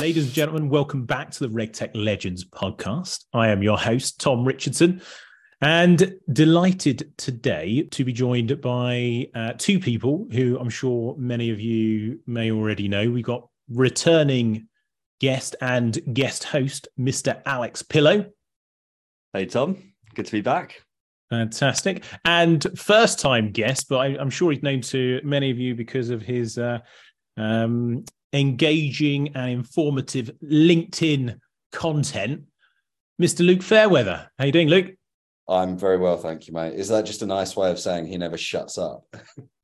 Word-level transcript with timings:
Ladies 0.00 0.24
and 0.24 0.32
gentlemen, 0.32 0.68
welcome 0.68 1.04
back 1.04 1.30
to 1.32 1.46
the 1.46 1.48
RegTech 1.48 1.90
Legends 1.94 2.44
podcast. 2.44 3.24
I 3.32 3.48
am 3.48 3.62
your 3.62 3.76
host, 3.76 4.20
Tom 4.20 4.44
Richardson, 4.44 5.02
and 5.60 6.14
delighted 6.32 7.12
today 7.18 7.88
to 7.90 8.04
be 8.04 8.12
joined 8.12 8.60
by 8.60 9.28
uh, 9.34 9.52
two 9.58 9.78
people 9.78 10.26
who 10.32 10.58
I'm 10.58 10.70
sure 10.70 11.14
many 11.18 11.50
of 11.50 11.60
you 11.60 12.20
may 12.26 12.50
already 12.50 12.88
know. 12.88 13.10
We've 13.10 13.24
got 13.24 13.48
returning 13.68 14.67
guest 15.20 15.56
and 15.60 15.98
guest 16.12 16.44
host, 16.44 16.88
Mr. 16.98 17.40
Alex 17.44 17.82
Pillow. 17.82 18.26
Hey, 19.32 19.46
Tom. 19.46 19.76
Good 20.14 20.26
to 20.26 20.32
be 20.32 20.40
back. 20.40 20.82
Fantastic. 21.30 22.04
And 22.24 22.66
first 22.78 23.18
time 23.18 23.50
guest, 23.50 23.86
but 23.88 23.98
I, 23.98 24.06
am 24.20 24.30
sure 24.30 24.50
he's 24.50 24.62
known 24.62 24.80
to 24.82 25.20
many 25.22 25.50
of 25.50 25.58
you 25.58 25.74
because 25.74 26.10
of 26.10 26.22
his 26.22 26.56
uh, 26.56 26.78
um, 27.36 28.04
engaging 28.32 29.36
and 29.36 29.50
informative 29.50 30.30
LinkedIn 30.42 31.38
content. 31.72 32.44
Mr. 33.20 33.44
Luke 33.44 33.62
Fairweather. 33.62 34.30
How 34.38 34.44
you 34.46 34.52
doing, 34.52 34.68
Luke? 34.68 34.94
I'm 35.48 35.78
very 35.78 35.96
well, 35.96 36.18
thank 36.18 36.46
you, 36.46 36.52
mate. 36.52 36.74
Is 36.74 36.88
that 36.88 37.06
just 37.06 37.22
a 37.22 37.26
nice 37.26 37.56
way 37.56 37.70
of 37.70 37.78
saying 37.78 38.06
he 38.06 38.18
never 38.18 38.36
shuts 38.36 38.78
up? 38.78 39.02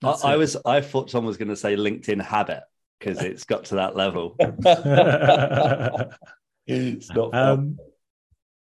I, 0.02 0.16
I, 0.24 0.36
was 0.36 0.56
I 0.64 0.80
thought 0.80 1.08
Tom 1.08 1.24
was 1.24 1.36
going 1.36 1.48
to 1.48 1.56
say 1.56 1.76
LinkedIn 1.76 2.22
habit 2.22 2.62
because 3.04 3.22
it's 3.22 3.44
got 3.44 3.64
to 3.66 3.74
that 3.76 3.94
level. 3.96 4.36
it's 6.66 7.10
not 7.10 7.34
um, 7.34 7.78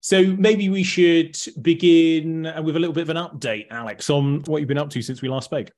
so 0.00 0.22
maybe 0.22 0.68
we 0.68 0.82
should 0.82 1.36
begin 1.62 2.42
with 2.62 2.76
a 2.76 2.78
little 2.78 2.92
bit 2.92 3.08
of 3.08 3.10
an 3.10 3.16
update, 3.16 3.68
Alex, 3.70 4.10
on 4.10 4.40
what 4.40 4.58
you've 4.58 4.68
been 4.68 4.78
up 4.78 4.90
to 4.90 5.00
since 5.02 5.22
we 5.22 5.28
last 5.28 5.46
spoke. 5.46 5.70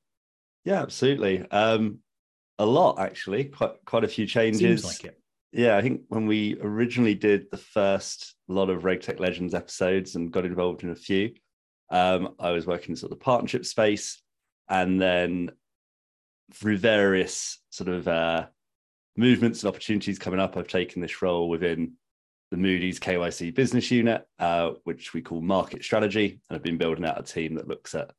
Yeah, 0.65 0.81
absolutely. 0.81 1.49
Um, 1.49 1.99
a 2.59 2.65
lot 2.65 2.99
actually, 2.99 3.45
quite 3.45 3.73
quite 3.85 4.03
a 4.03 4.07
few 4.07 4.25
changes. 4.25 4.83
Like 4.83 5.05
it. 5.05 5.19
Yeah, 5.53 5.77
I 5.77 5.81
think 5.81 6.01
when 6.09 6.27
we 6.27 6.57
originally 6.61 7.15
did 7.15 7.49
the 7.51 7.57
first 7.57 8.35
lot 8.49 8.69
of 8.69 8.83
RegTech 8.83 9.19
Legends 9.19 9.53
episodes 9.53 10.15
and 10.15 10.31
got 10.31 10.45
involved 10.45 10.83
in 10.83 10.89
a 10.89 10.95
few, 10.95 11.33
um, 11.89 12.35
I 12.39 12.51
was 12.51 12.67
working 12.67 12.89
in 12.89 12.95
sort 12.97 13.11
of 13.11 13.19
the 13.19 13.23
partnership 13.23 13.65
space, 13.65 14.21
and 14.67 15.01
then 15.01 15.51
through 16.53 16.77
various 16.77 17.59
sort 17.69 17.89
of 17.89 18.07
uh, 18.07 18.47
movements 19.15 19.63
and 19.63 19.69
opportunities 19.69 20.19
coming 20.19 20.39
up, 20.39 20.57
I've 20.57 20.67
taken 20.67 21.01
this 21.01 21.21
role 21.21 21.49
within 21.49 21.93
the 22.51 22.57
Moody's 22.57 22.99
KYC 22.99 23.53
business 23.53 23.91
unit, 23.91 24.25
uh, 24.39 24.71
which 24.83 25.13
we 25.13 25.21
call 25.21 25.41
market 25.41 25.83
strategy, 25.83 26.39
and 26.49 26.55
I've 26.55 26.63
been 26.63 26.77
building 26.77 27.05
out 27.05 27.19
a 27.19 27.23
team 27.23 27.55
that 27.55 27.67
looks 27.67 27.93
at 27.93 28.11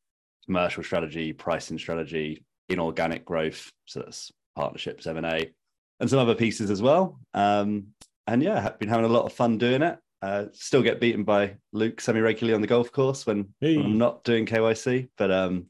commercial 0.44 0.82
strategy, 0.82 1.32
pricing 1.32 1.78
strategy, 1.78 2.44
inorganic 2.68 3.24
growth. 3.24 3.70
So 3.86 4.00
that's 4.00 4.30
partnerships, 4.56 5.06
M&A, 5.06 5.52
and 6.00 6.10
some 6.10 6.18
other 6.18 6.34
pieces 6.34 6.70
as 6.70 6.82
well. 6.82 7.18
Um, 7.32 7.88
and 8.26 8.42
yeah, 8.42 8.66
I've 8.66 8.78
been 8.78 8.88
having 8.88 9.06
a 9.06 9.12
lot 9.12 9.24
of 9.24 9.32
fun 9.32 9.56
doing 9.56 9.82
it. 9.82 9.98
Uh, 10.20 10.46
still 10.52 10.82
get 10.82 11.00
beaten 11.00 11.22
by 11.22 11.56
Luke 11.72 12.00
semi 12.00 12.20
regularly 12.20 12.54
on 12.54 12.60
the 12.60 12.66
golf 12.66 12.90
course 12.90 13.24
when, 13.24 13.54
hey. 13.60 13.76
when, 13.76 13.86
I'm 13.86 13.98
not 13.98 14.24
doing 14.24 14.46
KYC, 14.46 15.08
but 15.16 15.30
um, 15.30 15.68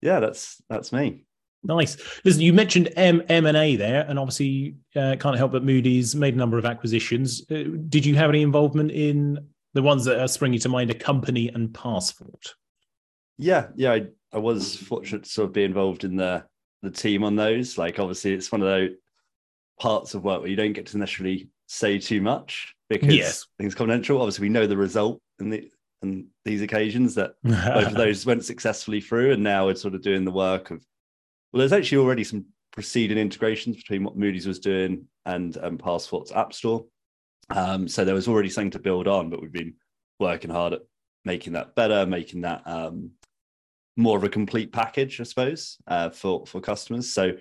yeah, 0.00 0.18
that's 0.18 0.60
that's 0.68 0.92
me. 0.92 1.26
Nice. 1.62 1.96
Listen, 2.24 2.42
you 2.42 2.52
mentioned 2.52 2.92
M 2.96 3.22
M 3.28 3.46
and 3.46 3.56
A 3.56 3.76
there, 3.76 4.06
and 4.08 4.18
obviously 4.18 4.76
uh, 4.94 5.16
can't 5.18 5.36
help 5.36 5.52
but 5.52 5.64
Moody's 5.64 6.14
made 6.14 6.34
a 6.34 6.38
number 6.38 6.58
of 6.58 6.64
acquisitions. 6.64 7.42
Uh, 7.50 7.64
did 7.88 8.06
you 8.06 8.14
have 8.14 8.30
any 8.30 8.42
involvement 8.42 8.92
in 8.92 9.38
the 9.74 9.82
ones 9.82 10.04
that 10.04 10.20
are 10.20 10.28
springing 10.28 10.60
to 10.60 10.68
mind, 10.68 10.90
a 10.90 10.94
company 10.94 11.48
and 11.48 11.70
PassFort? 11.70 12.52
Yeah, 13.38 13.68
yeah, 13.74 13.92
I, 13.92 14.06
I 14.32 14.38
was 14.38 14.76
fortunate 14.76 15.24
to 15.24 15.30
sort 15.30 15.48
of 15.48 15.52
be 15.52 15.64
involved 15.64 16.04
in 16.04 16.16
the 16.16 16.44
the 16.82 16.90
team 16.90 17.24
on 17.24 17.36
those. 17.36 17.76
Like, 17.76 17.98
obviously, 17.98 18.32
it's 18.32 18.52
one 18.52 18.62
of 18.62 18.68
those 18.68 18.90
parts 19.80 20.14
of 20.14 20.24
work 20.24 20.40
where 20.40 20.50
you 20.50 20.56
don't 20.56 20.72
get 20.72 20.86
to 20.86 20.98
necessarily 20.98 21.48
say 21.66 21.98
too 21.98 22.20
much 22.20 22.74
because 22.88 23.14
yes. 23.14 23.46
things 23.58 23.74
confidential. 23.74 24.20
Obviously, 24.20 24.46
we 24.46 24.52
know 24.52 24.66
the 24.66 24.76
result 24.76 25.20
in 25.40 25.50
the 25.50 25.70
and 26.02 26.26
these 26.44 26.62
occasions 26.62 27.14
that 27.14 27.34
both 27.42 27.88
of 27.88 27.94
those 27.94 28.26
went 28.26 28.44
successfully 28.44 29.00
through, 29.00 29.32
and 29.32 29.42
now 29.42 29.66
we're 29.66 29.74
sort 29.74 29.94
of 29.94 30.02
doing 30.02 30.24
the 30.24 30.30
work 30.30 30.70
of. 30.70 30.84
Well, 31.56 31.60
there's 31.60 31.72
actually 31.72 32.04
already 32.04 32.22
some 32.22 32.44
preceding 32.70 33.16
integrations 33.16 33.76
between 33.76 34.04
what 34.04 34.14
Moody's 34.14 34.46
was 34.46 34.58
doing 34.58 35.06
and 35.24 35.56
um, 35.62 35.78
PassFort's 35.78 36.30
App 36.30 36.52
Store. 36.52 36.84
Um, 37.48 37.88
so 37.88 38.04
there 38.04 38.14
was 38.14 38.28
already 38.28 38.50
something 38.50 38.72
to 38.72 38.78
build 38.78 39.08
on, 39.08 39.30
but 39.30 39.40
we've 39.40 39.50
been 39.50 39.72
working 40.20 40.50
hard 40.50 40.74
at 40.74 40.82
making 41.24 41.54
that 41.54 41.74
better, 41.74 42.04
making 42.04 42.42
that 42.42 42.60
um, 42.66 43.12
more 43.96 44.18
of 44.18 44.24
a 44.24 44.28
complete 44.28 44.70
package, 44.70 45.18
I 45.18 45.24
suppose, 45.24 45.78
uh, 45.86 46.10
for 46.10 46.44
for 46.44 46.60
customers. 46.60 47.14
So 47.14 47.32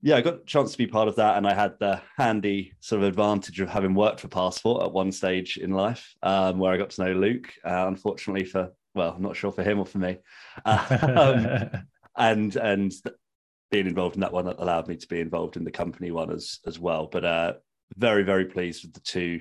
yeah, 0.00 0.16
I 0.16 0.22
got 0.22 0.40
a 0.40 0.44
chance 0.46 0.72
to 0.72 0.78
be 0.78 0.86
part 0.86 1.08
of 1.08 1.16
that, 1.16 1.36
and 1.36 1.46
I 1.46 1.52
had 1.52 1.78
the 1.78 2.00
handy 2.16 2.72
sort 2.80 3.02
of 3.02 3.08
advantage 3.08 3.60
of 3.60 3.68
having 3.68 3.92
worked 3.92 4.20
for 4.20 4.28
Passport 4.28 4.82
at 4.84 4.92
one 4.92 5.12
stage 5.12 5.58
in 5.58 5.72
life, 5.72 6.14
um, 6.22 6.58
where 6.58 6.72
I 6.72 6.78
got 6.78 6.88
to 6.88 7.04
know 7.04 7.12
Luke. 7.12 7.52
Uh, 7.62 7.88
unfortunately, 7.88 8.46
for 8.46 8.72
well, 8.94 9.12
I'm 9.14 9.22
not 9.22 9.36
sure 9.36 9.52
for 9.52 9.62
him 9.62 9.80
or 9.80 9.84
for 9.84 9.98
me, 9.98 10.16
uh, 10.64 11.68
um, 11.74 11.82
and 12.18 12.56
and 12.56 12.92
being 13.70 13.86
involved 13.86 14.14
in 14.16 14.20
that 14.20 14.32
one 14.32 14.46
allowed 14.46 14.88
me 14.88 14.96
to 14.96 15.08
be 15.08 15.20
involved 15.20 15.56
in 15.56 15.64
the 15.64 15.70
company 15.70 16.10
one 16.10 16.30
as 16.30 16.58
as 16.66 16.78
well. 16.78 17.06
But 17.06 17.24
uh, 17.24 17.52
very 17.96 18.22
very 18.22 18.46
pleased 18.46 18.84
with 18.84 18.94
the 18.94 19.00
two 19.00 19.40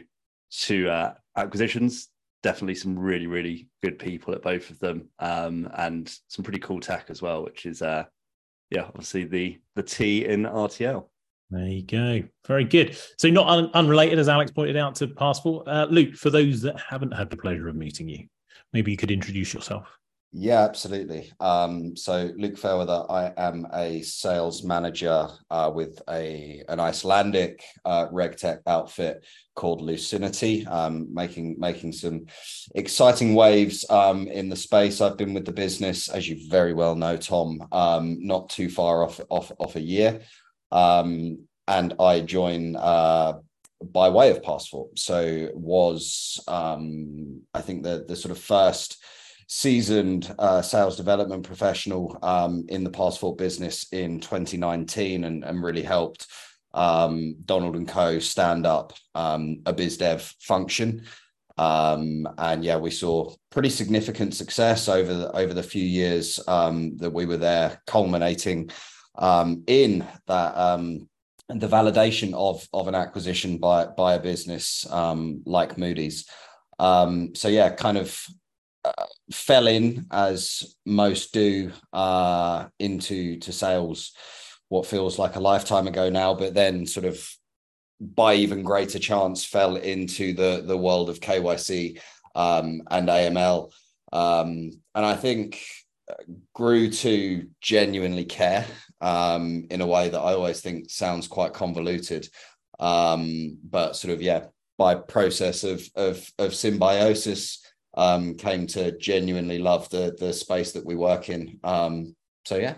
two 0.51 0.89
uh, 0.89 1.13
acquisitions. 1.35 2.09
Definitely 2.43 2.75
some 2.75 2.97
really 2.97 3.27
really 3.27 3.67
good 3.81 3.99
people 3.99 4.33
at 4.33 4.41
both 4.41 4.69
of 4.69 4.79
them. 4.79 5.09
Um, 5.19 5.69
and 5.75 6.13
some 6.27 6.43
pretty 6.43 6.59
cool 6.59 6.79
tech 6.79 7.09
as 7.09 7.21
well 7.21 7.43
which 7.43 7.65
is 7.65 7.81
uh 7.81 8.05
yeah 8.69 8.83
obviously 8.83 9.23
the 9.23 9.59
the 9.75 9.83
t 9.83 10.25
in 10.25 10.43
rtl 10.43 11.07
there 11.49 11.65
you 11.65 11.81
go. 11.81 12.23
Very 12.45 12.65
good. 12.65 12.97
So 13.17 13.29
not 13.29 13.47
un- 13.47 13.71
unrelated 13.73 14.19
as 14.19 14.27
alex 14.27 14.51
pointed 14.51 14.75
out 14.75 14.95
to 14.95 15.07
PassFort. 15.07 15.63
Uh, 15.65 15.87
luke 15.89 16.15
for 16.15 16.29
those 16.29 16.61
that 16.61 16.79
haven't 16.79 17.13
had 17.13 17.29
the 17.29 17.37
pleasure 17.37 17.69
of 17.69 17.75
meeting 17.75 18.09
you 18.09 18.27
maybe 18.73 18.91
you 18.91 18.97
could 18.97 19.11
introduce 19.11 19.53
yourself 19.53 19.97
yeah, 20.33 20.63
absolutely. 20.63 21.31
Um, 21.39 21.95
so 21.95 22.31
Luke 22.37 22.57
Fairweather, 22.57 23.05
I 23.09 23.31
am 23.37 23.65
a 23.73 24.01
sales 24.01 24.61
manager 24.61 25.29
uh, 25.49 25.71
with 25.73 26.01
a 26.09 26.63
an 26.67 26.81
Icelandic 26.81 27.63
uh, 27.85 28.07
regtech 28.07 28.59
outfit 28.67 29.25
called 29.55 29.81
Lucinity, 29.81 30.67
um, 30.67 31.07
making 31.13 31.55
making 31.57 31.93
some 31.93 32.25
exciting 32.75 33.35
waves 33.35 33.89
um, 33.89 34.27
in 34.27 34.49
the 34.49 34.55
space. 34.55 34.99
I've 34.99 35.17
been 35.17 35.33
with 35.33 35.45
the 35.45 35.53
business, 35.53 36.09
as 36.09 36.27
you 36.27 36.49
very 36.49 36.73
well 36.73 36.95
know, 36.95 37.15
Tom, 37.15 37.65
um, 37.71 38.17
not 38.19 38.49
too 38.49 38.69
far 38.69 39.03
off 39.03 39.21
off 39.29 39.51
off 39.59 39.77
a 39.77 39.81
year, 39.81 40.21
um, 40.71 41.39
and 41.67 41.93
I 41.99 42.19
join. 42.21 42.75
Uh, 42.75 43.39
by 43.79 44.09
way 44.09 44.31
of 44.31 44.41
PassFort 44.41 44.97
so 44.97 45.51
was 45.53 46.43
um 46.47 47.41
i 47.53 47.61
think 47.61 47.83
the 47.83 48.05
the 48.07 48.15
sort 48.15 48.31
of 48.31 48.39
first 48.39 48.97
seasoned 49.47 50.33
uh, 50.37 50.61
sales 50.61 50.97
development 50.97 51.43
professional 51.43 52.19
um, 52.21 52.65
in 52.67 52.83
the 52.83 52.89
PassFort 52.89 53.37
business 53.37 53.87
in 53.93 54.19
2019 54.19 55.23
and, 55.23 55.43
and 55.43 55.63
really 55.63 55.81
helped 55.81 56.27
um, 56.73 57.35
Donald 57.45 57.77
and 57.77 57.87
Co. 57.87 58.19
stand 58.19 58.65
up 58.65 58.93
um, 59.15 59.61
a 59.65 59.71
biz 59.71 59.97
dev 59.97 60.21
function. 60.41 61.05
Um, 61.57 62.27
and 62.37 62.63
yeah, 62.63 62.77
we 62.77 62.91
saw 62.91 63.33
pretty 63.49 63.69
significant 63.69 64.35
success 64.35 64.89
over 64.89 65.13
the, 65.13 65.31
over 65.35 65.53
the 65.53 65.63
few 65.63 65.83
years 65.83 66.39
um, 66.47 66.97
that 66.97 67.11
we 67.11 67.25
were 67.25 67.37
there, 67.37 67.81
culminating 67.87 68.69
um, 69.15 69.63
in 69.65 70.05
that 70.27 70.55
the 71.49 71.67
validation 71.67 72.33
of 72.33 72.67
of 72.73 72.89
an 72.89 72.95
acquisition 72.95 73.57
by 73.57 73.85
by 73.85 74.15
a 74.15 74.19
business 74.19 74.85
like 74.91 75.77
Moody's. 75.77 76.27
so 76.79 77.47
yeah, 77.47 77.69
kind 77.69 77.97
of 77.97 78.27
fell 79.31 79.67
in 79.67 80.05
as 80.11 80.75
most 80.85 81.33
do 81.33 81.71
uh, 81.93 82.65
into 82.79 83.37
to 83.39 83.51
sales 83.51 84.13
what 84.69 84.85
feels 84.85 85.17
like 85.17 85.35
a 85.35 85.39
lifetime 85.39 85.87
ago 85.87 86.09
now 86.09 86.33
but 86.33 86.53
then 86.53 86.85
sort 86.85 87.05
of 87.05 87.29
by 87.99 88.35
even 88.35 88.63
greater 88.63 88.99
chance 88.99 89.43
fell 89.43 89.75
into 89.75 90.33
the 90.33 90.63
the 90.65 90.77
world 90.77 91.09
of 91.09 91.19
KYC 91.19 91.99
um, 92.35 92.81
and 92.91 93.09
AML 93.09 93.71
um, 94.13 94.71
and 94.95 95.05
I 95.05 95.15
think 95.15 95.61
uh, 96.09 96.15
grew 96.53 96.89
to 96.89 97.47
genuinely 97.61 98.25
care 98.25 98.65
um, 99.01 99.67
in 99.69 99.81
a 99.81 99.87
way 99.87 100.09
that 100.09 100.19
I 100.19 100.33
always 100.33 100.61
think 100.61 100.89
sounds 100.89 101.27
quite 101.27 101.53
convoluted. 101.53 102.27
Um, 102.79 103.57
but 103.63 103.95
sort 103.95 104.13
of 104.13 104.21
yeah 104.21 104.45
by 104.77 104.95
process 104.95 105.63
of 105.63 105.87
of 105.95 106.31
of 106.37 106.53
symbiosis 106.53 107.59
um, 107.97 108.35
came 108.35 108.65
to 108.67 108.97
genuinely 108.97 109.59
love 109.59 109.89
the 109.89 110.15
the 110.17 110.31
space 110.31 110.71
that 110.71 110.85
we 110.85 110.95
work 110.95 111.29
in. 111.29 111.59
Um, 111.63 112.15
so 112.45 112.55
yeah, 112.55 112.75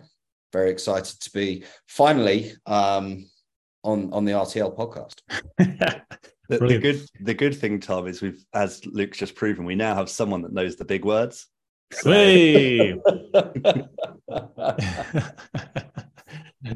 very 0.52 0.72
excited 0.72 1.20
to 1.20 1.32
be 1.32 1.66
finally 1.88 2.54
um, 2.66 3.30
on 3.84 4.12
on 4.12 4.26
the 4.26 4.32
RTL 4.32 4.76
podcast. 4.76 6.02
The, 6.50 6.58
the, 6.58 6.80
good 6.80 7.06
the 7.22 7.36
good 7.36 7.56
thing, 7.56 7.80
Tom, 7.80 8.08
is 8.08 8.24
we've 8.24 8.44
as 8.56 8.84
Luke's 8.84 9.20
just 9.20 9.36
proven, 9.36 9.66
we 9.66 9.76
now 9.76 9.94
have 9.94 10.10
someone 10.10 10.42
that 10.42 10.52
knows 10.52 10.78
the 10.78 10.84
big 10.84 11.06
words. 11.06 11.46
So... 11.92 12.12
Hey. 12.12 12.96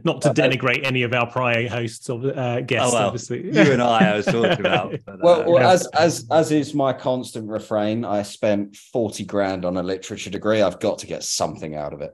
Not 0.05 0.21
to 0.21 0.29
denigrate 0.29 0.85
any 0.85 1.03
of 1.03 1.13
our 1.13 1.29
prior 1.29 1.67
hosts 1.67 2.09
or 2.09 2.37
uh, 2.37 2.61
guests, 2.61 2.93
oh, 2.93 2.95
well, 2.95 3.07
obviously. 3.07 3.43
you 3.43 3.73
and 3.73 3.81
I, 3.81 4.11
I 4.11 4.15
was 4.15 4.25
talking 4.25 4.59
about. 4.59 4.95
But, 5.05 5.15
uh, 5.15 5.17
well, 5.21 5.51
well 5.51 5.69
as 5.69 5.87
as 5.87 6.25
as 6.31 6.53
is 6.53 6.73
my 6.73 6.93
constant 6.93 7.49
refrain, 7.49 8.05
I 8.05 8.21
spent 8.21 8.77
forty 8.77 9.25
grand 9.25 9.65
on 9.65 9.75
a 9.75 9.83
literature 9.83 10.29
degree. 10.29 10.61
I've 10.61 10.79
got 10.79 10.99
to 10.99 11.07
get 11.07 11.23
something 11.23 11.75
out 11.75 11.93
of 11.93 12.01
it. 12.01 12.13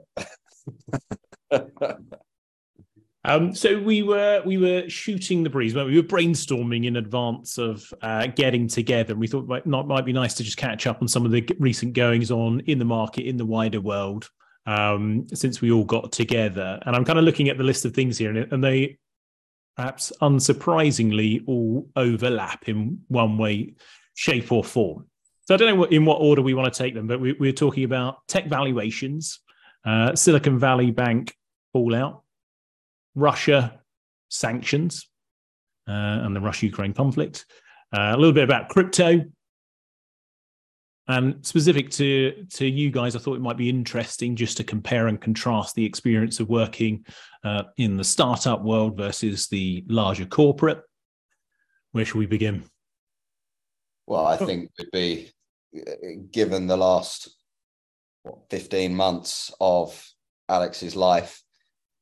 Um, 3.25 3.53
so 3.53 3.77
we 3.77 4.01
were 4.01 4.41
we 4.45 4.57
were 4.57 4.89
shooting 4.89 5.43
the 5.43 5.49
breeze, 5.49 5.73
but 5.73 5.85
we 5.85 5.97
were 5.97 6.07
brainstorming 6.07 6.85
in 6.85 6.95
advance 6.95 7.57
of 7.57 7.93
uh, 8.01 8.27
getting 8.27 8.67
together, 8.67 9.11
and 9.11 9.19
we 9.19 9.27
thought 9.27 9.45
might 9.45 9.67
not 9.67 9.87
might 9.87 10.05
be 10.05 10.13
nice 10.13 10.33
to 10.35 10.43
just 10.43 10.55
catch 10.55 10.87
up 10.87 11.01
on 11.01 11.07
some 11.09 11.25
of 11.25 11.31
the 11.31 11.45
recent 11.59 11.93
goings 11.93 12.31
on 12.31 12.61
in 12.61 12.79
the 12.79 12.85
market 12.85 13.25
in 13.25 13.35
the 13.35 13.45
wider 13.45 13.81
world 13.81 14.29
um, 14.65 15.27
since 15.33 15.61
we 15.61 15.71
all 15.71 15.85
got 15.85 16.11
together. 16.11 16.79
And 16.85 16.95
I'm 16.95 17.05
kind 17.05 17.19
of 17.19 17.25
looking 17.25 17.49
at 17.49 17.57
the 17.57 17.63
list 17.63 17.85
of 17.85 17.93
things 17.93 18.17
here, 18.17 18.29
and, 18.29 18.51
and 18.53 18.63
they 18.63 18.97
perhaps 19.75 20.11
unsurprisingly 20.21 21.43
all 21.47 21.89
overlap 21.95 22.67
in 22.67 22.99
one 23.07 23.37
way, 23.37 23.73
shape, 24.13 24.51
or 24.51 24.63
form. 24.63 25.05
So 25.45 25.55
I 25.55 25.57
don't 25.57 25.75
know 25.75 25.83
in 25.85 26.05
what 26.05 26.21
order 26.21 26.41
we 26.41 26.53
want 26.53 26.71
to 26.71 26.77
take 26.77 26.93
them, 26.93 27.07
but 27.07 27.19
we, 27.19 27.49
are 27.49 27.53
talking 27.53 27.83
about 27.83 28.17
tech 28.27 28.47
valuations, 28.47 29.39
uh, 29.85 30.15
Silicon 30.15 30.59
Valley 30.59 30.91
Bank 30.91 31.35
fallout 31.73 32.23
Russia 33.15 33.79
sanctions 34.29 35.07
uh, 35.87 35.91
and 35.91 36.35
the 36.35 36.41
Russia 36.41 36.67
Ukraine 36.67 36.93
conflict, 36.93 37.45
uh, 37.91 38.11
a 38.13 38.17
little 38.17 38.33
bit 38.33 38.43
about 38.43 38.69
crypto. 38.69 39.25
And 41.09 41.43
specific 41.43 41.89
to, 41.91 42.45
to 42.51 42.67
you 42.67 42.91
guys, 42.91 43.15
I 43.15 43.19
thought 43.19 43.35
it 43.35 43.41
might 43.41 43.57
be 43.57 43.67
interesting 43.67 44.35
just 44.35 44.57
to 44.57 44.63
compare 44.63 45.07
and 45.07 45.19
contrast 45.19 45.73
the 45.73 45.83
experience 45.83 46.39
of 46.39 46.49
working 46.49 47.03
uh, 47.43 47.63
in 47.77 47.97
the 47.97 48.03
startup 48.03 48.61
world 48.61 48.95
versus 48.95 49.47
the 49.47 49.83
larger 49.87 50.27
corporate. 50.27 50.83
Where 51.93 52.05
should 52.05 52.19
we 52.19 52.27
begin? 52.27 52.63
Well, 54.05 54.27
I 54.27 54.37
think 54.37 54.69
would 54.77 54.91
be 54.91 55.31
given 56.31 56.67
the 56.67 56.77
last 56.77 57.35
what, 58.21 58.47
15 58.51 58.93
months 58.93 59.51
of 59.59 60.07
Alex's 60.47 60.95
life, 60.95 61.41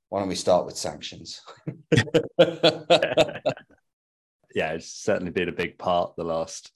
why 0.10 0.20
don't 0.20 0.28
we 0.28 0.36
start 0.36 0.66
with 0.66 0.76
sanctions? 0.76 1.40
yeah, 1.92 2.02
it's 4.74 4.92
certainly 4.92 5.32
been 5.32 5.48
a 5.48 5.54
big 5.54 5.78
part 5.78 6.18
the 6.18 6.26
last 6.26 6.74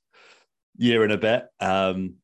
year 0.81 1.03
and 1.03 1.13
a 1.13 1.17
bit. 1.17 1.45
Um, 1.59 2.15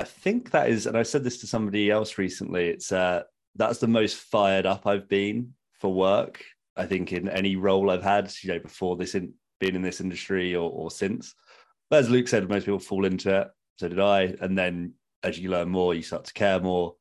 I 0.00 0.04
think 0.04 0.52
that 0.52 0.70
is, 0.70 0.86
and 0.86 0.96
I 0.96 1.02
said 1.02 1.22
this 1.22 1.38
to 1.38 1.46
somebody 1.46 1.90
else 1.90 2.18
recently. 2.18 2.68
It's 2.68 2.92
uh, 2.92 3.22
that's 3.56 3.78
the 3.78 3.88
most 3.88 4.16
fired 4.16 4.64
up 4.64 4.86
I've 4.86 5.08
been 5.08 5.54
for 5.74 5.92
work. 5.92 6.42
I 6.76 6.86
think 6.86 7.12
in 7.12 7.28
any 7.28 7.56
role 7.56 7.90
I've 7.90 8.02
had, 8.02 8.32
you 8.42 8.52
know, 8.52 8.58
before 8.60 8.96
this 8.96 9.14
in 9.14 9.34
being 9.60 9.74
in 9.74 9.82
this 9.82 10.00
industry 10.00 10.54
or, 10.54 10.70
or 10.70 10.90
since. 10.90 11.34
But 11.90 12.00
as 12.00 12.10
Luke 12.10 12.28
said, 12.28 12.48
most 12.48 12.64
people 12.64 12.78
fall 12.78 13.04
into 13.04 13.40
it. 13.40 13.48
So 13.78 13.88
did 13.88 14.00
I. 14.00 14.34
And 14.40 14.56
then 14.56 14.94
as 15.22 15.38
you 15.38 15.50
learn 15.50 15.68
more, 15.68 15.94
you 15.94 16.02
start 16.02 16.24
to 16.24 16.32
care 16.32 16.60
more. 16.60 16.94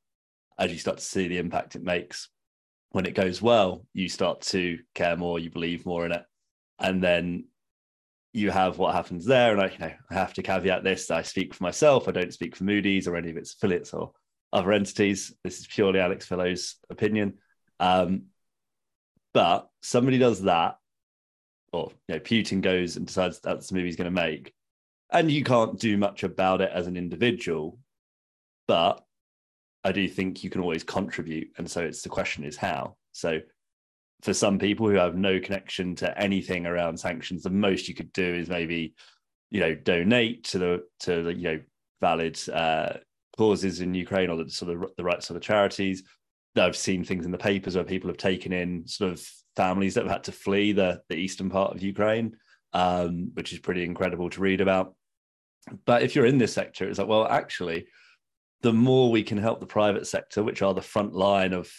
As 0.60 0.72
you 0.72 0.80
start 0.80 0.98
to 0.98 1.04
see 1.04 1.28
the 1.28 1.38
impact 1.38 1.76
it 1.76 1.84
makes, 1.84 2.30
when 2.90 3.06
it 3.06 3.14
goes 3.14 3.42
well, 3.42 3.86
you 3.94 4.10
start 4.10 4.42
to 4.42 4.80
care 4.96 5.16
more, 5.16 5.38
you 5.38 5.52
believe 5.52 5.86
more 5.86 6.06
in 6.06 6.12
it. 6.12 6.24
And 6.80 7.04
then 7.04 7.46
you 8.38 8.52
have 8.52 8.78
what 8.78 8.94
happens 8.94 9.26
there. 9.26 9.52
And 9.52 9.62
I, 9.62 9.68
you 9.68 9.80
know, 9.80 9.92
I 10.10 10.14
have 10.14 10.34
to 10.36 10.44
caveat 10.44 10.84
this. 10.84 11.10
I 11.10 11.24
speak 11.24 11.54
for 11.54 11.64
myself. 11.64 12.08
I 12.08 12.12
don't 12.12 12.34
speak 12.34 12.56
for 12.56 12.64
Moody's 12.64 13.08
or 13.08 13.16
any 13.16 13.32
of 13.32 13.38
its 13.38 13.54
affiliates 13.54 13.94
or 13.94 14.12
other 14.54 14.72
entities. 14.72 15.34
This 15.44 15.60
is 15.60 15.68
purely 15.68 16.00
Alex 16.00 16.28
Pillow's 16.28 16.76
opinion. 16.90 17.34
Um, 17.80 18.26
but 19.34 19.70
somebody 19.82 20.18
does 20.18 20.44
that, 20.44 20.78
or 21.74 21.92
you 22.08 22.16
know, 22.16 22.22
Putin 22.22 22.62
goes 22.62 22.96
and 22.96 23.08
decides 23.08 23.40
that's 23.40 23.68
the 23.68 23.76
movie 23.76 23.88
he's 23.88 23.96
going 23.96 24.06
to 24.06 24.22
make, 24.22 24.54
and 25.12 25.32
you 25.32 25.44
can't 25.44 25.80
do 25.80 25.98
much 25.98 26.24
about 26.24 26.62
it 26.62 26.72
as 26.74 26.88
an 26.88 26.98
individual. 26.98 27.78
But 28.68 29.04
I 29.84 29.92
do 29.92 30.08
think 30.08 30.44
you 30.44 30.50
can 30.50 30.62
always 30.62 30.84
contribute. 30.84 31.52
And 31.58 31.70
so 31.70 31.82
it's 31.82 32.02
the 32.02 32.10
question 32.10 32.44
is 32.44 32.58
how. 32.58 32.96
So 33.12 33.42
for 34.22 34.34
some 34.34 34.58
people 34.58 34.88
who 34.88 34.96
have 34.96 35.16
no 35.16 35.40
connection 35.40 35.96
to 35.96 36.18
anything 36.20 36.66
around 36.66 37.00
sanctions, 37.00 37.44
the 37.44 37.50
most 37.50 37.88
you 37.88 37.94
could 37.94 38.12
do 38.14 38.36
is 38.36 38.50
maybe, 38.50 38.94
you 39.52 39.60
know, 39.60 39.76
donate 39.76 40.44
to 40.46 40.58
the 40.58 40.84
to 41.02 41.24
the 41.24 41.34
you 41.34 41.44
know 41.44 41.60
valid 42.02 42.40
uh, 42.50 42.94
causes 43.38 43.82
in 43.82 43.94
Ukraine 43.94 44.30
or 44.30 44.44
the 44.44 44.50
sort 44.50 44.72
of 44.72 44.92
the 44.98 45.04
right 45.04 45.22
sort 45.24 45.38
of 45.38 45.44
charities. 45.44 46.04
I've 46.56 46.76
seen 46.76 47.04
things 47.04 47.26
in 47.26 47.32
the 47.32 47.38
papers 47.38 47.76
where 47.76 47.84
people 47.84 48.10
have 48.10 48.18
taken 48.18 48.52
in 48.52 48.88
sort 48.88 49.12
of 49.12 49.24
families 49.56 49.94
that 49.94 50.04
have 50.06 50.12
had 50.12 50.24
to 50.26 50.32
flee 50.32 50.72
the 50.72 51.02
the 51.10 51.16
eastern 51.16 51.50
part 51.50 51.76
of 51.76 51.84
Ukraine, 51.84 52.36
um, 52.74 53.32
which 53.34 53.54
is 53.54 53.60
pretty 53.60 53.84
incredible 53.84 54.30
to 54.32 54.42
read 54.42 54.62
about. 54.62 54.96
But 55.86 56.02
if 56.02 56.16
you're 56.16 56.26
in 56.26 56.38
this 56.38 56.54
sector, 56.54 56.88
it's 56.88 56.98
like, 56.98 57.08
well, 57.08 57.28
actually, 57.28 57.88
the 58.62 58.74
more 58.74 59.12
we 59.12 59.24
can 59.24 59.38
help 59.38 59.60
the 59.60 59.66
private 59.66 60.08
sector, 60.08 60.44
which 60.44 60.62
are 60.62 60.74
the 60.74 60.82
front 60.82 61.14
line 61.14 61.54
of 61.54 61.72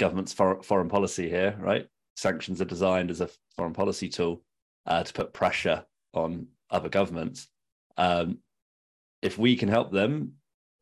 government's 0.00 0.32
for- 0.32 0.62
foreign 0.62 0.88
policy 0.88 1.28
here, 1.28 1.56
right? 1.60 1.86
Sanctions 2.16 2.60
are 2.60 2.64
designed 2.66 3.10
as 3.10 3.20
a 3.20 3.30
foreign 3.56 3.74
policy 3.74 4.08
tool 4.08 4.42
uh, 4.86 5.04
to 5.04 5.12
put 5.12 5.32
pressure 5.32 5.84
on 6.14 6.48
other 6.70 6.88
governments. 6.88 7.48
Um, 7.96 8.38
if 9.22 9.38
we 9.38 9.56
can 9.56 9.68
help 9.68 9.92
them, 9.92 10.32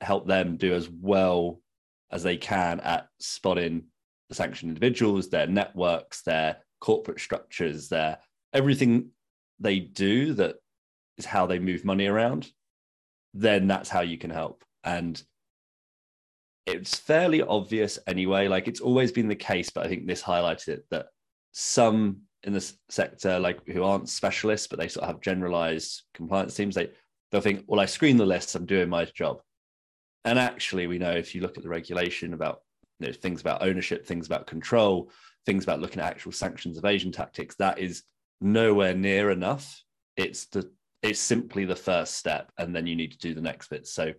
help 0.01 0.27
them 0.27 0.57
do 0.57 0.73
as 0.73 0.89
well 0.89 1.61
as 2.11 2.23
they 2.23 2.37
can 2.37 2.81
at 2.81 3.09
spotting 3.19 3.85
the 4.29 4.35
sanctioned 4.35 4.71
individuals, 4.71 5.29
their 5.29 5.47
networks, 5.47 6.23
their 6.23 6.59
corporate 6.81 7.21
structures, 7.21 7.89
their 7.89 8.19
everything 8.53 9.11
they 9.59 9.81
do 9.81 10.33
that 10.35 10.57
is 11.17 11.27
how 11.27 11.47
they 11.47 11.59
move 11.59 11.85
money 11.85 12.07
around, 12.07 12.51
then 13.35 13.67
that's 13.67 13.89
how 13.89 14.03
you 14.03 14.17
can 14.17 14.31
help. 14.31 14.65
And 14.85 15.21
it's 16.69 16.97
fairly 16.97 17.43
obvious 17.43 17.99
anyway. 18.07 18.49
Like 18.49 18.69
it's 18.69 18.81
always 18.81 19.13
been 19.13 19.29
the 19.29 19.37
case, 19.37 19.71
but 19.71 19.85
I 19.85 19.89
think 19.89 20.07
this 20.07 20.23
highlighted 20.23 20.69
it 20.69 20.85
that 20.91 21.07
some 21.53 22.23
in 22.45 22.53
the 22.53 22.73
sector, 22.89 23.39
like 23.39 23.67
who 23.67 23.83
aren't 23.83 24.09
specialists, 24.09 24.67
but 24.67 24.79
they 24.79 24.89
sort 24.89 25.05
of 25.05 25.09
have 25.09 25.21
generalized 25.21 26.03
compliance 26.15 26.55
teams, 26.55 26.75
they 26.75 26.91
they'll 27.31 27.41
think, 27.41 27.65
well, 27.67 27.81
I 27.81 27.87
screen 27.87 28.17
the 28.17 28.27
list, 28.27 28.55
I'm 28.55 28.67
doing 28.67 28.89
my 28.89 29.05
job. 29.05 29.41
And 30.25 30.39
actually, 30.39 30.87
we 30.87 30.99
know 30.99 31.13
if 31.13 31.35
you 31.35 31.41
look 31.41 31.57
at 31.57 31.63
the 31.63 31.69
regulation 31.69 32.35
about 32.35 32.61
you 33.01 33.07
know, 33.07 33.13
things 33.13 33.41
about 33.41 33.63
ownership, 33.63 34.07
things 34.07 34.27
about 34.27 34.47
control, 34.47 35.11
things 35.47 35.65
about 35.65 35.81
looking 35.81 36.01
at 36.01 36.11
actual 36.11 36.33
sanctions 36.33 36.79
evasion 36.79 37.13
tactics, 37.13 37.55
that 37.57 37.79
is 37.79 38.03
nowhere 38.41 38.95
near 38.95 39.31
enough. 39.31 39.83
It's 40.17 40.47
the 40.47 40.71
it's 41.03 41.21
simply 41.21 41.65
the 41.65 41.77
first 41.77 42.17
step, 42.17 42.51
and 42.59 42.75
then 42.75 42.87
you 42.87 42.97
need 42.97 43.13
to 43.13 43.19
do 43.19 43.35
the 43.35 43.41
next 43.41 43.69
bit. 43.69 43.87
So 43.87 44.13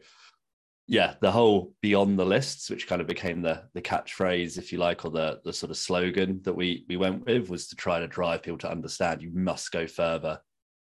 yeah, 0.91 1.13
the 1.21 1.31
whole 1.31 1.75
beyond 1.83 2.17
the 2.17 2.25
lists, 2.25 2.67
which 2.71 2.87
kind 2.87 2.99
of 2.99 3.05
became 3.05 3.43
the 3.43 3.61
the 3.75 3.81
catchphrase, 3.81 4.57
if 4.57 4.71
you 4.71 4.79
like, 4.79 5.05
or 5.05 5.11
the 5.11 5.39
the 5.45 5.53
sort 5.53 5.69
of 5.69 5.77
slogan 5.77 6.41
that 6.43 6.53
we 6.53 6.83
we 6.89 6.97
went 6.97 7.27
with, 7.27 7.47
was 7.47 7.67
to 7.67 7.75
try 7.75 7.99
to 7.99 8.07
drive 8.07 8.41
people 8.41 8.57
to 8.57 8.71
understand 8.71 9.21
you 9.21 9.29
must 9.31 9.71
go 9.71 9.85
further. 9.85 10.41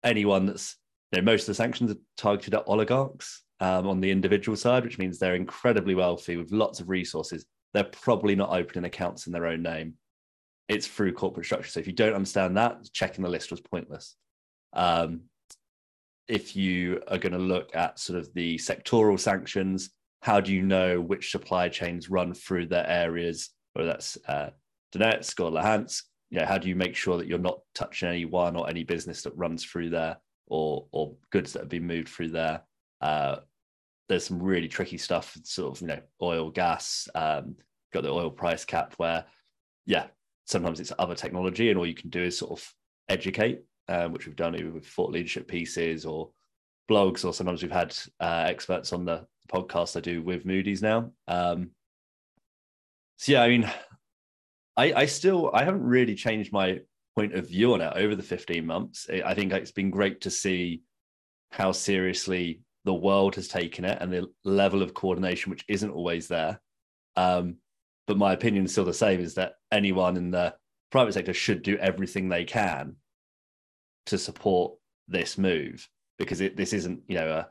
Anyone 0.03 0.47
that's 0.47 0.75
you 1.13 1.21
know, 1.21 1.25
most 1.25 1.43
of 1.43 1.47
the 1.47 1.53
sanctions 1.53 1.91
are 1.91 1.99
targeted 2.17 2.55
at 2.55 2.67
oligarchs 2.67 3.43
um, 3.61 3.87
on 3.87 4.01
the 4.01 4.11
individual 4.11 4.57
side, 4.57 4.83
which 4.83 4.97
means 4.97 5.17
they're 5.17 5.35
incredibly 5.35 5.95
wealthy 5.95 6.35
with 6.35 6.51
lots 6.51 6.81
of 6.81 6.89
resources. 6.89 7.45
They're 7.73 7.85
probably 7.85 8.35
not 8.35 8.49
opening 8.49 8.83
accounts 8.83 9.27
in 9.27 9.33
their 9.33 9.45
own 9.45 9.63
name. 9.63 9.93
It's 10.67 10.87
through 10.87 11.13
corporate 11.13 11.45
structure. 11.45 11.69
So 11.69 11.79
if 11.79 11.87
you 11.87 11.93
don't 11.93 12.15
understand 12.15 12.57
that, 12.57 12.89
checking 12.91 13.23
the 13.23 13.29
list 13.29 13.49
was 13.49 13.61
pointless. 13.61 14.17
Um, 14.73 15.21
if 16.27 16.55
you 16.55 17.01
are 17.07 17.17
going 17.17 17.33
to 17.33 17.39
look 17.39 17.75
at 17.75 17.99
sort 17.99 18.19
of 18.19 18.33
the 18.33 18.55
sectoral 18.57 19.19
sanctions, 19.19 19.91
how 20.21 20.39
do 20.39 20.53
you 20.53 20.61
know 20.61 20.99
which 20.99 21.31
supply 21.31 21.69
chains 21.69 22.09
run 22.09 22.33
through 22.33 22.65
their 22.65 22.87
areas, 22.87 23.51
whether 23.73 23.87
that's 23.87 24.17
uh, 24.27 24.49
Donetsk 24.93 25.39
or 25.43 25.51
Luhansk? 25.51 26.01
You 26.31 26.39
know, 26.39 26.45
how 26.45 26.57
do 26.57 26.67
you 26.67 26.75
make 26.75 26.95
sure 26.95 27.17
that 27.17 27.27
you're 27.27 27.37
not 27.37 27.59
touching 27.75 28.09
any 28.09 28.25
one 28.25 28.55
or 28.55 28.67
any 28.67 28.83
business 28.83 29.21
that 29.21 29.37
runs 29.37 29.63
through 29.63 29.91
there 29.91 30.17
or 30.47 30.87
or 30.91 31.15
goods 31.31 31.53
that 31.53 31.59
have 31.59 31.69
been 31.69 31.85
moved 31.85 32.09
through 32.09 32.29
there? 32.29 32.63
Uh, 33.01 33.37
there's 34.09 34.25
some 34.25 34.41
really 34.41 34.67
tricky 34.67 34.97
stuff, 34.97 35.37
sort 35.43 35.75
of 35.75 35.81
you 35.81 35.87
know, 35.87 35.99
oil, 36.21 36.49
gas. 36.49 37.07
Um, 37.13 37.55
got 37.93 38.03
the 38.03 38.11
oil 38.11 38.29
price 38.29 38.65
cap 38.65 38.93
where, 38.97 39.25
yeah, 39.85 40.07
sometimes 40.45 40.79
it's 40.79 40.91
other 40.97 41.15
technology, 41.15 41.69
and 41.69 41.77
all 41.77 41.85
you 41.85 41.93
can 41.93 42.09
do 42.09 42.23
is 42.23 42.37
sort 42.37 42.59
of 42.59 42.73
educate 43.09 43.61
um, 43.87 44.11
which 44.11 44.25
we've 44.25 44.35
done 44.35 44.55
either 44.55 44.71
with 44.71 44.87
thought 44.87 45.11
leadership 45.11 45.47
pieces 45.47 46.05
or 46.05 46.29
blogs, 46.89 47.25
or 47.25 47.33
sometimes 47.33 47.61
we've 47.61 47.71
had 47.71 47.95
uh, 48.19 48.45
experts 48.47 48.93
on 48.93 49.05
the 49.05 49.25
podcast 49.51 49.95
I 49.95 50.01
do 50.01 50.21
with 50.21 50.45
Moody's 50.45 50.81
now. 50.81 51.11
Um, 51.27 51.71
so 53.17 53.33
yeah, 53.33 53.43
I 53.43 53.49
mean, 53.49 53.71
I, 54.77 54.93
I 54.93 55.05
still 55.05 55.51
I 55.53 55.63
haven't 55.63 55.83
really 55.83 56.15
changed 56.15 56.51
my 56.51 56.81
point 57.15 57.33
of 57.33 57.47
view 57.47 57.73
on 57.73 57.81
it 57.81 57.93
over 57.95 58.15
the 58.15 58.23
15 58.23 58.65
months. 58.65 59.07
I 59.09 59.33
think 59.33 59.53
it's 59.53 59.71
been 59.71 59.89
great 59.89 60.21
to 60.21 60.29
see 60.29 60.81
how 61.51 61.71
seriously 61.71 62.61
the 62.83 62.93
world 62.93 63.35
has 63.35 63.47
taken 63.47 63.85
it 63.85 63.97
and 64.01 64.11
the 64.11 64.27
level 64.43 64.81
of 64.81 64.93
coordination, 64.93 65.49
which 65.49 65.63
isn't 65.67 65.91
always 65.91 66.27
there. 66.27 66.59
Um, 67.15 67.57
but 68.07 68.17
my 68.17 68.33
opinion 68.33 68.65
is 68.65 68.73
still 68.73 68.85
the 68.85 68.93
same: 68.93 69.19
is 69.19 69.35
that 69.35 69.53
anyone 69.71 70.17
in 70.17 70.31
the 70.31 70.55
private 70.91 71.13
sector 71.13 71.33
should 71.33 71.61
do 71.61 71.77
everything 71.77 72.29
they 72.29 72.43
can 72.43 72.95
to 74.07 74.17
support 74.17 74.73
this 75.07 75.37
move 75.37 75.87
because 76.17 76.41
it, 76.41 76.55
this 76.55 76.73
isn't, 76.73 77.01
you 77.07 77.15
know, 77.15 77.29
a, 77.29 77.47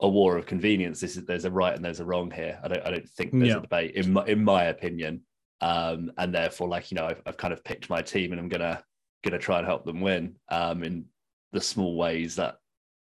a 0.00 0.08
war 0.08 0.36
of 0.36 0.46
convenience. 0.46 1.00
This 1.00 1.16
is 1.16 1.24
there's 1.24 1.44
a 1.44 1.50
right 1.50 1.74
and 1.74 1.84
there's 1.84 2.00
a 2.00 2.04
wrong 2.04 2.30
here. 2.30 2.58
I 2.62 2.68
don't 2.68 2.86
I 2.86 2.90
don't 2.90 3.08
think 3.10 3.32
there's 3.32 3.48
yeah. 3.48 3.58
a 3.58 3.62
debate 3.62 3.94
in 3.94 4.12
my 4.12 4.24
in 4.26 4.44
my 4.44 4.64
opinion. 4.64 5.22
Um, 5.62 6.12
and 6.18 6.34
therefore, 6.34 6.68
like 6.68 6.90
you 6.90 6.96
know, 6.96 7.06
I've, 7.06 7.22
I've 7.24 7.36
kind 7.38 7.54
of 7.54 7.64
picked 7.64 7.88
my 7.88 8.02
team 8.02 8.32
and 8.32 8.40
I'm 8.40 8.48
gonna 8.48 8.82
gonna 9.24 9.38
try 9.38 9.58
and 9.58 9.66
help 9.66 9.84
them 9.84 10.00
win 10.00 10.36
um, 10.50 10.82
in 10.82 11.06
the 11.52 11.60
small 11.60 11.96
ways 11.96 12.36
that 12.36 12.56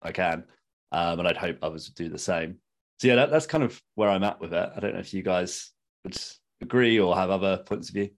I 0.02 0.12
can. 0.12 0.44
Um, 0.92 1.20
and 1.20 1.28
I'd 1.28 1.36
hope 1.36 1.58
others 1.62 1.88
would 1.88 1.94
do 1.94 2.08
the 2.08 2.18
same. 2.18 2.58
So 2.98 3.08
yeah, 3.08 3.14
that, 3.14 3.30
that's 3.30 3.46
kind 3.46 3.62
of 3.62 3.80
where 3.94 4.10
I'm 4.10 4.24
at 4.24 4.40
with 4.40 4.52
it. 4.52 4.70
I 4.74 4.80
don't 4.80 4.94
know 4.94 5.00
if 5.00 5.14
you 5.14 5.22
guys 5.22 5.70
would 6.04 6.20
agree 6.60 6.98
or 6.98 7.14
have 7.16 7.30
other 7.30 7.58
points 7.58 7.88
of 7.88 7.94
view. 7.94 8.10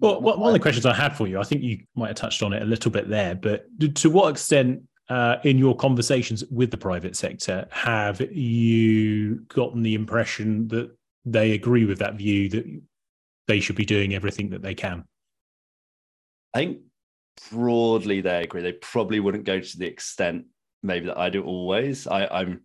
Well, 0.00 0.20
one 0.20 0.48
of 0.48 0.52
the 0.52 0.60
questions 0.60 0.86
I 0.86 0.94
had 0.94 1.16
for 1.16 1.26
you, 1.26 1.38
I 1.38 1.44
think 1.44 1.62
you 1.62 1.78
might 1.94 2.08
have 2.08 2.16
touched 2.16 2.42
on 2.42 2.52
it 2.52 2.62
a 2.62 2.66
little 2.66 2.90
bit 2.90 3.08
there, 3.08 3.34
but 3.34 3.66
to 3.96 4.10
what 4.10 4.30
extent 4.30 4.82
uh, 5.08 5.36
in 5.44 5.56
your 5.58 5.76
conversations 5.76 6.44
with 6.50 6.70
the 6.70 6.76
private 6.76 7.14
sector 7.16 7.66
have 7.70 8.20
you 8.32 9.36
gotten 9.48 9.82
the 9.82 9.94
impression 9.94 10.66
that 10.68 10.90
they 11.24 11.52
agree 11.52 11.84
with 11.84 11.98
that 11.98 12.14
view 12.14 12.48
that 12.48 12.64
they 13.46 13.60
should 13.60 13.76
be 13.76 13.84
doing 13.84 14.14
everything 14.14 14.50
that 14.50 14.62
they 14.62 14.74
can? 14.74 15.04
I 16.54 16.58
think 16.58 16.78
broadly 17.50 18.20
they 18.20 18.42
agree. 18.42 18.62
They 18.62 18.72
probably 18.72 19.20
wouldn't 19.20 19.44
go 19.44 19.60
to 19.60 19.78
the 19.78 19.86
extent 19.86 20.46
maybe 20.82 21.06
that 21.06 21.18
I 21.18 21.30
do 21.30 21.42
always. 21.42 22.06
I, 22.06 22.26
I'm 22.26 22.62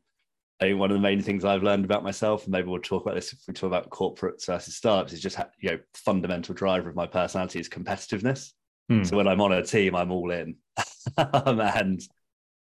I 0.59 0.65
think 0.65 0.79
one 0.79 0.91
of 0.91 0.95
the 0.95 1.01
main 1.01 1.21
things 1.21 1.45
I've 1.45 1.63
learned 1.63 1.85
about 1.85 2.03
myself, 2.03 2.43
and 2.43 2.51
maybe 2.51 2.67
we'll 2.67 2.81
talk 2.81 3.03
about 3.03 3.15
this 3.15 3.31
if 3.31 3.39
we 3.47 3.53
talk 3.53 3.67
about 3.67 3.89
corporate 3.89 4.43
versus 4.45 4.75
startups, 4.75 5.13
is 5.13 5.21
just 5.21 5.37
you 5.59 5.71
know 5.71 5.79
fundamental 5.93 6.53
driver 6.53 6.89
of 6.89 6.95
my 6.95 7.07
personality 7.07 7.59
is 7.59 7.69
competitiveness. 7.69 8.51
Hmm. 8.89 9.03
So 9.03 9.15
when 9.15 9.27
I'm 9.27 9.41
on 9.41 9.53
a 9.53 9.63
team, 9.63 9.95
I'm 9.95 10.11
all 10.11 10.31
in, 10.31 10.55
and 11.17 12.01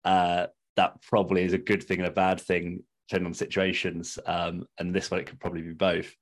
uh, 0.04 0.46
that 0.76 1.02
probably 1.02 1.42
is 1.42 1.52
a 1.52 1.58
good 1.58 1.82
thing 1.82 1.98
and 1.98 2.08
a 2.08 2.12
bad 2.12 2.40
thing 2.40 2.84
depending 3.08 3.26
on 3.26 3.34
situations. 3.34 4.18
Um, 4.24 4.66
and 4.78 4.94
this 4.94 5.10
one, 5.10 5.18
it 5.18 5.26
could 5.26 5.40
probably 5.40 5.62
be 5.62 5.72
both. 5.72 6.14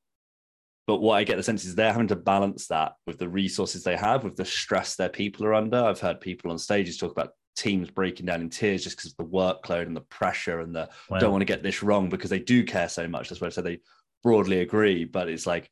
But 0.87 1.03
what 1.03 1.17
I 1.17 1.25
get 1.25 1.37
the 1.37 1.43
sense 1.43 1.67
is 1.67 1.75
they're 1.75 1.93
having 1.93 2.09
to 2.09 2.17
balance 2.17 2.67
that 2.69 2.95
with 3.07 3.19
the 3.19 3.29
resources 3.29 3.85
they 3.85 3.97
have, 3.97 4.25
with 4.25 4.37
the 4.37 4.47
stress 4.47 4.97
their 4.97 5.11
people 5.11 5.45
are 5.45 5.53
under. 5.53 5.85
I've 5.85 6.01
heard 6.01 6.23
people 6.23 6.51
on 6.51 6.57
stages 6.57 6.97
talk 6.97 7.13
about 7.13 7.33
teams 7.59 7.91
breaking 7.91 8.27
down 8.27 8.41
in 8.41 8.49
tears 8.49 8.85
just 8.85 8.97
because 8.97 9.11
of 9.11 9.17
the 9.17 9.25
workload 9.25 9.87
and 9.87 9.97
the 9.97 10.03
pressure 10.03 10.61
and 10.61 10.75
the 10.75 10.89
wow. 11.11 11.19
don't 11.19 11.33
want 11.33 11.41
to 11.43 11.47
get 11.47 11.63
this 11.63 11.83
wrong 11.83 12.09
because 12.09 12.31
they 12.31 12.39
do 12.39 12.65
care 12.65 12.89
so 12.89 13.09
much. 13.09 13.29
That's 13.29 13.41
why 13.41 13.49
I 13.49 13.51
said 13.51 13.65
they 13.65 13.81
broadly 14.23 14.61
agree, 14.61 15.05
but 15.05 15.29
it's 15.29 15.47
like 15.47 15.71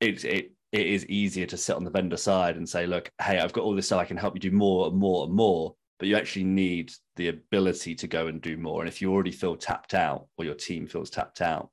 it 0.00 0.24
it 0.24 0.52
it 0.72 0.86
is 0.86 1.06
easier 1.06 1.46
to 1.46 1.56
sit 1.56 1.76
on 1.76 1.84
the 1.84 1.90
vendor 1.90 2.16
side 2.16 2.56
and 2.56 2.68
say, 2.68 2.86
look, 2.86 3.10
hey, 3.22 3.38
I've 3.38 3.52
got 3.52 3.62
all 3.62 3.74
this 3.74 3.86
stuff, 3.86 4.00
I 4.00 4.04
can 4.04 4.16
help 4.16 4.34
you 4.34 4.40
do 4.40 4.50
more 4.50 4.88
and 4.88 4.96
more 4.96 5.24
and 5.24 5.32
more. 5.32 5.76
But 6.00 6.08
you 6.08 6.16
actually 6.16 6.44
need 6.44 6.92
the 7.14 7.28
ability 7.28 7.94
to 7.94 8.08
go 8.08 8.26
and 8.26 8.42
do 8.42 8.56
more. 8.56 8.80
And 8.80 8.88
if 8.88 9.00
you 9.00 9.12
already 9.12 9.30
feel 9.30 9.54
tapped 9.54 9.94
out 9.94 10.26
or 10.36 10.44
your 10.44 10.56
team 10.56 10.88
feels 10.88 11.10
tapped 11.10 11.40
out, 11.40 11.70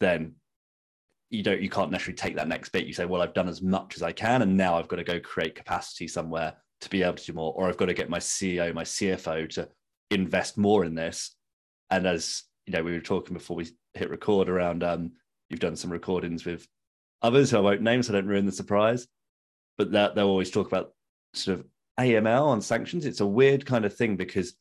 then 0.00 0.34
you 1.28 1.42
don't 1.42 1.60
you 1.60 1.68
can't 1.68 1.90
necessarily 1.90 2.16
take 2.16 2.36
that 2.36 2.48
next 2.48 2.70
bit. 2.70 2.86
You 2.86 2.94
say, 2.94 3.04
well, 3.04 3.20
I've 3.20 3.34
done 3.34 3.48
as 3.48 3.60
much 3.60 3.96
as 3.96 4.02
I 4.02 4.12
can, 4.12 4.40
and 4.40 4.56
now 4.56 4.78
I've 4.78 4.88
got 4.88 4.96
to 4.96 5.04
go 5.04 5.20
create 5.20 5.54
capacity 5.54 6.08
somewhere 6.08 6.54
to 6.80 6.90
be 6.90 7.02
able 7.02 7.14
to 7.14 7.24
do 7.26 7.32
more, 7.32 7.52
or 7.54 7.68
I've 7.68 7.76
got 7.76 7.86
to 7.86 7.94
get 7.94 8.10
my 8.10 8.18
CEO, 8.18 8.72
my 8.74 8.84
CFO 8.84 9.48
to 9.50 9.68
invest 10.10 10.56
more 10.56 10.84
in 10.84 10.94
this. 10.94 11.34
And 11.90 12.06
as 12.06 12.44
you 12.66 12.72
know, 12.72 12.82
we 12.82 12.92
were 12.92 13.00
talking 13.00 13.34
before 13.34 13.56
we 13.56 13.66
hit 13.94 14.10
record 14.10 14.48
around 14.48 14.84
um, 14.84 15.12
you've 15.48 15.60
done 15.60 15.76
some 15.76 15.90
recordings 15.90 16.44
with 16.44 16.66
others 17.22 17.50
who 17.50 17.58
I 17.58 17.60
won't 17.60 17.82
name 17.82 18.02
so 18.02 18.12
I 18.12 18.16
don't 18.16 18.28
ruin 18.28 18.46
the 18.46 18.52
surprise, 18.52 19.06
but 19.76 19.92
that 19.92 20.14
they'll 20.14 20.28
always 20.28 20.50
talk 20.50 20.66
about 20.66 20.92
sort 21.34 21.58
of 21.58 21.66
AML 21.98 22.46
on 22.46 22.60
sanctions. 22.60 23.06
It's 23.06 23.20
a 23.20 23.26
weird 23.26 23.66
kind 23.66 23.84
of 23.84 23.96
thing 23.96 24.16
because 24.16 24.54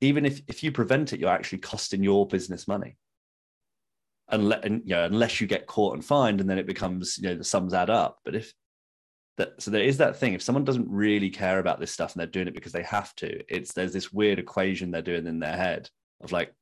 even 0.00 0.24
if, 0.24 0.40
if 0.48 0.62
you 0.62 0.72
prevent 0.72 1.12
it, 1.12 1.20
you're 1.20 1.30
actually 1.30 1.58
costing 1.58 2.02
your 2.02 2.26
business 2.26 2.66
money. 2.66 2.96
Unless, 4.28 4.64
and, 4.64 4.82
you 4.84 4.94
know, 4.94 5.04
unless 5.04 5.40
you 5.40 5.46
get 5.46 5.66
caught 5.66 5.94
and 5.94 6.04
fined, 6.04 6.40
and 6.40 6.48
then 6.48 6.58
it 6.58 6.66
becomes, 6.66 7.18
you 7.18 7.28
know, 7.28 7.34
the 7.34 7.44
sums 7.44 7.74
add 7.74 7.90
up. 7.90 8.18
But 8.24 8.36
if 8.36 8.52
that 9.40 9.60
so 9.60 9.70
there 9.70 9.82
is 9.82 9.96
that 9.96 10.16
thing 10.16 10.34
if 10.34 10.42
someone 10.42 10.64
doesn't 10.64 10.88
really 10.88 11.30
care 11.30 11.58
about 11.58 11.80
this 11.80 11.90
stuff 11.90 12.12
and 12.12 12.20
they're 12.20 12.26
doing 12.26 12.46
it 12.46 12.54
because 12.54 12.72
they 12.72 12.82
have 12.82 13.14
to 13.16 13.40
it's 13.48 13.72
there's 13.72 13.92
this 13.92 14.12
weird 14.12 14.38
equation 14.38 14.90
they're 14.90 15.02
doing 15.02 15.26
in 15.26 15.40
their 15.40 15.56
head 15.56 15.88
of 16.20 16.30
like 16.30 16.54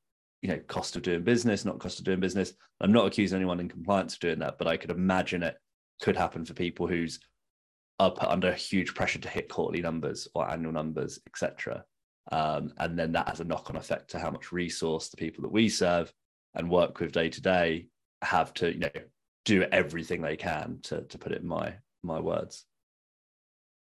you 0.42 0.48
know 0.48 0.58
cost 0.68 0.94
of 0.94 1.02
doing 1.02 1.24
business 1.24 1.64
not 1.64 1.80
cost 1.80 1.98
of 1.98 2.04
doing 2.04 2.20
business. 2.20 2.52
I'm 2.80 2.92
not 2.92 3.06
accusing 3.06 3.36
anyone 3.36 3.58
in 3.58 3.68
compliance 3.68 4.14
of 4.14 4.20
doing 4.20 4.38
that 4.38 4.58
but 4.58 4.68
i 4.68 4.76
could 4.76 4.90
imagine 4.90 5.42
it 5.42 5.56
could 6.00 6.16
happen 6.16 6.44
for 6.44 6.54
people 6.54 6.86
who's 6.86 7.18
up 7.98 8.22
under 8.22 8.52
huge 8.52 8.94
pressure 8.94 9.18
to 9.18 9.28
hit 9.28 9.48
quarterly 9.48 9.82
numbers 9.82 10.28
or 10.34 10.48
annual 10.48 10.72
numbers 10.72 11.18
etc 11.26 11.84
um, 12.30 12.72
and 12.78 12.96
then 12.96 13.12
that 13.12 13.28
has 13.28 13.40
a 13.40 13.44
knock-on 13.44 13.76
effect 13.76 14.10
to 14.10 14.18
how 14.18 14.30
much 14.30 14.52
resource 14.52 15.08
the 15.08 15.16
people 15.16 15.42
that 15.42 15.52
we 15.52 15.68
serve 15.68 16.12
and 16.54 16.70
work 16.70 17.00
with 17.00 17.10
day 17.10 17.28
to 17.28 17.40
day 17.40 17.88
have 18.22 18.54
to 18.54 18.72
you 18.72 18.78
know 18.78 18.90
do 19.44 19.62
everything 19.72 20.22
they 20.22 20.36
can 20.36 20.78
to, 20.82 21.02
to 21.02 21.18
put 21.18 21.32
it 21.32 21.40
in 21.42 21.48
my 21.48 21.74
my 22.04 22.20
words 22.20 22.66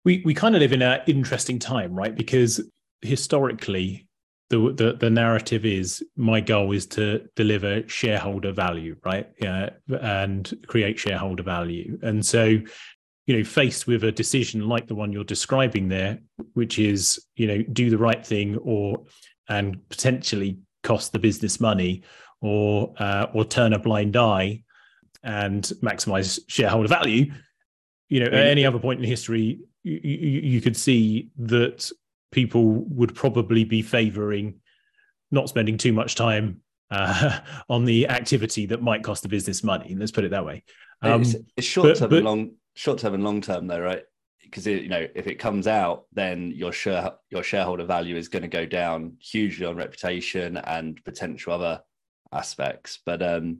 we 0.04 0.22
we 0.24 0.34
kind 0.34 0.54
of 0.54 0.60
live 0.60 0.72
in 0.72 0.82
an 0.82 1.00
interesting 1.06 1.58
time, 1.58 1.94
right? 1.94 2.14
Because 2.14 2.60
historically, 3.02 4.08
the, 4.50 4.72
the 4.72 4.92
the 4.94 5.10
narrative 5.10 5.64
is 5.64 6.02
my 6.16 6.40
goal 6.40 6.72
is 6.72 6.86
to 6.86 7.28
deliver 7.36 7.86
shareholder 7.88 8.52
value, 8.52 8.96
right? 9.04 9.28
Yeah, 9.40 9.70
and 9.88 10.52
create 10.66 10.98
shareholder 10.98 11.42
value. 11.42 11.98
And 12.02 12.24
so, 12.24 12.44
you 12.44 13.36
know, 13.36 13.44
faced 13.44 13.86
with 13.86 14.04
a 14.04 14.12
decision 14.12 14.68
like 14.68 14.86
the 14.86 14.94
one 14.94 15.12
you're 15.12 15.24
describing 15.24 15.88
there, 15.88 16.18
which 16.54 16.78
is 16.78 17.22
you 17.36 17.46
know 17.46 17.62
do 17.62 17.90
the 17.90 17.98
right 17.98 18.24
thing 18.24 18.56
or 18.58 19.04
and 19.48 19.86
potentially 19.88 20.58
cost 20.82 21.12
the 21.12 21.18
business 21.18 21.60
money 21.60 22.02
or 22.40 22.94
uh, 22.98 23.26
or 23.34 23.44
turn 23.44 23.72
a 23.72 23.78
blind 23.78 24.16
eye 24.16 24.62
and 25.24 25.72
maximize 25.82 26.38
shareholder 26.46 26.86
value 26.86 27.26
you 28.08 28.20
know 28.20 28.26
at 28.26 28.46
any 28.46 28.64
other 28.64 28.78
point 28.78 29.00
in 29.00 29.04
history 29.04 29.58
you, 29.82 30.00
you 30.02 30.60
could 30.60 30.76
see 30.76 31.30
that 31.38 31.90
people 32.30 32.84
would 32.88 33.14
probably 33.14 33.64
be 33.64 33.82
favoring 33.82 34.60
not 35.30 35.48
spending 35.48 35.76
too 35.76 35.92
much 35.92 36.14
time 36.14 36.60
uh, 36.90 37.38
on 37.68 37.84
the 37.84 38.08
activity 38.08 38.66
that 38.66 38.82
might 38.82 39.02
cost 39.02 39.22
the 39.22 39.28
business 39.28 39.62
money. 39.62 39.94
Let's 39.94 40.12
put 40.12 40.24
it 40.24 40.30
that 40.30 40.44
way. 40.44 40.64
Um, 41.02 41.22
it's, 41.22 41.36
it's, 41.56 41.66
short 41.66 41.96
term 41.96 42.12
and 42.12 42.24
long, 42.24 42.50
short 42.74 42.98
term 42.98 43.14
and 43.14 43.24
long 43.24 43.40
term, 43.40 43.66
though, 43.66 43.80
right? 43.80 44.02
Because 44.42 44.66
you 44.66 44.88
know, 44.88 45.06
if 45.14 45.26
it 45.26 45.36
comes 45.36 45.66
out, 45.66 46.06
then 46.12 46.50
your 46.54 46.72
share 46.72 47.12
your 47.30 47.42
shareholder 47.42 47.84
value 47.84 48.16
is 48.16 48.28
going 48.28 48.42
to 48.42 48.48
go 48.48 48.64
down 48.66 49.16
hugely 49.20 49.66
on 49.66 49.76
reputation 49.76 50.56
and 50.56 51.02
potential 51.04 51.52
other 51.52 51.82
aspects. 52.32 52.98
But 53.04 53.22
um, 53.22 53.58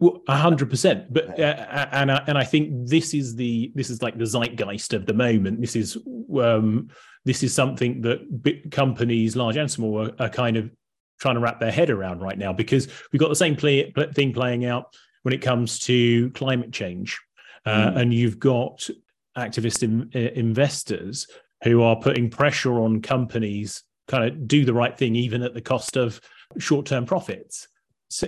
a 0.00 0.36
hundred 0.36 0.70
percent. 0.70 1.12
But 1.12 1.38
uh, 1.38 1.88
and 1.92 2.12
I, 2.12 2.22
and 2.26 2.38
I 2.38 2.44
think 2.44 2.88
this 2.88 3.14
is 3.14 3.34
the 3.34 3.72
this 3.74 3.90
is 3.90 4.02
like 4.02 4.18
the 4.18 4.24
zeitgeist 4.24 4.92
of 4.92 5.06
the 5.06 5.14
moment. 5.14 5.60
This 5.60 5.76
is 5.76 5.96
um, 6.38 6.88
this 7.24 7.42
is 7.42 7.54
something 7.54 8.02
that 8.02 8.42
big 8.42 8.70
companies, 8.70 9.36
large 9.36 9.56
and 9.56 9.70
small, 9.70 10.06
are, 10.06 10.12
are, 10.18 10.28
kind 10.28 10.56
of 10.56 10.70
trying 11.18 11.34
to 11.34 11.40
wrap 11.40 11.60
their 11.60 11.72
head 11.72 11.90
around 11.90 12.20
right 12.20 12.38
now 12.38 12.52
because 12.52 12.88
we've 13.10 13.20
got 13.20 13.30
the 13.30 13.34
same 13.34 13.56
play, 13.56 13.92
thing 14.14 14.32
playing 14.32 14.64
out 14.64 14.94
when 15.22 15.32
it 15.32 15.42
comes 15.42 15.78
to 15.80 16.30
climate 16.30 16.72
change, 16.72 17.18
uh, 17.64 17.90
mm. 17.90 17.96
and 17.96 18.14
you've 18.14 18.38
got 18.38 18.88
activist 19.36 19.82
in, 19.82 20.10
uh, 20.14 20.30
investors 20.34 21.26
who 21.64 21.82
are 21.82 21.96
putting 21.96 22.30
pressure 22.30 22.80
on 22.80 23.00
companies 23.00 23.82
kind 24.08 24.24
of 24.24 24.46
do 24.46 24.64
the 24.64 24.74
right 24.74 24.96
thing 24.96 25.16
even 25.16 25.42
at 25.42 25.54
the 25.54 25.60
cost 25.60 25.96
of 25.96 26.20
short-term 26.58 27.04
profits 27.04 27.66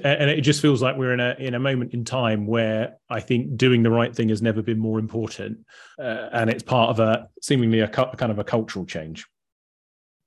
and 0.03 0.29
it 0.29 0.41
just 0.41 0.61
feels 0.61 0.83
like 0.83 0.97
we're 0.97 1.13
in 1.13 1.21
a 1.21 1.37
in 1.39 1.55
a 1.55 1.59
moment 1.59 1.95
in 1.95 2.05
time 2.05 2.47
where 2.47 2.97
I 3.09 3.21
think 3.21 3.57
doing 3.57 3.83
the 3.83 3.91
right 3.91 4.15
thing 4.15 4.29
has 4.31 4.43
never 4.43 4.61
been 4.61 4.79
more 4.79 4.99
important, 4.99 5.59
uh, 5.99 6.29
and 6.33 6.51
it's 6.51 6.63
part 6.63 6.91
of 6.91 7.01
a 7.01 7.29
seemingly 7.41 7.81
a 7.81 7.89
kind 7.89 8.33
of 8.33 8.39
a 8.39 8.45
cultural 8.45 8.85
change. 8.85 9.27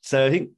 So 0.02 0.26
I 0.26 0.30
think 0.30 0.52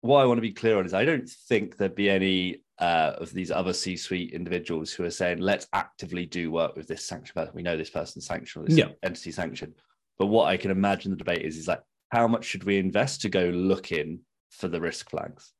what 0.00 0.20
I 0.20 0.26
want 0.26 0.38
to 0.38 0.42
be 0.42 0.52
clear 0.52 0.78
on 0.78 0.86
is 0.86 0.92
I 0.92 1.04
don't 1.04 1.28
think 1.28 1.76
there'd 1.76 1.94
be 1.94 2.10
any 2.10 2.62
uh, 2.78 3.12
of 3.18 3.32
these 3.32 3.52
other 3.52 3.72
C-suite 3.72 4.32
individuals 4.32 4.92
who 4.92 5.04
are 5.04 5.10
saying 5.10 5.38
let's 5.38 5.68
actively 5.72 6.26
do 6.26 6.50
work 6.50 6.74
with 6.76 6.88
this 6.88 7.04
sanctioned 7.06 7.36
person. 7.36 7.52
We 7.54 7.62
know 7.62 7.76
this 7.76 7.90
person's 7.90 8.26
sanctioned, 8.26 8.66
this 8.66 8.76
yeah. 8.76 8.88
entity 9.04 9.30
sanctioned. 9.30 9.74
But 10.18 10.26
what 10.26 10.48
I 10.48 10.56
can 10.56 10.72
imagine 10.72 11.12
the 11.12 11.16
debate 11.16 11.42
is 11.42 11.56
is 11.56 11.68
like 11.68 11.82
how 12.08 12.26
much 12.26 12.44
should 12.44 12.64
we 12.64 12.78
invest 12.78 13.22
to 13.22 13.28
go 13.28 13.44
looking 13.44 14.20
for 14.50 14.66
the 14.66 14.80
risk 14.80 15.10
flags? 15.10 15.52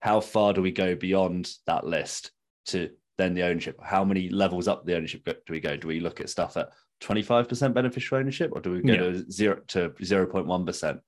How 0.00 0.20
far 0.20 0.52
do 0.52 0.62
we 0.62 0.72
go 0.72 0.94
beyond 0.94 1.52
that 1.66 1.86
list 1.86 2.30
to 2.66 2.90
then 3.18 3.34
the 3.34 3.42
ownership? 3.42 3.78
How 3.82 4.04
many 4.04 4.28
levels 4.28 4.68
up 4.68 4.84
the 4.84 4.96
ownership 4.96 5.24
do 5.24 5.52
we 5.52 5.60
go? 5.60 5.76
Do 5.76 5.88
we 5.88 6.00
look 6.00 6.20
at 6.20 6.30
stuff 6.30 6.56
at 6.56 6.70
25% 7.02 7.74
beneficial 7.74 8.18
ownership 8.18 8.50
or 8.54 8.60
do 8.60 8.72
we 8.72 8.82
go 8.82 8.92
yeah. 8.92 8.98
to 8.98 9.30
zero 9.30 9.60
to 9.68 9.90
0.1%? 9.90 11.00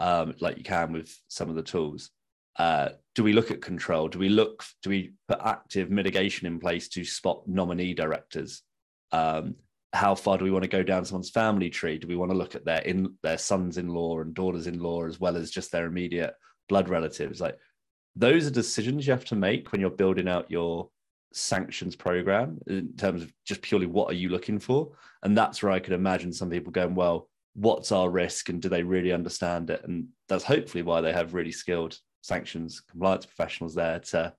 um, 0.00 0.34
like 0.40 0.56
you 0.56 0.64
can 0.64 0.92
with 0.92 1.16
some 1.28 1.48
of 1.48 1.54
the 1.54 1.62
tools. 1.62 2.10
Uh, 2.58 2.88
do 3.14 3.22
we 3.22 3.32
look 3.32 3.50
at 3.50 3.62
control? 3.62 4.08
Do 4.08 4.18
we 4.18 4.28
look? 4.28 4.64
Do 4.82 4.90
we 4.90 5.12
put 5.28 5.38
active 5.44 5.90
mitigation 5.90 6.46
in 6.46 6.58
place 6.58 6.88
to 6.88 7.04
spot 7.04 7.46
nominee 7.46 7.94
directors? 7.94 8.62
Um, 9.12 9.56
how 9.92 10.14
far 10.14 10.38
do 10.38 10.44
we 10.44 10.50
want 10.50 10.62
to 10.62 10.68
go 10.68 10.82
down 10.82 11.04
someone's 11.04 11.30
family 11.30 11.70
tree? 11.70 11.98
Do 11.98 12.08
we 12.08 12.16
want 12.16 12.32
to 12.32 12.36
look 12.36 12.54
at 12.54 12.64
their 12.64 12.80
in 12.80 13.14
their 13.22 13.38
sons-in-law 13.38 14.20
and 14.20 14.34
daughters-in-law 14.34 15.06
as 15.06 15.20
well 15.20 15.36
as 15.36 15.50
just 15.50 15.70
their 15.70 15.86
immediate 15.86 16.34
blood 16.68 16.88
relatives? 16.88 17.40
Like 17.40 17.58
those 18.16 18.46
are 18.46 18.50
decisions 18.50 19.06
you 19.06 19.12
have 19.12 19.24
to 19.26 19.36
make 19.36 19.72
when 19.72 19.80
you're 19.80 19.90
building 19.90 20.28
out 20.28 20.50
your 20.50 20.90
sanctions 21.32 21.94
program 21.94 22.58
in 22.66 22.94
terms 22.96 23.22
of 23.22 23.32
just 23.44 23.62
purely 23.62 23.86
what 23.86 24.10
are 24.10 24.14
you 24.14 24.28
looking 24.28 24.58
for? 24.58 24.92
And 25.22 25.36
that's 25.36 25.62
where 25.62 25.72
i 25.72 25.78
could 25.78 25.92
imagine 25.92 26.32
some 26.32 26.50
people 26.50 26.72
going 26.72 26.94
well 26.94 27.28
what's 27.54 27.92
our 27.92 28.08
risk 28.10 28.48
and 28.48 28.62
do 28.62 28.68
they 28.68 28.82
really 28.82 29.12
understand 29.12 29.70
it? 29.70 29.82
And 29.84 30.06
that's 30.28 30.44
hopefully 30.44 30.82
why 30.82 31.00
they 31.00 31.12
have 31.12 31.34
really 31.34 31.52
skilled 31.52 31.98
sanctions 32.22 32.80
compliance 32.80 33.26
professionals 33.26 33.74
there 33.74 33.98
to 33.98 34.32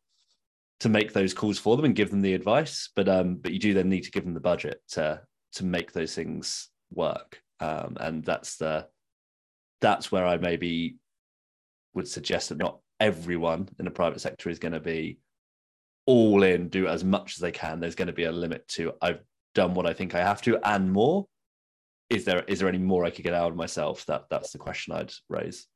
to 0.80 0.90
make 0.90 1.14
those 1.14 1.34
calls 1.34 1.60
for 1.60 1.76
them 1.76 1.86
and 1.86 1.96
give 1.96 2.10
them 2.10 2.22
the 2.22 2.34
advice. 2.34 2.90
But 2.96 3.08
um 3.10 3.36
but 3.36 3.54
you 3.54 3.60
do 3.60 3.74
then 3.74 3.90
need 3.90 4.04
to 4.04 4.12
give 4.12 4.24
them 4.24 4.34
the 4.34 4.40
budget 4.40 4.82
to 4.90 5.22
to 5.54 5.66
make 5.66 5.92
those 5.92 6.16
things 6.16 6.70
work. 6.92 7.42
Um 7.60 7.98
and 8.00 8.24
that's 8.24 8.58
the 8.58 8.88
that's 9.82 10.12
where 10.12 10.26
i 10.26 10.38
maybe 10.38 10.98
would 11.94 12.08
suggest 12.08 12.50
that 12.50 12.58
not 12.58 12.80
everyone 13.02 13.68
in 13.80 13.86
the 13.86 13.92
private 13.92 14.22
sector 14.22 14.50
is 14.50 14.60
going 14.60 14.72
to 14.72 14.80
be 14.80 15.18
all 16.06 16.44
in, 16.44 16.70
do 16.70 16.88
as 16.88 17.04
much 17.04 17.34
as 17.36 17.40
they 17.40 17.52
can. 17.52 17.80
There's 17.80 17.96
going 17.96 18.08
to 18.08 18.14
be 18.14 18.26
a 18.26 18.32
limit 18.32 18.68
to 18.70 18.94
I've 19.02 19.22
done 19.54 19.74
what 19.74 19.86
I 19.86 19.94
think 19.94 20.16
I 20.16 20.20
have 20.20 20.42
to 20.44 20.58
and 20.64 20.94
more. 20.94 21.28
Is 22.10 22.24
there 22.26 22.44
is 22.48 22.60
there 22.60 22.70
any 22.70 22.78
more 22.78 23.04
I 23.04 23.10
could 23.10 23.24
get 23.24 23.34
out 23.34 23.52
of 23.52 23.58
myself? 23.58 24.06
That 24.06 24.26
that's 24.30 24.52
the 24.52 24.60
question 24.60 24.94
I'd 24.94 25.12
raise. 25.28 25.68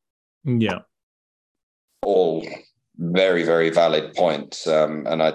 Yeah. 0.44 0.80
All 2.04 2.48
very, 2.98 3.44
very 3.44 3.72
valid 3.72 4.14
points. 4.14 4.68
Um, 4.68 5.08
and 5.08 5.22
I 5.22 5.34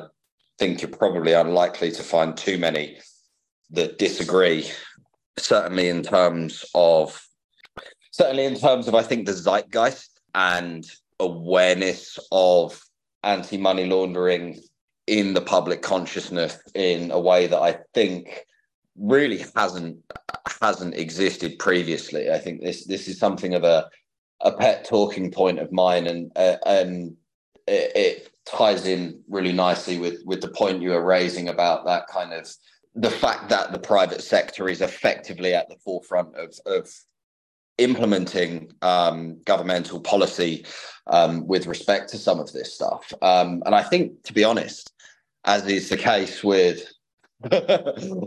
think 0.58 0.80
you're 0.80 0.90
probably 0.90 1.32
unlikely 1.32 1.90
to 1.92 2.02
find 2.02 2.36
too 2.36 2.58
many 2.58 2.98
that 3.70 3.98
disagree. 3.98 4.70
Certainly 5.38 5.88
in 5.88 6.02
terms 6.02 6.64
of 6.74 7.20
certainly 8.12 8.44
in 8.44 8.58
terms 8.58 8.86
of 8.86 8.94
I 8.94 9.02
think 9.02 9.26
the 9.26 9.32
zeitgeist 9.32 10.20
and 10.34 10.84
awareness 11.20 12.18
of 12.32 12.80
anti-money 13.22 13.86
laundering 13.86 14.60
in 15.06 15.34
the 15.34 15.40
public 15.40 15.82
consciousness 15.82 16.58
in 16.74 17.10
a 17.10 17.20
way 17.20 17.46
that 17.46 17.60
I 17.60 17.78
think 17.94 18.46
really 18.96 19.44
hasn't 19.54 19.98
hasn't 20.60 20.94
existed 20.94 21.58
previously. 21.58 22.30
I 22.30 22.38
think 22.38 22.62
this 22.62 22.86
this 22.86 23.08
is 23.08 23.18
something 23.18 23.54
of 23.54 23.64
a 23.64 23.88
a 24.40 24.52
pet 24.52 24.84
talking 24.84 25.30
point 25.30 25.58
of 25.58 25.72
mine, 25.72 26.06
and 26.06 26.32
uh, 26.36 26.56
and 26.64 27.16
it, 27.66 27.92
it 27.94 28.30
ties 28.46 28.86
in 28.86 29.22
really 29.28 29.52
nicely 29.52 29.98
with 29.98 30.20
with 30.24 30.40
the 30.40 30.48
point 30.48 30.82
you 30.82 30.90
were 30.90 31.04
raising 31.04 31.48
about 31.48 31.84
that 31.86 32.06
kind 32.08 32.32
of 32.32 32.48
the 32.94 33.10
fact 33.10 33.48
that 33.48 33.72
the 33.72 33.78
private 33.78 34.22
sector 34.22 34.68
is 34.68 34.80
effectively 34.80 35.54
at 35.54 35.68
the 35.68 35.76
forefront 35.84 36.34
of 36.36 36.54
of 36.66 36.90
implementing 37.80 38.72
um, 38.82 39.40
governmental 39.44 40.00
policy 40.00 40.64
um, 41.06 41.46
with 41.46 41.66
respect 41.66 42.10
to 42.10 42.18
some 42.18 42.38
of 42.38 42.52
this 42.52 42.74
stuff. 42.74 43.12
Um, 43.22 43.62
and 43.66 43.74
I 43.74 43.82
think, 43.82 44.22
to 44.24 44.32
be 44.32 44.44
honest, 44.44 44.92
as 45.44 45.66
is 45.66 45.88
the 45.88 45.96
case 45.96 46.44
with 46.44 46.92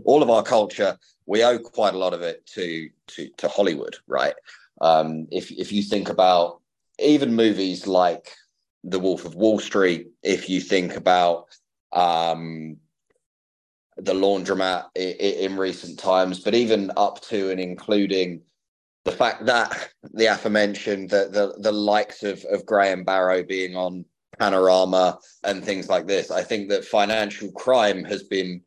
all 0.06 0.24
of 0.24 0.30
our 0.30 0.44
culture, 0.44 0.98
we 1.26 1.44
owe 1.44 1.60
quite 1.60 1.94
a 1.94 1.98
lot 1.98 2.14
of 2.14 2.22
it 2.22 2.46
to 2.48 2.90
to, 3.08 3.30
to 3.38 3.48
Hollywood, 3.48 3.96
right? 4.08 4.36
Um, 4.82 5.28
if 5.32 5.52
if 5.52 5.72
you 5.72 5.84
think 5.84 6.10
about 6.10 6.60
even 7.00 7.36
movies 7.36 7.88
like 7.88 8.36
The 8.84 9.00
Wolf 9.00 9.26
of 9.26 9.36
Wall 9.36 9.60
Street, 9.60 10.08
if 10.24 10.50
you 10.50 10.60
think 10.60 10.96
about 10.96 11.46
um, 11.92 12.78
the 13.98 14.14
laundromat 14.14 14.86
in, 14.96 15.52
in 15.52 15.58
recent 15.58 16.00
times, 16.00 16.40
but 16.40 16.56
even 16.56 16.92
up 16.98 17.22
to 17.22 17.52
and 17.52 17.60
including 17.60 18.42
the 19.06 19.12
fact 19.12 19.46
that 19.46 19.90
the 20.14 20.28
aforementioned 20.28 21.10
the 21.10 21.30
the, 21.30 21.56
the 21.60 21.72
likes 21.72 22.24
of, 22.24 22.44
of 22.46 22.66
Graham 22.66 23.04
Barrow 23.04 23.44
being 23.44 23.76
on 23.76 24.06
Panorama 24.40 25.20
and 25.44 25.64
things 25.64 25.90
like 25.90 26.08
this, 26.08 26.32
I 26.32 26.44
think 26.44 26.70
that 26.70 26.86
financial 26.86 27.52
crime 27.52 28.04
has 28.06 28.24
been 28.24 28.62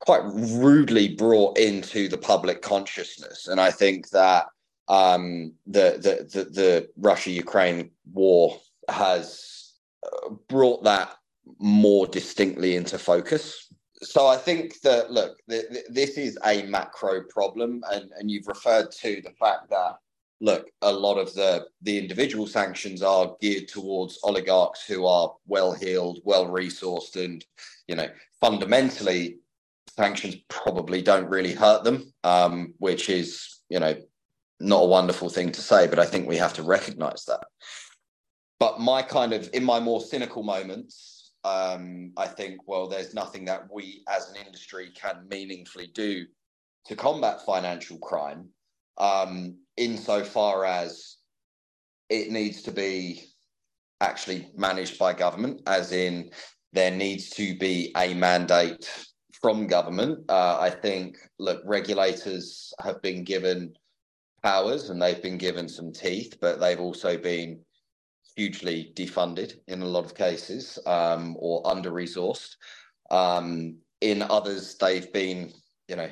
quite 0.00 0.22
rudely 0.24 1.08
brought 1.08 1.58
into 1.58 2.08
the 2.08 2.18
public 2.18 2.62
consciousness, 2.62 3.48
and 3.48 3.60
I 3.60 3.70
think 3.70 4.08
that 4.10 4.46
um, 4.88 5.52
the 5.66 5.98
the 6.00 6.28
the, 6.32 6.44
the 6.50 6.88
Russia 6.96 7.30
Ukraine 7.30 7.90
war 8.12 8.58
has 8.88 9.72
uh, 10.06 10.30
brought 10.48 10.84
that 10.84 11.10
more 11.58 12.06
distinctly 12.06 12.76
into 12.76 12.98
focus 12.98 13.63
so 14.04 14.26
I 14.26 14.36
think 14.36 14.80
that 14.80 15.10
look, 15.10 15.38
th- 15.48 15.68
th- 15.70 15.86
this 15.88 16.18
is 16.18 16.38
a 16.44 16.62
macro 16.64 17.22
problem, 17.22 17.82
and 17.90 18.10
and 18.18 18.30
you've 18.30 18.46
referred 18.46 18.90
to 18.92 19.20
the 19.22 19.32
fact 19.32 19.70
that 19.70 19.96
look, 20.40 20.68
a 20.82 20.92
lot 20.92 21.18
of 21.18 21.32
the 21.34 21.66
the 21.82 21.98
individual 21.98 22.46
sanctions 22.46 23.02
are 23.02 23.36
geared 23.40 23.68
towards 23.68 24.18
oligarchs 24.22 24.84
who 24.84 25.06
are 25.06 25.34
well 25.46 25.72
heeled, 25.72 26.20
well 26.24 26.46
resourced, 26.46 27.22
and 27.22 27.44
you 27.88 27.96
know 27.96 28.08
fundamentally 28.40 29.38
sanctions 29.88 30.36
probably 30.48 31.02
don't 31.02 31.28
really 31.28 31.52
hurt 31.52 31.84
them, 31.84 32.12
um, 32.24 32.74
which 32.78 33.08
is 33.08 33.60
you 33.68 33.80
know 33.80 33.96
not 34.60 34.84
a 34.84 34.86
wonderful 34.86 35.28
thing 35.28 35.50
to 35.52 35.60
say, 35.60 35.86
but 35.86 35.98
I 35.98 36.06
think 36.06 36.28
we 36.28 36.36
have 36.36 36.54
to 36.54 36.62
recognize 36.62 37.24
that. 37.26 37.44
But 38.60 38.80
my 38.80 39.02
kind 39.02 39.32
of 39.32 39.50
in 39.52 39.64
my 39.64 39.80
more 39.80 40.00
cynical 40.00 40.42
moments 40.42 41.13
um, 41.44 42.12
I 42.16 42.26
think, 42.26 42.66
well, 42.66 42.88
there's 42.88 43.14
nothing 43.14 43.44
that 43.46 43.64
we 43.72 44.02
as 44.08 44.30
an 44.30 44.36
industry 44.44 44.90
can 44.94 45.26
meaningfully 45.28 45.88
do 45.94 46.24
to 46.86 46.96
combat 46.96 47.44
financial 47.44 47.98
crime, 47.98 48.48
um, 48.98 49.58
insofar 49.76 50.64
as 50.64 51.16
it 52.08 52.30
needs 52.30 52.62
to 52.62 52.70
be 52.70 53.24
actually 54.00 54.48
managed 54.56 54.98
by 54.98 55.12
government, 55.12 55.62
as 55.66 55.92
in 55.92 56.30
there 56.72 56.90
needs 56.90 57.30
to 57.30 57.56
be 57.56 57.92
a 57.96 58.14
mandate 58.14 58.88
from 59.40 59.66
government. 59.66 60.18
Uh, 60.28 60.58
I 60.58 60.70
think, 60.70 61.16
look, 61.38 61.62
regulators 61.64 62.72
have 62.82 63.00
been 63.02 63.24
given 63.24 63.74
powers 64.42 64.90
and 64.90 65.00
they've 65.00 65.22
been 65.22 65.38
given 65.38 65.68
some 65.68 65.92
teeth, 65.92 66.36
but 66.40 66.60
they've 66.60 66.80
also 66.80 67.16
been 67.16 67.60
hugely 68.36 68.92
defunded 68.94 69.54
in 69.68 69.82
a 69.82 69.86
lot 69.86 70.04
of 70.04 70.14
cases 70.14 70.78
um, 70.86 71.36
or 71.38 71.66
under 71.66 71.90
resourced. 71.90 72.56
Um, 73.10 73.76
in 74.00 74.22
others, 74.22 74.76
they've 74.76 75.12
been, 75.12 75.52
you 75.88 75.96
know, 75.96 76.10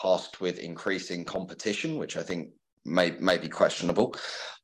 tasked 0.00 0.40
with 0.40 0.58
increasing 0.58 1.24
competition, 1.24 1.96
which 1.96 2.16
I 2.16 2.22
think 2.22 2.50
may 2.84 3.12
may 3.12 3.38
be 3.38 3.48
questionable. 3.48 4.14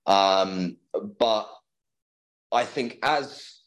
Um, 0.07 0.77
but 1.19 1.49
I 2.53 2.65
think 2.65 2.99
as 3.03 3.61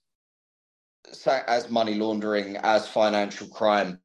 as 1.48 1.70
money 1.70 1.96
laundering, 1.96 2.58
as 2.58 2.88
financial 2.88 3.48
crime 3.48 4.00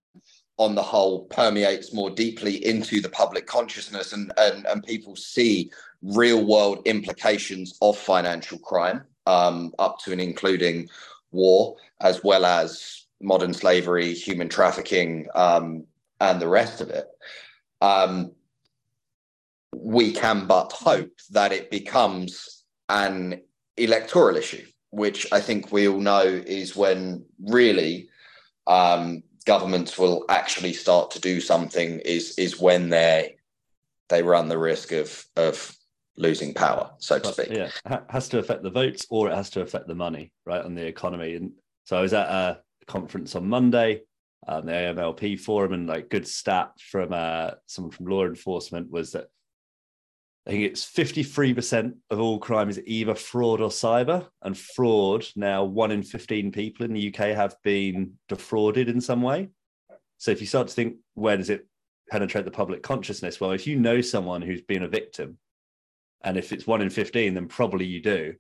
on 0.59 0.75
the 0.75 0.83
whole 0.83 1.25
permeates 1.27 1.95
more 1.95 2.11
deeply 2.11 2.65
into 2.67 3.01
the 3.01 3.09
public 3.09 3.47
consciousness 3.47 4.13
and, 4.13 4.33
and, 4.39 4.67
and 4.67 4.83
people 4.83 5.15
see 5.15 5.71
real 6.03 6.45
world 6.45 6.83
implications 6.85 7.79
of 7.81 7.97
financial 7.97 8.59
crime, 8.59 9.05
um, 9.29 9.73
up 9.79 9.99
to 10.01 10.13
and 10.13 10.21
including 10.21 10.89
war, 11.31 11.77
as 12.01 12.25
well 12.25 12.45
as 12.45 13.05
modern 13.21 13.53
slavery, 13.53 14.15
human 14.15 14.49
trafficking, 14.49 15.29
um, 15.35 15.85
and 16.21 16.41
the 16.41 16.49
rest 16.49 16.81
of 16.81 16.89
it. 16.91 17.07
Um, 17.81 18.33
we 19.73 20.13
can 20.13 20.47
but 20.47 20.73
hope 20.73 21.13
that 21.31 21.53
it 21.53 21.71
becomes 21.71 22.65
an 22.89 23.43
electoral 23.77 24.37
issue, 24.37 24.67
which 24.91 25.31
I 25.31 25.41
think 25.41 25.71
we 25.71 25.87
all 25.87 26.01
know 26.01 26.25
is 26.25 26.75
when 26.75 27.25
really 27.39 28.09
um, 28.67 29.23
governments 29.45 29.99
will 29.99 30.25
actually 30.29 30.73
start 30.73 31.11
to 31.13 31.21
do 31.21 31.41
something. 31.41 32.01
Is 32.01 32.37
is 32.39 32.59
when 32.59 32.89
they 32.89 33.37
they 34.09 34.23
run 34.23 34.49
the 34.49 34.59
risk 34.59 34.93
of 34.93 35.25
of 35.37 35.78
losing 36.19 36.53
power, 36.53 36.91
so 36.99 37.19
to 37.19 37.33
speak. 37.33 37.51
Yeah, 37.51 37.71
it 37.87 38.03
has 38.11 38.29
to 38.31 38.39
affect 38.39 38.63
the 38.63 38.71
votes 38.71 39.07
or 39.09 39.31
it 39.31 39.35
has 39.35 39.51
to 39.51 39.63
affect 39.63 39.87
the 39.87 39.95
money, 39.95 40.33
right, 40.45 40.65
on 40.65 40.75
the 40.75 40.85
economy. 40.85 41.37
And 41.37 41.53
so 41.85 41.97
I 41.97 42.03
was 42.03 42.13
at 42.13 42.29
a 42.29 42.61
conference 42.87 43.35
on 43.35 43.49
Monday, 43.49 44.03
um, 44.47 44.67
the 44.67 44.73
AMLP 44.73 45.41
forum, 45.41 45.73
and 45.73 45.87
like 45.87 46.11
good 46.11 46.27
stat 46.27 46.73
from 46.79 47.13
uh, 47.13 47.53
someone 47.67 47.93
from 47.93 48.07
law 48.07 48.27
enforcement 48.27 48.91
was 48.91 49.13
that 49.13 49.29
I 50.47 50.51
think 50.51 50.65
it's 50.65 50.85
53% 50.85 51.95
of 52.11 52.21
all 52.21 52.39
crime 52.39 52.71
is 52.71 52.81
either 52.87 53.15
fraud 53.15 53.61
or 53.61 53.69
cyber. 53.69 54.27
And 54.43 54.57
fraud, 54.57 55.27
now 55.37 55.65
one 55.65 55.91
in 55.91 56.03
15 56.03 56.53
people 56.53 56.87
in 56.87 56.95
the 56.95 57.09
UK 57.09 57.37
have 57.37 57.57
been 57.63 58.15
defrauded 58.29 58.89
in 58.89 59.01
some 59.01 59.21
way. 59.21 59.51
So 60.17 60.31
if 60.31 60.41
you 60.41 60.47
start 60.47 60.69
to 60.69 60.75
think, 60.75 60.97
where 61.15 61.37
does 61.37 61.51
it 61.51 61.67
penetrate 62.11 62.47
the 62.47 62.51
public 62.51 62.83
consciousness? 62.83 63.41
Well, 63.41 63.51
if 63.51 63.67
you 63.67 63.79
know 63.79 64.01
someone 64.01 64.41
who's 64.41 64.63
been 64.63 64.85
a 64.85 64.89
victim 64.89 65.37
And 66.23 66.37
if 66.37 66.53
it's 66.53 66.67
one 66.67 66.83
in 66.83 66.91
15, 66.91 67.35
then 67.35 67.49
probably 67.49 67.87
you 67.87 68.01
do. 68.01 68.35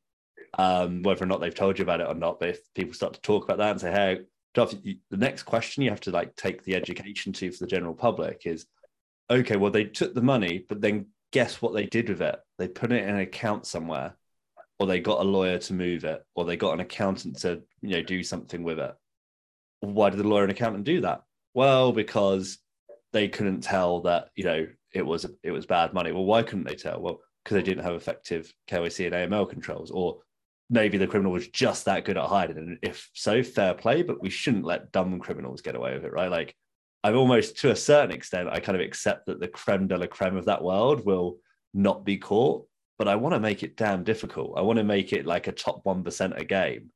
Um, 0.57 1.03
whether 1.03 1.23
or 1.23 1.27
not 1.27 1.41
they've 1.41 1.55
told 1.55 1.79
you 1.79 1.83
about 1.83 2.01
it 2.01 2.09
or 2.09 2.14
not. 2.14 2.41
But 2.41 2.51
if 2.51 2.75
people 2.75 2.95
start 2.95 3.12
to 3.14 3.21
talk 3.21 3.45
about 3.45 3.59
that 3.59 3.71
and 3.73 3.81
say, 3.81 3.93
hey, 3.93 4.21
Duff, 4.55 4.75
the 4.83 5.17
next 5.17 5.43
question 5.43 5.83
you 5.83 5.91
have 5.91 6.01
to 6.01 6.11
like 6.11 6.35
take 6.35 6.64
the 6.64 6.75
education 6.75 7.33
to 7.35 7.53
for 7.53 7.64
the 7.64 7.71
general 7.71 7.95
public 7.95 8.43
is, 8.47 8.67
okay, 9.31 9.57
well, 9.57 9.71
they 9.71 9.85
took 9.85 10.14
the 10.14 10.23
money, 10.23 10.64
but 10.69 10.81
then 10.81 11.07
guess 11.33 11.61
what 11.61 11.75
they 11.75 11.87
did 11.87 12.09
with 12.09 12.23
it? 12.23 12.37
They 12.59 12.69
put 12.69 12.93
it 12.93 13.03
in 13.03 13.11
an 13.11 13.21
account 13.21 13.67
somewhere, 13.67 14.17
or 14.79 14.87
they 14.87 15.01
got 15.01 15.21
a 15.21 15.25
lawyer 15.25 15.59
to 15.59 15.75
move 15.75 16.05
it, 16.05 16.25
or 16.35 16.45
they 16.45 16.57
got 16.57 16.75
an 16.75 16.81
accountant 16.81 17.38
to, 17.41 17.62
you 17.83 17.91
know, 17.91 18.03
do 18.03 18.23
something 18.23 18.62
with 18.62 18.79
it. 18.79 18.95
Why 19.81 20.11
did 20.11 20.19
the 20.19 20.27
lawyer 20.27 20.43
and 20.43 20.53
accountant 20.53 20.85
do 20.85 21.03
that? 21.03 21.23
Well, 21.55 21.93
because 21.93 22.59
they 23.12 23.29
couldn't 23.29 23.61
tell 23.61 24.01
that, 24.03 24.31
you 24.35 24.45
know, 24.45 24.67
it 24.93 25.05
was 25.05 25.27
it 25.43 25.51
was 25.51 25.67
bad 25.67 25.93
money. 25.93 26.12
Well, 26.12 26.25
why 26.25 26.43
couldn't 26.43 26.67
they 26.67 26.75
tell? 26.75 27.01
Well, 27.01 27.21
because 27.48 27.62
they 27.62 27.70
didn't 27.70 27.84
have 27.84 27.94
effective 27.94 28.52
KYC 28.68 29.06
and 29.06 29.32
AML 29.32 29.48
controls, 29.48 29.90
or 29.90 30.18
maybe 30.68 30.98
the 30.98 31.06
criminal 31.06 31.32
was 31.32 31.48
just 31.48 31.87
that 31.87 32.04
good 32.04 32.18
at 32.18 32.26
hiding. 32.26 32.58
And 32.58 32.78
if 32.82 33.08
so, 33.14 33.42
fair 33.42 33.72
play, 33.72 34.02
but 34.02 34.20
we 34.20 34.28
shouldn't 34.28 34.66
let 34.66 34.92
dumb 34.92 35.18
criminals 35.18 35.62
get 35.62 35.74
away 35.74 35.94
with 35.94 36.04
it, 36.04 36.12
right? 36.12 36.30
Like 36.30 36.54
I've 37.02 37.16
almost 37.16 37.56
to 37.61 37.70
a 37.70 37.76
certain 37.76 38.11
extent, 38.11 38.50
I 38.52 38.61
kind 38.61 38.76
of 38.76 38.87
accept 38.87 39.26
that 39.26 39.40
the 39.40 39.48
creme 39.48 39.88
de 39.88 39.96
la 39.96 40.06
creme 40.06 40.37
of 40.37 40.44
that 40.44 40.62
world 40.62 41.06
will 41.06 41.38
not 41.72 42.04
be 42.04 42.18
caught, 42.18 42.66
but 42.98 43.08
I 43.08 43.16
want 43.16 43.34
to 43.34 43.40
make 43.40 43.62
it 43.62 43.78
damn 43.78 44.04
difficult. 44.04 44.58
I 44.58 44.61
want 44.61 44.76
to 44.76 44.84
make 44.84 45.14
it 45.14 45.24
like 45.24 45.46
a 45.46 45.52
top 45.52 45.84
1% 45.84 46.38
a 46.38 46.44
game. 46.44 46.90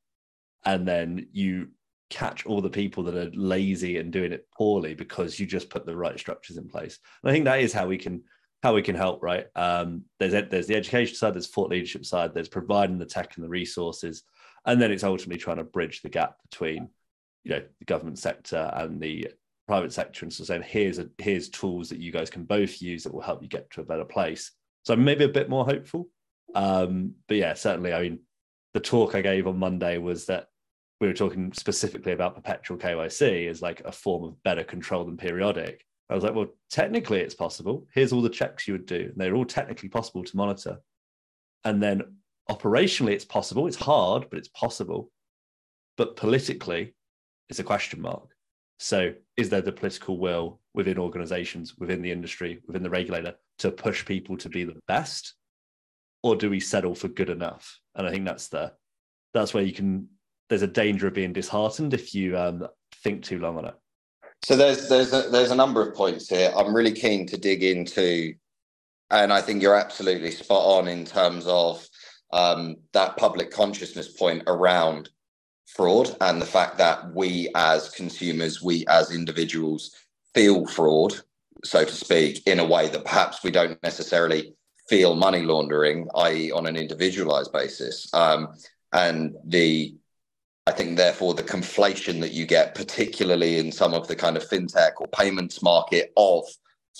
And 0.67 0.87
then 0.87 1.29
you 1.33 1.69
catch 2.11 2.45
all 2.45 2.61
the 2.61 2.69
people 2.69 3.05
that 3.05 3.17
are 3.17 3.31
lazy 3.33 3.97
and 3.97 4.13
doing 4.13 4.33
it 4.33 4.47
poorly 4.55 4.93
because 4.95 5.41
you 5.41 5.47
just 5.47 5.71
put 5.71 5.87
the 5.87 5.97
right 5.97 6.19
structures 6.19 6.59
in 6.59 6.69
place. 6.69 6.99
And 7.23 7.31
I 7.31 7.33
think 7.33 7.47
that 7.47 7.61
is 7.61 7.73
how 7.73 7.87
we 7.87 7.97
can 7.97 8.23
how 8.63 8.75
we 8.75 8.83
can 8.83 8.95
help, 8.95 9.23
right? 9.23 9.47
Um, 9.57 10.05
there's 10.19 10.33
there's 10.49 10.67
the 10.67 10.77
education 10.77 11.17
side, 11.17 11.35
there's 11.35 11.49
thought 11.49 11.71
leadership 11.71 12.05
side, 12.05 12.33
there's 12.33 12.49
providing 12.49 12.99
the 12.99 13.07
tech 13.07 13.37
and 13.37 13.45
the 13.45 13.49
resources, 13.49 14.23
and 14.67 14.81
then 14.81 14.93
it's 14.93 15.05
ultimately 15.05 15.41
trying 15.41 15.57
to 15.57 15.65
bridge 15.65 16.03
the 16.03 16.09
gap 16.09 16.37
between, 16.49 16.89
you 17.45 17.51
know, 17.51 17.63
the 17.79 17.85
government 17.85 18.19
sector 18.19 18.71
and 18.75 19.01
the 19.01 19.29
private 19.67 19.93
sector, 19.93 20.25
and 20.25 20.33
so 20.33 20.45
saying 20.45 20.63
here's 20.63 20.99
a, 20.99 21.09
here's 21.19 21.49
tools 21.49 21.89
that 21.89 21.99
you 21.99 22.13
guys 22.13 22.31
can 22.31 22.45
both 22.45 22.81
use 22.81 23.03
that 23.03 23.13
will 23.13 23.21
help 23.21 23.43
you 23.43 23.49
get 23.49 23.71
to 23.71 23.81
a 23.81 23.85
better 23.85 24.05
place. 24.05 24.53
So 24.85 24.95
maybe 24.95 25.25
a 25.25 25.29
bit 25.29 25.49
more 25.49 25.65
hopeful, 25.65 26.09
um, 26.55 27.15
but 27.27 27.37
yeah, 27.37 27.55
certainly. 27.55 27.93
I 27.93 28.03
mean, 28.03 28.21
the 28.75 28.81
talk 28.81 29.15
I 29.15 29.23
gave 29.23 29.47
on 29.47 29.59
Monday 29.59 29.99
was 29.99 30.27
that 30.27 30.47
we 31.01 31.09
were 31.09 31.15
talking 31.15 31.53
specifically 31.53 32.13
about 32.13 32.37
perpetual 32.37 32.79
KYC 32.79 33.49
as 33.51 33.61
like 33.61 33.81
a 33.85 33.91
form 33.91 34.23
of 34.23 34.41
better 34.45 34.63
control 34.63 35.05
than 35.05 35.17
periodic 35.17 35.85
I 36.13 36.15
was 36.15 36.25
like, 36.25 36.35
well, 36.35 36.49
technically 36.71 37.21
it's 37.21 37.35
possible. 37.35 37.87
Here's 37.95 38.13
all 38.13 38.21
the 38.21 38.29
checks 38.29 38.69
you 38.69 38.75
would 38.75 38.85
do. 38.85 39.09
And 39.11 39.15
they're 39.17 39.35
all 39.35 39.47
technically 39.47 39.89
possible 39.89 40.23
to 40.23 40.37
monitor. 40.37 40.79
And 41.65 41.83
then 41.83 42.03
operationally, 42.51 43.13
it's 43.13 43.25
possible. 43.25 43.67
It's 43.67 43.77
hard, 43.77 44.29
but 44.29 44.39
it's 44.39 44.49
possible. 44.49 45.11
But 45.97 46.17
politically, 46.17 46.95
it's 47.49 47.61
a 47.61 47.65
question 47.65 48.03
mark. 48.03 48.29
So, 48.79 49.15
is 49.39 49.49
there 49.49 49.63
the 49.63 49.73
political 49.73 50.19
will 50.19 50.61
within 50.75 50.99
organizations, 50.99 51.79
within 51.79 52.03
the 52.03 52.11
industry, 52.11 52.61
within 52.67 52.83
the 52.83 52.91
regulator 52.91 53.35
to 53.61 53.71
push 53.71 54.05
people 54.05 54.37
to 54.39 54.51
be 54.51 54.65
the 54.65 54.81
best? 54.87 55.35
Or 56.23 56.37
do 56.37 56.51
we 56.51 56.61
settle 56.61 56.95
for 56.95 57.09
good 57.09 57.31
enough? 57.31 57.79
And 57.95 58.07
I 58.07 58.11
think 58.11 58.27
that's 58.27 58.49
the 58.49 58.73
that's 59.33 59.55
where 59.55 59.63
you 59.63 59.73
can 59.73 60.09
there's 60.51 60.63
a 60.63 60.67
danger 60.67 61.07
of 61.07 61.15
being 61.15 61.33
disheartened 61.33 61.95
if 61.95 62.15
you 62.15 62.37
um, 62.37 62.67
think 63.03 63.23
too 63.23 63.39
long 63.39 63.57
on 63.57 63.65
it. 63.67 63.75
So 64.45 64.57
there's 64.57 64.89
there's 64.89 65.13
a, 65.13 65.29
there's 65.31 65.53
a 65.53 65.57
number 65.57 65.81
of 65.81 65.95
points 65.95 66.29
here. 66.29 66.53
I'm 66.57 66.75
really 66.75 66.93
keen 66.93 67.27
to 67.29 67.37
dig 67.37 67.63
into, 67.63 68.35
and 69.11 69.33
I 69.33 69.41
think 69.41 69.63
you're 69.63 69.77
absolutely 69.77 70.33
spot 70.33 70.79
on 70.79 70.89
in 70.89 71.05
terms 71.05 71.47
of 71.47 71.87
um, 72.33 72.77
that 72.93 73.17
public 73.17 73.51
consciousness 73.51 74.09
point 74.09 74.43
around 74.47 75.11
fraud 75.67 76.17
and 76.21 76.41
the 76.41 76.47
fact 76.47 76.79
that 76.79 77.15
we 77.15 77.51
as 77.55 77.91
consumers, 77.91 78.61
we 78.61 78.85
as 78.89 79.11
individuals, 79.15 79.95
feel 80.35 80.67
fraud, 80.67 81.15
so 81.63 81.85
to 81.85 81.93
speak, 81.93 82.43
in 82.47 82.59
a 82.59 82.67
way 82.67 82.89
that 82.89 83.05
perhaps 83.05 83.45
we 83.45 83.51
don't 83.51 83.83
necessarily 83.83 84.55
feel 84.89 85.15
money 85.15 85.43
laundering, 85.43 86.09
i.e., 86.17 86.51
on 86.51 86.67
an 86.67 86.77
individualized 86.77 87.53
basis. 87.53 88.13
Um, 88.13 88.49
and 88.93 89.35
the 89.45 89.95
I 90.67 90.73
think, 90.73 90.97
therefore, 90.97 91.35
the 91.35 91.43
conflation 91.43 92.21
that 92.21 92.33
you 92.33 92.47
get, 92.47 92.75
particularly 92.75 93.59
in 93.59 93.73
some 93.73 93.95
of 93.95 94.07
the 94.07 94.15
kind 94.15 94.37
of 94.37 94.49
fintech 94.49 94.93
or 94.99 95.09
payments 95.09 95.61
market 95.61 96.13
of 96.17 96.45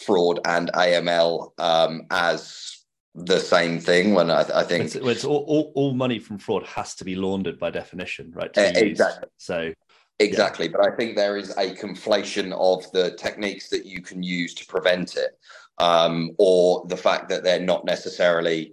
fraud 0.05 0.41
and 0.47 0.73
AML 0.73 1.53
um, 1.59 2.03
as 2.11 2.83
the 3.15 3.39
same 3.39 3.79
thing. 3.79 4.15
When 4.15 4.33
I, 4.33 4.41
I 4.53 4.65
think 4.65 4.85
it's, 4.85 4.97
it's 4.97 5.25
all, 5.25 5.45
all, 5.47 5.73
all, 5.77 5.95
money 5.95 6.19
from 6.19 6.39
fraud 6.39 6.65
has 6.67 6.97
to 6.97 7.05
be 7.05 7.15
laundered 7.15 7.61
by 7.61 7.71
definition, 7.71 8.33
right? 8.35 8.51
exactly. 8.57 9.29
So 9.37 9.73
exactly, 10.19 10.67
yeah. 10.67 10.73
but 10.77 10.93
I 10.93 10.97
think 10.97 11.15
there 11.15 11.37
is 11.37 11.51
a 11.51 11.73
conflation 11.77 12.53
of 12.53 12.91
the 12.91 13.13
techniques 13.13 13.69
that 13.69 13.87
you 13.87 14.03
can 14.03 14.25
use 14.25 14.55
to 14.55 14.67
prevent 14.67 15.15
it, 15.15 15.39
um, 15.79 16.33
or 16.39 16.85
the 16.89 16.97
fact 16.97 17.29
that 17.29 17.45
they're 17.45 17.61
not 17.61 17.85
necessarily 17.85 18.73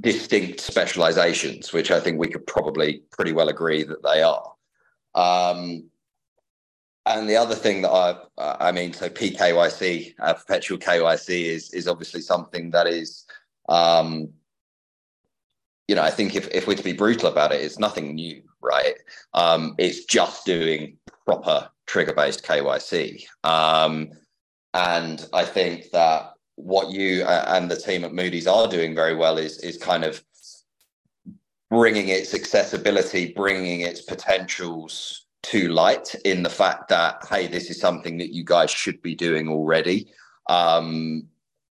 distinct 0.00 0.60
specializations, 0.60 1.72
which 1.72 1.90
I 1.90 2.00
think 2.00 2.18
we 2.18 2.28
could 2.28 2.46
probably 2.46 3.02
pretty 3.10 3.32
well 3.32 3.48
agree 3.48 3.82
that 3.82 4.02
they 4.02 4.22
are. 4.22 4.52
Um, 5.14 5.84
and 7.04 7.28
the 7.28 7.36
other 7.36 7.54
thing 7.54 7.82
that 7.82 7.90
I, 7.90 8.16
I 8.38 8.72
mean, 8.72 8.92
so 8.92 9.08
PKYC, 9.08 10.14
uh, 10.20 10.34
perpetual 10.34 10.78
KYC, 10.78 11.46
is 11.46 11.72
is 11.74 11.88
obviously 11.88 12.20
something 12.20 12.70
that 12.70 12.86
is, 12.86 13.26
um, 13.68 14.28
you 15.88 15.96
know, 15.96 16.02
I 16.02 16.10
think 16.10 16.36
if 16.36 16.48
if 16.52 16.66
we're 16.66 16.76
to 16.76 16.82
be 16.82 16.92
brutal 16.92 17.28
about 17.28 17.52
it, 17.52 17.60
it's 17.60 17.78
nothing 17.78 18.14
new, 18.14 18.42
right? 18.60 18.94
Um, 19.34 19.74
it's 19.78 20.04
just 20.04 20.46
doing 20.46 20.96
proper 21.26 21.68
trigger 21.86 22.14
based 22.14 22.44
KYC, 22.44 23.24
um, 23.42 24.10
and 24.72 25.26
I 25.32 25.44
think 25.44 25.90
that 25.90 26.31
what 26.56 26.90
you 26.90 27.24
and 27.24 27.70
the 27.70 27.76
team 27.76 28.04
at 28.04 28.12
Moody's 28.12 28.46
are 28.46 28.68
doing 28.68 28.94
very 28.94 29.14
well 29.14 29.38
is 29.38 29.58
is 29.58 29.76
kind 29.76 30.04
of 30.04 30.22
bringing 31.70 32.08
its 32.08 32.34
accessibility, 32.34 33.32
bringing 33.32 33.80
its 33.80 34.02
potentials 34.02 35.26
to 35.42 35.68
light 35.68 36.14
in 36.24 36.42
the 36.42 36.50
fact 36.50 36.88
that 36.88 37.24
hey, 37.28 37.46
this 37.46 37.70
is 37.70 37.80
something 37.80 38.18
that 38.18 38.34
you 38.34 38.44
guys 38.44 38.70
should 38.70 39.00
be 39.02 39.14
doing 39.14 39.48
already. 39.48 40.12
Um, 40.48 41.28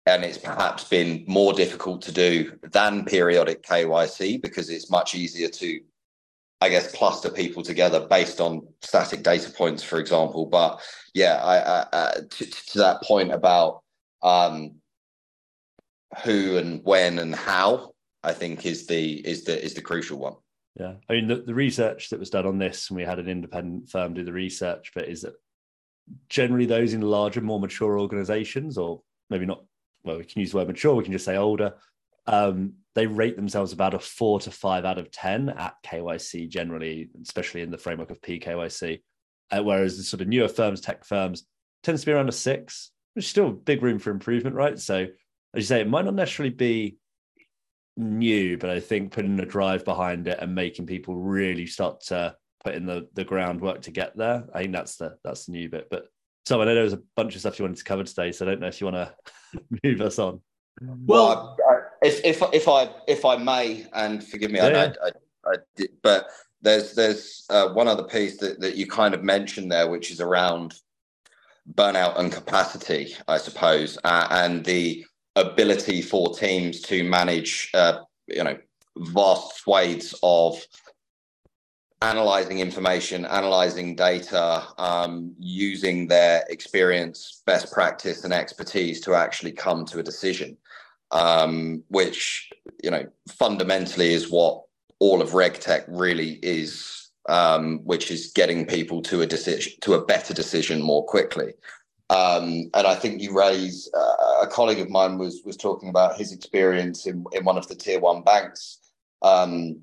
and 0.07 0.23
it's 0.23 0.37
perhaps 0.37 0.83
been 0.83 1.23
more 1.27 1.53
difficult 1.53 2.01
to 2.01 2.11
do 2.11 2.57
than 2.71 3.05
periodic 3.05 3.61
KYC 3.63 4.41
because 4.41 4.69
it's 4.69 4.89
much 4.89 5.13
easier 5.13 5.47
to, 5.47 5.79
I 6.59 6.69
guess, 6.69 6.91
cluster 6.91 7.29
people 7.29 7.61
together 7.61 8.07
based 8.07 8.41
on 8.41 8.67
static 8.81 9.21
data 9.21 9.51
points, 9.51 9.83
for 9.83 9.99
example. 9.99 10.47
But 10.47 10.81
yeah, 11.13 11.35
I, 11.43 11.57
I, 11.57 11.79
uh, 11.93 12.13
to, 12.27 12.45
to 12.45 12.77
that 12.79 13.03
point 13.03 13.31
about 13.31 13.83
um, 14.23 14.75
who 16.23 16.57
and 16.57 16.83
when 16.83 17.19
and 17.19 17.35
how, 17.35 17.93
I 18.23 18.33
think 18.33 18.65
is 18.65 18.87
the 18.87 19.13
is 19.27 19.43
the 19.43 19.63
is 19.63 19.73
the 19.73 19.81
crucial 19.81 20.19
one. 20.19 20.35
Yeah, 20.79 20.93
I 21.09 21.13
mean 21.13 21.27
the, 21.27 21.37
the 21.37 21.53
research 21.53 22.09
that 22.09 22.19
was 22.19 22.29
done 22.29 22.45
on 22.45 22.57
this, 22.57 22.89
and 22.89 22.97
we 22.97 23.03
had 23.03 23.19
an 23.19 23.27
independent 23.27 23.89
firm 23.89 24.13
do 24.13 24.23
the 24.23 24.33
research, 24.33 24.91
but 24.93 25.07
is 25.07 25.21
that 25.21 25.33
generally 26.29 26.65
those 26.65 26.93
in 26.93 27.01
larger, 27.01 27.41
more 27.41 27.59
mature 27.59 27.99
organizations, 27.99 28.77
or 28.77 29.01
maybe 29.29 29.45
not, 29.45 29.63
well, 30.03 30.17
we 30.17 30.25
can 30.25 30.39
use 30.41 30.51
the 30.51 30.57
word 30.57 30.67
mature, 30.67 30.95
we 30.95 31.03
can 31.03 31.13
just 31.13 31.25
say 31.25 31.37
older, 31.37 31.73
um, 32.27 32.73
they 32.95 33.07
rate 33.07 33.35
themselves 33.35 33.73
about 33.73 33.93
a 33.93 33.99
four 33.99 34.39
to 34.41 34.51
five 34.51 34.85
out 34.85 34.97
of 34.97 35.11
10 35.11 35.49
at 35.49 35.75
KYC 35.85 36.49
generally, 36.49 37.09
especially 37.21 37.61
in 37.61 37.71
the 37.71 37.77
framework 37.77 38.11
of 38.11 38.21
PKYC. 38.21 39.01
Uh, 39.51 39.63
whereas 39.63 39.97
the 39.97 40.03
sort 40.03 40.21
of 40.21 40.27
newer 40.27 40.47
firms, 40.47 40.81
tech 40.81 41.03
firms, 41.03 41.45
tends 41.83 42.01
to 42.01 42.05
be 42.05 42.11
around 42.11 42.29
a 42.29 42.33
six, 42.33 42.90
which 43.13 43.25
is 43.25 43.29
still 43.29 43.51
big 43.51 43.81
room 43.81 43.99
for 43.99 44.11
improvement, 44.11 44.55
right? 44.55 44.79
So 44.79 45.01
as 45.03 45.09
you 45.55 45.61
say, 45.63 45.81
it 45.81 45.89
might 45.89 46.05
not 46.05 46.13
necessarily 46.13 46.53
be 46.53 46.97
new, 47.97 48.57
but 48.57 48.69
I 48.69 48.79
think 48.79 49.11
putting 49.11 49.39
a 49.39 49.45
drive 49.45 49.85
behind 49.85 50.27
it 50.27 50.39
and 50.41 50.55
making 50.55 50.85
people 50.85 51.15
really 51.15 51.65
start 51.65 52.01
to 52.05 52.35
put 52.63 52.75
in 52.75 52.85
the 52.85 53.07
the 53.13 53.23
groundwork 53.23 53.81
to 53.81 53.91
get 53.91 54.15
there. 54.15 54.45
I 54.53 54.61
think 54.61 54.73
that's 54.73 54.95
the 54.95 55.17
that's 55.23 55.45
the 55.45 55.51
new 55.51 55.69
bit. 55.69 55.87
But 55.89 56.05
so 56.45 56.61
I 56.61 56.65
know 56.65 56.73
there 56.73 56.83
was 56.83 56.93
a 56.93 57.01
bunch 57.15 57.35
of 57.35 57.41
stuff 57.41 57.59
you 57.59 57.65
wanted 57.65 57.77
to 57.77 57.83
cover 57.83 58.03
today, 58.03 58.31
so 58.31 58.45
I 58.45 58.49
don't 58.49 58.61
know 58.61 58.67
if 58.67 58.79
you 58.81 58.87
want 58.87 58.97
to 58.97 59.13
move 59.83 60.01
us 60.01 60.19
on. 60.19 60.41
Well, 60.81 61.57
well 61.59 61.91
if 62.01 62.23
if 62.23 62.41
if 62.53 62.67
I 62.67 62.89
if 63.07 63.25
I 63.25 63.37
may, 63.37 63.85
and 63.93 64.23
forgive 64.23 64.51
me, 64.51 64.59
I, 64.59 64.69
yeah. 64.69 64.93
I, 65.03 65.07
I, 65.07 65.11
I 65.51 65.55
did, 65.75 65.89
but 66.01 66.27
there's 66.61 66.93
there's 66.93 67.45
uh, 67.49 67.69
one 67.69 67.87
other 67.87 68.03
piece 68.03 68.37
that, 68.37 68.59
that 68.61 68.75
you 68.75 68.87
kind 68.87 69.13
of 69.13 69.23
mentioned 69.23 69.71
there, 69.71 69.89
which 69.89 70.11
is 70.11 70.21
around 70.21 70.75
burnout 71.73 72.19
and 72.19 72.31
capacity, 72.31 73.15
I 73.27 73.37
suppose, 73.37 73.97
uh, 74.03 74.27
and 74.29 74.63
the 74.65 75.05
ability 75.35 76.01
for 76.01 76.33
teams 76.33 76.81
to 76.81 77.03
manage, 77.03 77.69
uh, 77.73 77.99
you 78.27 78.43
know, 78.43 78.57
vast 78.97 79.57
swathes 79.57 80.15
of 80.23 80.61
analyzing 82.01 82.59
information, 82.59 83.25
analyzing 83.25 83.95
data, 83.95 84.63
um, 84.77 85.35
using 85.39 86.07
their 86.07 86.43
experience, 86.49 87.43
best 87.45 87.71
practice, 87.71 88.23
and 88.23 88.33
expertise 88.33 89.01
to 89.01 89.13
actually 89.13 89.51
come 89.51 89.85
to 89.85 89.99
a 89.99 90.03
decision. 90.03 90.57
um, 91.11 91.83
which 91.89 92.49
you 92.83 92.89
know 92.89 93.05
fundamentally 93.29 94.13
is 94.13 94.31
what 94.31 94.63
all 94.99 95.21
of 95.21 95.31
RegTech 95.31 95.85
really 95.87 96.39
is, 96.41 97.10
um, 97.29 97.79
which 97.83 98.11
is 98.11 98.31
getting 98.33 98.65
people 98.65 99.01
to 99.03 99.21
a 99.21 99.27
decision 99.27 99.73
to 99.81 99.93
a 99.93 100.05
better 100.05 100.33
decision 100.33 100.81
more 100.81 101.05
quickly. 101.05 101.53
Um, 102.09 102.69
and 102.73 102.87
I 102.87 102.95
think 102.95 103.21
you 103.21 103.37
raise 103.37 103.89
uh, 103.93 104.41
a 104.41 104.47
colleague 104.47 104.79
of 104.79 104.89
mine 104.89 105.17
was 105.17 105.41
was 105.45 105.55
talking 105.55 105.89
about 105.89 106.17
his 106.17 106.33
experience 106.33 107.05
in, 107.05 107.23
in 107.31 107.45
one 107.45 107.57
of 107.57 107.67
the 107.67 107.75
tier 107.75 107.99
one 107.99 108.21
banks 108.21 108.79
um, 109.21 109.79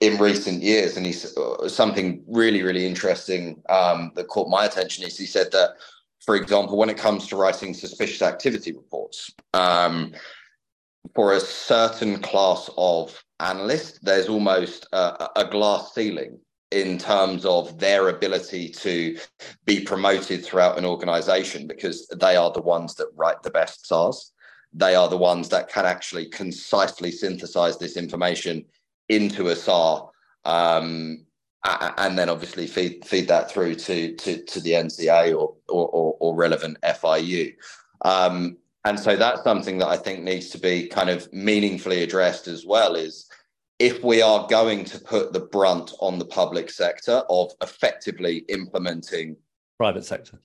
in 0.00 0.18
recent 0.18 0.62
years, 0.62 0.96
and 0.96 1.04
he's 1.04 1.36
uh, 1.36 1.68
something 1.68 2.22
really 2.28 2.62
really 2.62 2.86
interesting 2.86 3.60
um, 3.68 4.12
that 4.14 4.28
caught 4.28 4.48
my 4.48 4.64
attention 4.64 5.04
is 5.04 5.18
he 5.18 5.26
said 5.26 5.50
that, 5.52 5.70
for 6.24 6.36
example, 6.36 6.76
when 6.76 6.90
it 6.90 6.98
comes 6.98 7.26
to 7.26 7.36
writing 7.36 7.74
suspicious 7.74 8.22
activity 8.22 8.72
reports, 8.72 9.32
um, 9.54 10.12
for 11.14 11.32
a 11.32 11.40
certain 11.40 12.20
class 12.20 12.70
of 12.76 13.22
analysts, 13.42 13.98
there's 14.00 14.28
almost 14.28 14.86
a, 14.92 15.28
a 15.36 15.44
glass 15.44 15.94
ceiling 15.94 16.38
in 16.70 16.96
terms 16.96 17.44
of 17.44 17.78
their 17.78 18.08
ability 18.08 18.68
to 18.70 19.16
be 19.66 19.80
promoted 19.80 20.44
throughout 20.44 20.78
an 20.78 20.86
organization 20.86 21.66
because 21.66 22.08
they 22.18 22.34
are 22.34 22.50
the 22.50 22.62
ones 22.62 22.94
that 22.94 23.08
write 23.14 23.42
the 23.42 23.50
best 23.50 23.86
SARs. 23.86 24.32
They 24.72 24.94
are 24.94 25.08
the 25.08 25.18
ones 25.18 25.50
that 25.50 25.68
can 25.68 25.84
actually 25.84 26.26
concisely 26.26 27.10
synthesize 27.10 27.76
this 27.76 27.98
information 27.98 28.64
into 29.10 29.48
a 29.48 29.56
SAR 29.56 30.10
um, 30.46 31.26
and 31.64 32.18
then 32.18 32.28
obviously 32.28 32.66
feed 32.66 33.04
feed 33.04 33.28
that 33.28 33.50
through 33.50 33.74
to 33.76 34.14
to, 34.16 34.42
to 34.42 34.60
the 34.60 34.72
NCA 34.72 35.38
or, 35.38 35.54
or, 35.68 36.16
or 36.18 36.34
relevant 36.34 36.78
FIU. 36.82 37.54
Um, 38.04 38.56
and 38.84 38.98
so 38.98 39.14
that's 39.14 39.44
something 39.44 39.78
that 39.78 39.88
I 39.88 39.96
think 39.96 40.24
needs 40.24 40.48
to 40.50 40.58
be 40.58 40.88
kind 40.88 41.08
of 41.08 41.32
meaningfully 41.32 42.02
addressed 42.02 42.48
as 42.48 42.66
well 42.66 42.96
is 42.96 43.28
if 43.82 44.04
we 44.04 44.22
are 44.22 44.46
going 44.46 44.84
to 44.84 44.98
put 45.00 45.32
the 45.32 45.40
brunt 45.40 45.92
on 45.98 46.16
the 46.16 46.24
public 46.24 46.70
sector 46.70 47.24
of 47.28 47.50
effectively 47.60 48.44
implementing 48.48 49.36
private 49.76 50.04
sector 50.04 50.38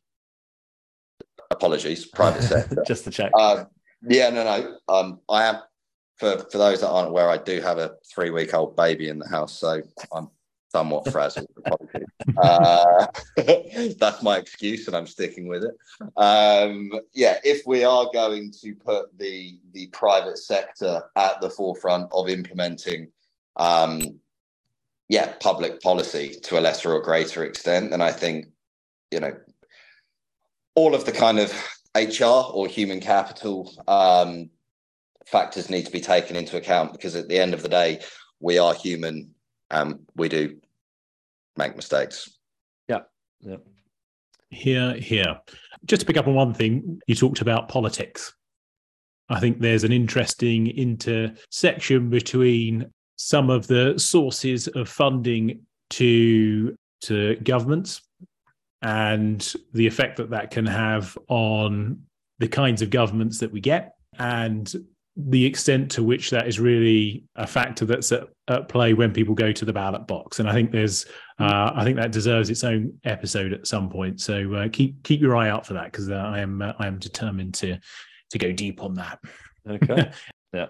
apologies 1.51 2.07
private 2.07 2.41
sector 2.53 2.83
just 2.87 3.03
to 3.03 3.11
check 3.11 3.31
uh, 3.37 3.65
yeah 4.09 4.31
no 4.31 4.43
no 4.43 4.77
um, 4.89 5.19
i 5.29 5.43
am 5.43 5.57
for 6.15 6.39
for 6.51 6.57
those 6.57 6.81
that 6.81 6.89
aren't 6.89 7.09
aware 7.09 7.29
i 7.29 7.37
do 7.37 7.61
have 7.61 7.77
a 7.77 7.93
three 8.11 8.31
week 8.31 8.55
old 8.55 8.75
baby 8.75 9.07
in 9.07 9.19
the 9.19 9.27
house 9.27 9.59
so 9.59 9.81
i'm 10.11 10.29
somewhat 10.69 11.09
frazzled. 11.11 11.47
uh, 12.37 13.07
that's 13.99 14.21
my 14.21 14.37
excuse, 14.37 14.85
and 14.87 14.95
I'm 14.95 15.07
sticking 15.07 15.47
with 15.47 15.63
it. 15.63 15.75
Um, 16.17 16.91
yeah, 17.13 17.37
if 17.43 17.65
we 17.65 17.83
are 17.83 18.09
going 18.13 18.51
to 18.61 18.75
put 18.75 19.17
the 19.17 19.59
the 19.71 19.87
private 19.87 20.37
sector 20.37 21.03
at 21.15 21.39
the 21.41 21.49
forefront 21.49 22.09
of 22.11 22.29
implementing, 22.29 23.07
um, 23.57 24.19
yeah, 25.09 25.33
public 25.39 25.81
policy 25.81 26.35
to 26.43 26.59
a 26.59 26.61
lesser 26.61 26.93
or 26.93 27.01
greater 27.01 27.43
extent, 27.43 27.93
And 27.93 28.03
I 28.03 28.11
think, 28.11 28.47
you 29.11 29.19
know, 29.19 29.33
all 30.75 30.93
of 30.93 31.05
the 31.05 31.11
kind 31.11 31.39
of 31.39 31.51
HR 31.95 32.51
or 32.53 32.67
human 32.67 32.99
capital 32.99 33.73
um, 33.87 34.49
factors 35.25 35.69
need 35.69 35.85
to 35.85 35.91
be 35.91 36.01
taken 36.01 36.35
into 36.35 36.57
account 36.57 36.91
because 36.91 37.15
at 37.15 37.27
the 37.27 37.39
end 37.39 37.53
of 37.53 37.63
the 37.63 37.69
day, 37.69 37.99
we 38.39 38.57
are 38.59 38.73
human 38.73 39.33
and 39.71 39.99
we 40.15 40.29
do 40.29 40.57
make 41.57 41.75
mistakes. 41.75 42.37
Yeah. 42.87 43.01
Yeah. 43.41 43.57
Here, 44.49 44.93
here. 44.93 45.39
Just 45.85 46.01
to 46.01 46.05
pick 46.05 46.17
up 46.17 46.27
on 46.27 46.35
one 46.35 46.53
thing, 46.53 47.01
you 47.07 47.15
talked 47.15 47.41
about 47.41 47.69
politics. 47.69 48.33
I 49.29 49.39
think 49.39 49.59
there's 49.59 49.83
an 49.83 49.91
interesting 49.91 50.67
intersection 50.67 52.09
between 52.09 52.91
some 53.17 53.49
of 53.49 53.67
the 53.67 53.97
sources 53.97 54.67
of 54.67 54.87
funding 54.87 55.61
to 55.89 56.75
to 57.01 57.35
governments 57.37 58.01
and 58.81 59.53
the 59.73 59.85
effect 59.85 60.17
that 60.17 60.29
that 60.29 60.51
can 60.51 60.65
have 60.65 61.17
on 61.27 62.01
the 62.39 62.47
kinds 62.47 62.81
of 62.81 62.89
governments 62.89 63.39
that 63.39 63.51
we 63.51 63.59
get 63.59 63.95
and 64.19 64.73
the 65.17 65.43
extent 65.43 65.89
to 65.89 66.03
which 66.03 66.29
that 66.29 66.47
is 66.47 66.59
really 66.59 67.23
a 67.35 67.47
factor 67.47 67.85
that's 67.85 68.11
at, 68.11 68.27
at, 68.49 68.69
play 68.69 68.93
when 68.93 69.11
people 69.11 69.33
go 69.33 69.51
to 69.51 69.65
the 69.65 69.73
ballot 69.73 70.05
box. 70.05 70.39
And 70.39 70.47
I 70.47 70.53
think 70.53 70.71
there's, 70.71 71.05
uh, 71.39 71.71
I 71.73 71.83
think 71.83 71.97
that 71.97 72.11
deserves 72.11 72.51
its 72.51 72.63
own 72.63 72.93
episode 73.03 73.51
at 73.51 73.65
some 73.65 73.89
point. 73.89 74.21
So 74.21 74.53
uh, 74.53 74.67
keep 74.71 75.01
keep 75.03 75.19
your 75.19 75.35
eye 75.35 75.49
out 75.49 75.65
for 75.65 75.73
that 75.73 75.91
because 75.91 76.11
uh, 76.11 76.13
I 76.13 76.39
am 76.39 76.61
uh, 76.61 76.73
I 76.77 76.85
am 76.85 76.99
determined 76.99 77.55
to 77.55 77.79
to 78.29 78.37
go 78.37 78.51
deep 78.51 78.83
on 78.83 78.93
that. 78.95 79.19
Okay. 79.67 80.11
yeah. 80.53 80.67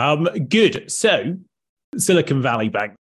Um. 0.00 0.24
Good. 0.48 0.90
So 0.90 1.36
Silicon 1.96 2.42
Valley 2.42 2.68
Bank. 2.68 2.94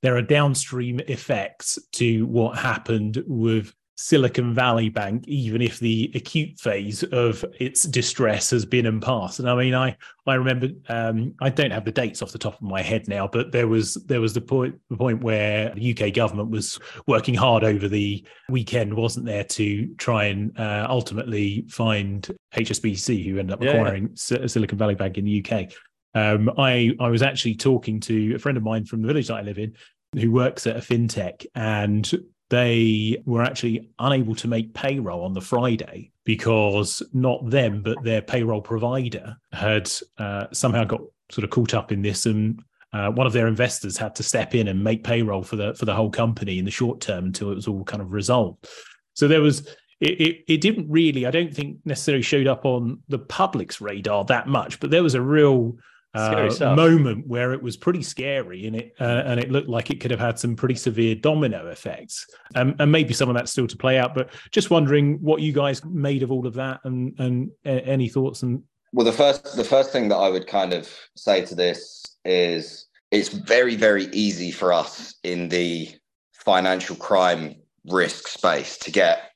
There 0.00 0.16
are 0.16 0.22
downstream 0.22 1.00
effects 1.00 1.76
to 1.94 2.24
what 2.26 2.56
happened 2.56 3.22
with 3.26 3.74
Silicon 4.00 4.54
Valley 4.54 4.90
Bank, 4.90 5.24
even 5.26 5.60
if 5.60 5.80
the 5.80 6.12
acute 6.14 6.56
phase 6.60 7.02
of 7.02 7.44
its 7.58 7.82
distress 7.82 8.48
has 8.50 8.64
been 8.64 8.86
and 8.86 9.02
passed. 9.02 9.40
And 9.40 9.50
I 9.50 9.56
mean, 9.56 9.74
I 9.74 9.96
I 10.24 10.34
remember 10.34 10.68
um, 10.88 11.34
I 11.40 11.50
don't 11.50 11.72
have 11.72 11.84
the 11.84 11.90
dates 11.90 12.22
off 12.22 12.30
the 12.30 12.38
top 12.38 12.54
of 12.54 12.62
my 12.62 12.80
head 12.80 13.08
now, 13.08 13.26
but 13.26 13.50
there 13.50 13.66
was 13.66 13.94
there 14.06 14.20
was 14.20 14.34
the 14.34 14.40
point 14.40 14.76
the 14.88 14.96
point 14.96 15.24
where 15.24 15.74
the 15.74 15.98
UK 15.98 16.14
government 16.14 16.48
was 16.48 16.78
working 17.08 17.34
hard 17.34 17.64
over 17.64 17.88
the 17.88 18.24
weekend, 18.48 18.94
wasn't 18.94 19.26
there, 19.26 19.42
to 19.42 19.92
try 19.96 20.26
and 20.26 20.56
uh, 20.60 20.86
ultimately 20.88 21.66
find 21.68 22.30
HSBC, 22.54 23.24
who 23.24 23.40
ended 23.40 23.54
up 23.54 23.62
acquiring 23.62 24.10
yeah. 24.30 24.46
Silicon 24.46 24.78
Valley 24.78 24.94
Bank 24.94 25.18
in 25.18 25.24
the 25.24 25.44
UK. 25.44 25.72
Um, 26.14 26.50
I 26.58 26.92
I 27.00 27.08
was 27.08 27.22
actually 27.22 27.56
talking 27.56 28.00
to 28.00 28.34
a 28.34 28.38
friend 28.38 28.56
of 28.56 28.64
mine 28.64 28.84
from 28.84 29.02
the 29.02 29.08
village 29.08 29.28
that 29.28 29.36
I 29.36 29.42
live 29.42 29.58
in, 29.58 29.74
who 30.14 30.30
works 30.30 30.66
at 30.66 30.76
a 30.76 30.80
fintech, 30.80 31.46
and 31.54 32.10
they 32.50 33.22
were 33.26 33.42
actually 33.42 33.90
unable 33.98 34.34
to 34.36 34.48
make 34.48 34.72
payroll 34.74 35.24
on 35.24 35.34
the 35.34 35.40
Friday 35.40 36.10
because 36.24 37.02
not 37.12 37.48
them, 37.50 37.82
but 37.82 38.02
their 38.02 38.22
payroll 38.22 38.62
provider 38.62 39.36
had 39.52 39.90
uh, 40.18 40.46
somehow 40.52 40.84
got 40.84 41.00
sort 41.30 41.44
of 41.44 41.50
caught 41.50 41.74
up 41.74 41.92
in 41.92 42.02
this, 42.02 42.26
and 42.26 42.62
uh, 42.92 43.10
one 43.10 43.26
of 43.26 43.34
their 43.34 43.46
investors 43.46 43.98
had 43.98 44.14
to 44.14 44.22
step 44.22 44.54
in 44.54 44.68
and 44.68 44.82
make 44.82 45.04
payroll 45.04 45.42
for 45.42 45.56
the 45.56 45.74
for 45.74 45.84
the 45.84 45.94
whole 45.94 46.10
company 46.10 46.58
in 46.58 46.64
the 46.64 46.70
short 46.70 47.00
term 47.00 47.26
until 47.26 47.50
it 47.50 47.54
was 47.54 47.68
all 47.68 47.84
kind 47.84 48.02
of 48.02 48.12
resolved. 48.12 48.66
So 49.14 49.28
there 49.28 49.42
was. 49.42 49.68
It, 50.00 50.20
it, 50.20 50.44
it 50.46 50.60
didn't 50.60 50.88
really, 50.88 51.26
I 51.26 51.32
don't 51.32 51.52
think 51.52 51.78
necessarily 51.84 52.22
showed 52.22 52.46
up 52.46 52.64
on 52.64 53.02
the 53.08 53.18
public's 53.18 53.80
radar 53.80 54.24
that 54.26 54.46
much, 54.46 54.78
but 54.78 54.92
there 54.92 55.02
was 55.02 55.16
a 55.16 55.20
real 55.20 55.76
uh, 56.14 56.74
moment 56.74 57.26
where 57.26 57.52
it 57.52 57.62
was 57.62 57.76
pretty 57.76 58.02
scary 58.02 58.66
and 58.66 58.76
it 58.76 58.94
uh, 59.00 59.22
and 59.26 59.38
it 59.38 59.50
looked 59.50 59.68
like 59.68 59.90
it 59.90 60.00
could 60.00 60.10
have 60.10 60.20
had 60.20 60.38
some 60.38 60.56
pretty 60.56 60.74
severe 60.74 61.14
domino 61.14 61.68
effects. 61.68 62.26
Um, 62.54 62.74
and 62.78 62.90
maybe 62.90 63.12
some 63.12 63.28
of 63.28 63.34
that's 63.34 63.52
still 63.52 63.66
to 63.66 63.76
play 63.76 63.98
out 63.98 64.14
but 64.14 64.30
just 64.50 64.70
wondering 64.70 65.18
what 65.20 65.40
you 65.42 65.52
guys 65.52 65.84
made 65.84 66.22
of 66.22 66.30
all 66.30 66.46
of 66.46 66.54
that 66.54 66.80
and 66.84 67.14
and 67.18 67.50
uh, 67.66 67.70
any 67.70 68.08
thoughts 68.08 68.42
and 68.42 68.62
well 68.92 69.04
the 69.04 69.12
first 69.12 69.56
the 69.56 69.64
first 69.64 69.92
thing 69.92 70.08
that 70.08 70.16
i 70.16 70.30
would 70.30 70.46
kind 70.46 70.72
of 70.72 70.90
say 71.14 71.44
to 71.44 71.54
this 71.54 72.02
is 72.24 72.86
it's 73.10 73.28
very 73.28 73.76
very 73.76 74.06
easy 74.06 74.50
for 74.50 74.72
us 74.72 75.14
in 75.24 75.48
the 75.50 75.88
financial 76.32 76.96
crime 76.96 77.54
risk 77.90 78.28
space 78.28 78.78
to 78.78 78.90
get 78.90 79.30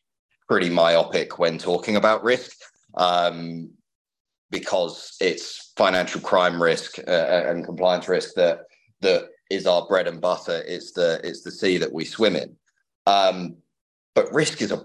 pretty 0.48 0.70
myopic 0.70 1.38
when 1.38 1.58
talking 1.58 1.96
about 1.96 2.22
risk. 2.22 2.56
Um, 2.94 3.70
because 4.52 5.16
it's 5.18 5.72
financial 5.76 6.20
crime 6.20 6.62
risk 6.62 6.98
uh, 7.08 7.10
uh, 7.10 7.44
and 7.48 7.64
compliance 7.64 8.06
risk 8.06 8.34
that 8.34 8.60
that 9.00 9.24
is 9.50 9.66
our 9.66 9.84
bread 9.88 10.06
and 10.06 10.20
butter. 10.20 10.62
It's 10.66 10.92
the 10.92 11.20
it's 11.24 11.42
the 11.42 11.50
sea 11.50 11.78
that 11.78 11.92
we 11.92 12.04
swim 12.04 12.36
in. 12.36 12.54
Um, 13.06 13.56
but 14.14 14.32
risk 14.32 14.62
is 14.62 14.70
a 14.70 14.84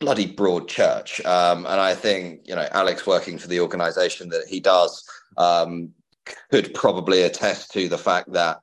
bloody 0.00 0.26
broad 0.26 0.68
church, 0.68 1.24
um, 1.24 1.58
and 1.58 1.80
I 1.80 1.94
think 1.94 2.40
you 2.44 2.54
know 2.54 2.68
Alex 2.72 3.06
working 3.06 3.38
for 3.38 3.48
the 3.48 3.60
organisation 3.60 4.28
that 4.30 4.46
he 4.48 4.60
does 4.60 5.08
um, 5.38 5.90
could 6.50 6.74
probably 6.74 7.22
attest 7.22 7.70
to 7.72 7.88
the 7.88 7.96
fact 7.96 8.32
that 8.32 8.58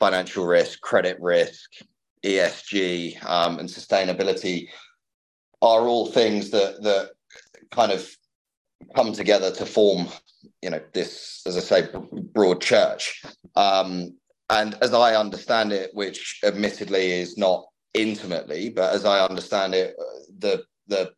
financial 0.00 0.46
risk, 0.46 0.80
credit 0.80 1.18
risk, 1.20 1.70
ESG, 2.24 3.24
um, 3.24 3.58
and 3.58 3.68
sustainability 3.68 4.68
are 5.60 5.82
all 5.82 6.06
things 6.06 6.50
that 6.50 6.82
that 6.82 7.10
kind 7.70 7.92
of 7.92 8.08
come 8.94 9.12
together 9.12 9.50
to 9.52 9.66
form, 9.66 10.08
you 10.62 10.70
know, 10.70 10.80
this, 10.92 11.42
as 11.46 11.56
I 11.56 11.60
say, 11.60 11.88
broad 12.32 12.60
church. 12.60 13.22
Um, 13.56 14.16
and 14.50 14.76
as 14.82 14.92
I 14.92 15.16
understand 15.16 15.72
it, 15.72 15.90
which 15.94 16.40
admittedly 16.44 17.12
is 17.12 17.38
not 17.38 17.64
intimately, 17.94 18.70
but 18.70 18.92
as 18.92 19.04
I 19.04 19.24
understand 19.24 19.74
it, 19.74 19.94
the 20.38 20.64
the 20.86 21.12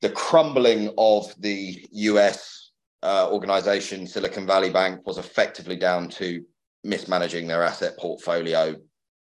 the 0.00 0.10
crumbling 0.10 0.92
of 0.96 1.34
the 1.38 1.84
US 1.90 2.70
uh, 3.02 3.28
organization 3.30 4.06
Silicon 4.06 4.46
Valley 4.46 4.70
Bank 4.70 5.04
was 5.06 5.18
effectively 5.18 5.76
down 5.76 6.08
to 6.10 6.44
mismanaging 6.84 7.48
their 7.48 7.64
asset 7.64 7.98
portfolio, 7.98 8.76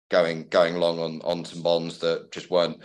going 0.09 0.47
going 0.49 0.75
long 0.75 0.99
on 0.99 1.21
on 1.23 1.45
some 1.45 1.61
bonds 1.61 1.99
that 1.99 2.31
just 2.31 2.49
weren't 2.49 2.81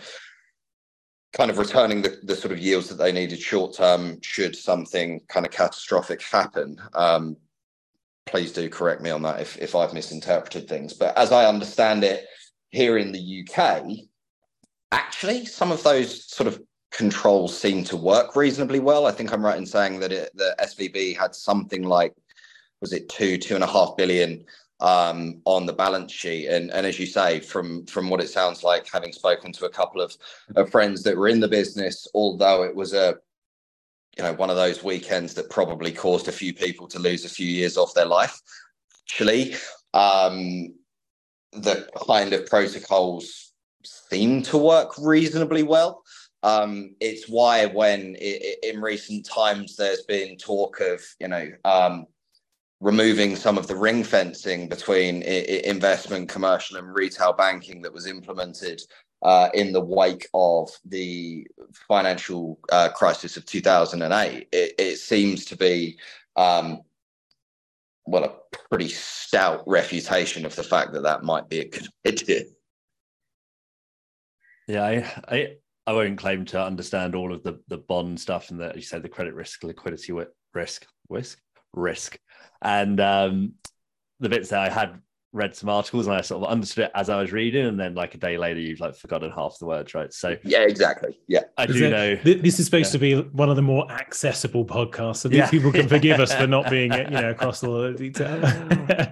kind 1.33 1.49
of 1.49 1.57
returning 1.57 2.01
the, 2.01 2.19
the 2.23 2.35
sort 2.35 2.51
of 2.51 2.59
yields 2.59 2.87
that 2.87 2.95
they 2.95 3.11
needed 3.11 3.39
short 3.39 3.73
term 3.73 4.21
should 4.21 4.55
something 4.55 5.19
kind 5.27 5.45
of 5.45 5.51
catastrophic 5.51 6.21
happen. 6.21 6.79
Um, 6.93 7.37
please 8.25 8.53
do 8.53 8.69
correct 8.69 9.01
me 9.01 9.09
on 9.09 9.23
that 9.23 9.41
if, 9.41 9.57
if 9.57 9.75
I've 9.75 9.93
misinterpreted 9.93 10.69
things. 10.69 10.93
But 10.93 11.17
as 11.17 11.31
I 11.31 11.45
understand 11.45 12.03
it, 12.03 12.25
here 12.69 12.97
in 12.97 13.11
the 13.11 13.45
UK, 13.47 13.83
actually, 14.91 15.45
some 15.45 15.71
of 15.71 15.83
those 15.83 16.25
sort 16.25 16.47
of 16.47 16.61
controls 16.91 17.57
seem 17.57 17.83
to 17.85 17.97
work 17.97 18.35
reasonably 18.35 18.79
well. 18.79 19.07
I 19.07 19.11
think 19.11 19.33
I'm 19.33 19.43
right 19.43 19.57
in 19.57 19.65
saying 19.65 19.99
that 19.99 20.11
it, 20.11 20.29
the 20.35 20.55
SVB 20.61 21.17
had 21.17 21.33
something 21.33 21.83
like, 21.83 22.13
was 22.79 22.93
it 22.93 23.09
two, 23.09 23.37
two 23.37 23.55
and 23.55 23.63
a 23.63 23.67
half 23.67 23.97
billion 23.97 24.45
um, 24.83 25.41
on 25.45 25.65
the 25.65 25.73
balance 25.73 26.11
sheet. 26.11 26.47
And, 26.49 26.69
and 26.71 26.85
as 26.85 26.99
you 26.99 27.07
say, 27.07 27.39
from 27.39 27.85
from 27.85 28.09
what 28.09 28.21
it 28.21 28.29
sounds 28.29 28.63
like, 28.63 28.87
having 28.91 29.13
spoken 29.13 29.51
to 29.53 29.65
a 29.65 29.69
couple 29.69 30.01
of, 30.01 30.15
of 30.55 30.69
friends 30.69 31.01
that 31.03 31.17
were 31.17 31.29
in 31.29 31.39
the 31.39 31.47
business, 31.47 32.05
although 32.13 32.63
it 32.63 32.75
was 32.75 32.93
a 32.93 33.15
you 34.17 34.23
know 34.23 34.33
one 34.33 34.49
of 34.49 34.57
those 34.57 34.83
weekends 34.83 35.33
that 35.33 35.49
probably 35.49 35.91
caused 35.91 36.27
a 36.27 36.33
few 36.33 36.53
people 36.53 36.87
to 36.89 36.99
lose 36.99 37.25
a 37.25 37.29
few 37.29 37.47
years 37.47 37.77
off 37.77 37.93
their 37.93 38.05
life. 38.05 38.39
Actually, 39.05 39.55
um, 39.93 40.75
the 41.53 41.87
kind 42.07 42.33
of 42.33 42.45
protocols 42.45 43.53
seem 43.85 44.43
to 44.43 44.57
work 44.57 44.93
reasonably 44.99 45.63
well. 45.63 46.03
Um, 46.41 46.95
it's 46.99 47.29
why 47.29 47.67
when 47.67 48.17
it, 48.19 48.59
in 48.63 48.81
recent 48.81 49.25
times 49.25 49.77
there's 49.77 50.03
been 50.03 50.35
talk 50.35 50.81
of 50.81 51.01
you 51.21 51.29
know 51.29 51.49
um, 51.63 52.05
removing 52.83 53.33
some 53.37 53.57
of 53.57 53.65
the 53.67 53.75
ring 53.75 54.03
fencing 54.03 54.67
between 54.67 55.23
investment, 55.23 56.27
commercial, 56.27 56.77
and 56.77 56.93
retail 56.93 57.31
banking 57.31 57.81
that 57.81 57.93
was 57.93 58.07
implemented 58.07 58.81
uh, 59.21 59.47
in 59.53 59.71
the 59.71 59.79
wake 59.79 60.27
of 60.33 60.69
the 60.83 61.47
financial 61.87 62.59
uh, 62.73 62.89
crisis 62.89 63.37
of 63.37 63.45
2008. 63.45 64.49
It, 64.51 64.73
it 64.77 64.97
seems 64.97 65.45
to 65.45 65.55
be, 65.55 65.97
um, 66.35 66.81
well, 68.05 68.25
a 68.25 68.57
pretty 68.69 68.89
stout 68.89 69.63
refutation 69.65 70.45
of 70.45 70.53
the 70.57 70.63
fact 70.63 70.91
that 70.91 71.03
that 71.03 71.23
might 71.23 71.47
be 71.47 71.61
a 71.61 71.69
good 71.69 71.87
idea. 72.05 72.41
Yeah, 74.67 74.83
I, 74.83 75.13
I, 75.33 75.47
I 75.87 75.93
won't 75.93 76.17
claim 76.17 76.43
to 76.45 76.61
understand 76.61 77.15
all 77.15 77.33
of 77.33 77.43
the 77.43 77.61
the 77.67 77.77
bond 77.77 78.19
stuff 78.19 78.49
and 78.49 78.59
the 78.59 78.73
you 78.75 78.81
said 78.81 79.03
the 79.03 79.09
credit 79.09 79.33
risk, 79.33 79.63
liquidity 79.63 80.13
risk, 80.53 80.85
risk, 81.09 81.39
risk 81.73 82.17
and 82.61 82.99
um, 82.99 83.53
the 84.19 84.29
bits 84.29 84.49
that 84.49 84.59
I 84.59 84.69
had 84.69 84.99
read 85.33 85.55
some 85.55 85.67
articles 85.67 86.05
and 86.05 86.15
I 86.15 86.21
sort 86.21 86.43
of 86.43 86.49
understood 86.49 86.85
it 86.85 86.91
as 86.93 87.09
I 87.09 87.19
was 87.19 87.31
reading, 87.31 87.65
and 87.65 87.79
then 87.79 87.95
like 87.95 88.13
a 88.15 88.17
day 88.17 88.37
later, 88.37 88.59
you've 88.59 88.79
like 88.79 88.95
forgotten 88.95 89.31
half 89.31 89.57
the 89.59 89.65
words, 89.65 89.93
right? 89.93 90.13
So 90.13 90.37
yeah, 90.43 90.61
exactly. 90.61 91.19
Yeah, 91.27 91.41
I 91.57 91.65
do 91.65 91.89
know 91.89 92.15
this 92.15 92.59
is 92.59 92.65
supposed 92.65 92.89
yeah. 92.89 92.91
to 92.91 92.99
be 92.99 93.29
one 93.31 93.49
of 93.49 93.55
the 93.55 93.61
more 93.61 93.91
accessible 93.91 94.65
podcasts, 94.65 95.17
so 95.17 95.29
yeah. 95.29 95.49
people 95.49 95.71
can 95.71 95.87
forgive 95.87 96.19
us 96.19 96.33
for 96.33 96.47
not 96.47 96.69
being 96.69 96.93
you 96.93 97.09
know 97.09 97.31
across 97.31 97.63
all 97.63 97.81
the 97.81 97.93
detail. 97.93 98.39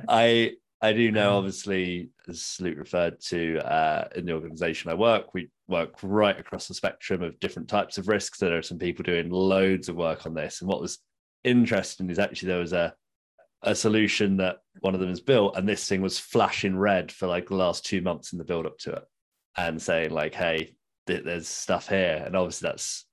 I 0.08 0.54
I 0.84 0.94
do 0.94 1.12
know, 1.12 1.38
obviously, 1.38 2.10
as 2.28 2.58
Luke 2.60 2.78
referred 2.78 3.20
to 3.28 3.60
uh, 3.60 4.08
in 4.16 4.26
the 4.26 4.34
organization 4.34 4.90
I 4.90 4.96
work, 4.96 5.34
we 5.34 5.50
work 5.68 5.96
right 6.02 6.40
across 6.40 6.68
the 6.68 6.74
spectrum 6.74 7.22
of 7.22 7.40
different 7.40 7.68
types 7.68 8.00
of 8.00 8.08
risks. 8.08 8.40
There 8.40 8.58
are 8.58 8.64
some 8.64 8.80
people 8.80 9.04
doing 9.04 9.30
loads 9.30 9.90
of 9.90 9.96
work 9.96 10.26
on 10.26 10.34
this, 10.34 10.62
and 10.62 10.70
what 10.70 10.82
was 10.82 11.00
interesting 11.44 12.10
is 12.10 12.20
actually 12.20 12.50
there 12.50 12.60
was 12.60 12.74
a 12.74 12.94
a 13.64 13.76
solution 13.76 14.38
that 14.38 14.58
one 14.80 14.96
of 14.96 15.00
them 15.00 15.10
has 15.10 15.22
built, 15.22 15.56
and 15.56 15.68
this 15.70 15.88
thing 15.88 16.02
was 16.02 16.18
flashing 16.18 16.76
red 16.76 17.12
for 17.12 17.28
like 17.28 17.50
the 17.50 17.56
last 17.56 17.86
two 17.86 18.02
months 18.02 18.32
in 18.32 18.40
the 18.40 18.44
build 18.44 18.66
up 18.66 18.78
to 18.80 18.94
it, 18.94 19.04
and 19.58 19.82
saying 19.82 20.12
like, 20.12 20.34
"Hey, 20.34 20.76
th- 21.08 21.24
there's 21.24 21.48
stuff 21.48 21.88
here," 21.88 22.24
and 22.26 22.36
obviously 22.36 22.68
that's 22.70 23.06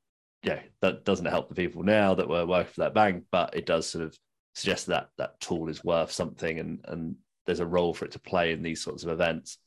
yeah, 0.43 0.61
that 0.81 1.05
doesn't 1.05 1.27
help 1.27 1.49
the 1.49 1.55
people 1.55 1.83
now 1.83 2.15
that 2.15 2.29
were 2.29 2.47
working 2.47 2.73
for 2.73 2.81
that 2.83 2.95
bank, 2.95 3.25
but 3.31 3.57
it 3.57 3.67
does 3.67 3.89
sort 3.89 4.05
of 4.05 4.17
suggest 4.55 4.87
that 4.87 5.09
that 5.19 5.39
tool 5.41 5.69
is 5.69 5.85
worth 5.85 6.13
something, 6.13 6.59
and 6.59 6.81
and 6.85 7.17
there's 7.47 7.61
a 7.61 7.67
role 7.67 7.95
for 7.95 8.05
it 8.05 8.13
to 8.13 8.21
play 8.21 8.53
in 8.53 8.63
these 8.63 8.83
sorts 8.83 9.05
of 9.05 9.11
events. 9.11 9.59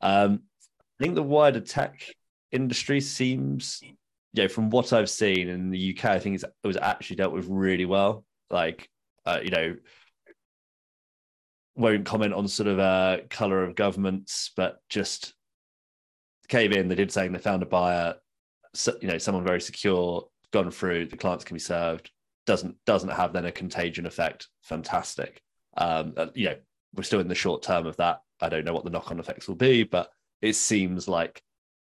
Um, 0.00 0.42
I 0.98 1.04
think 1.04 1.14
the 1.14 1.22
wider 1.22 1.60
tech 1.60 2.00
industry 2.52 3.00
seems, 3.00 3.82
yeah, 4.36 4.48
from 4.48 4.68
what 4.68 4.92
I've 4.92 5.08
seen 5.08 5.48
in 5.48 5.70
the 5.70 5.96
UK, 5.96 6.04
I 6.04 6.18
think 6.18 6.42
it 6.42 6.66
was 6.66 6.76
actually 6.76 7.16
dealt 7.16 7.32
with 7.32 7.46
really 7.48 7.86
well. 7.86 8.22
Like, 8.50 8.90
uh, 9.24 9.40
you 9.42 9.50
know, 9.50 9.76
won't 11.74 12.04
comment 12.04 12.34
on 12.34 12.46
sort 12.46 12.68
of 12.68 12.78
uh, 12.78 13.18
color 13.30 13.64
of 13.64 13.74
governments, 13.74 14.52
but 14.54 14.78
just 14.90 15.32
came 16.48 16.72
in. 16.72 16.88
They 16.88 16.94
did 16.94 17.10
saying 17.10 17.32
they 17.32 17.38
found 17.38 17.62
a 17.62 17.66
buyer, 17.66 18.16
so, 18.74 18.94
you 19.00 19.08
know, 19.08 19.16
someone 19.16 19.42
very 19.42 19.60
secure, 19.60 20.28
gone 20.52 20.70
through. 20.70 21.06
The 21.06 21.16
clients 21.16 21.44
can 21.44 21.54
be 21.54 21.60
served. 21.60 22.10
Doesn't 22.44 22.76
doesn't 22.84 23.08
have 23.08 23.32
then 23.32 23.46
a 23.46 23.52
contagion 23.52 24.04
effect. 24.04 24.48
Fantastic. 24.64 25.40
Um, 25.78 26.12
uh, 26.14 26.26
you 26.34 26.50
know, 26.50 26.56
we're 26.94 27.04
still 27.04 27.20
in 27.20 27.28
the 27.28 27.34
short 27.34 27.62
term 27.62 27.86
of 27.86 27.96
that. 27.96 28.20
I 28.42 28.50
don't 28.50 28.66
know 28.66 28.74
what 28.74 28.84
the 28.84 28.90
knock 28.90 29.10
on 29.10 29.18
effects 29.18 29.48
will 29.48 29.56
be, 29.56 29.82
but 29.82 30.10
it 30.42 30.56
seems 30.56 31.08
like 31.08 31.42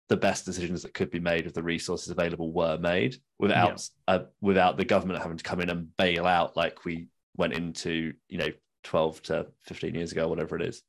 the 0.10 0.18
best 0.18 0.46
decisions 0.46 0.84
that 0.84 0.94
could 0.94 1.10
be 1.10 1.20
made 1.20 1.46
of 1.46 1.54
the 1.54 1.64
resources 1.64 2.10
available 2.10 2.52
were 2.52 2.78
made 2.78 3.16
without 3.40 3.88
yeah. 4.08 4.16
uh, 4.16 4.24
without 4.42 4.78
the 4.78 4.86
government 4.86 5.22
having 5.22 5.38
to 5.38 5.44
come 5.44 5.62
in 5.62 5.70
and 5.70 5.96
bail 5.98 6.26
out 6.26 6.58
like 6.58 6.86
we 6.86 7.08
went 7.36 7.54
into 7.54 8.14
you 8.28 8.38
know 8.38 8.50
12 8.84 9.22
to 9.24 9.48
15 9.64 9.96
years 9.96 10.12
ago, 10.12 10.28
whatever 10.28 10.56
it 10.56 10.62
is. 10.62 10.84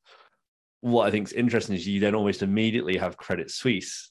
What 0.80 1.06
I 1.06 1.10
think 1.10 1.28
is 1.28 1.32
interesting 1.32 1.74
is 1.74 1.86
you 1.86 2.00
then 2.00 2.14
almost 2.14 2.42
immediately 2.42 2.96
have 2.98 3.16
Credit 3.16 3.50
Suisse, 3.50 4.10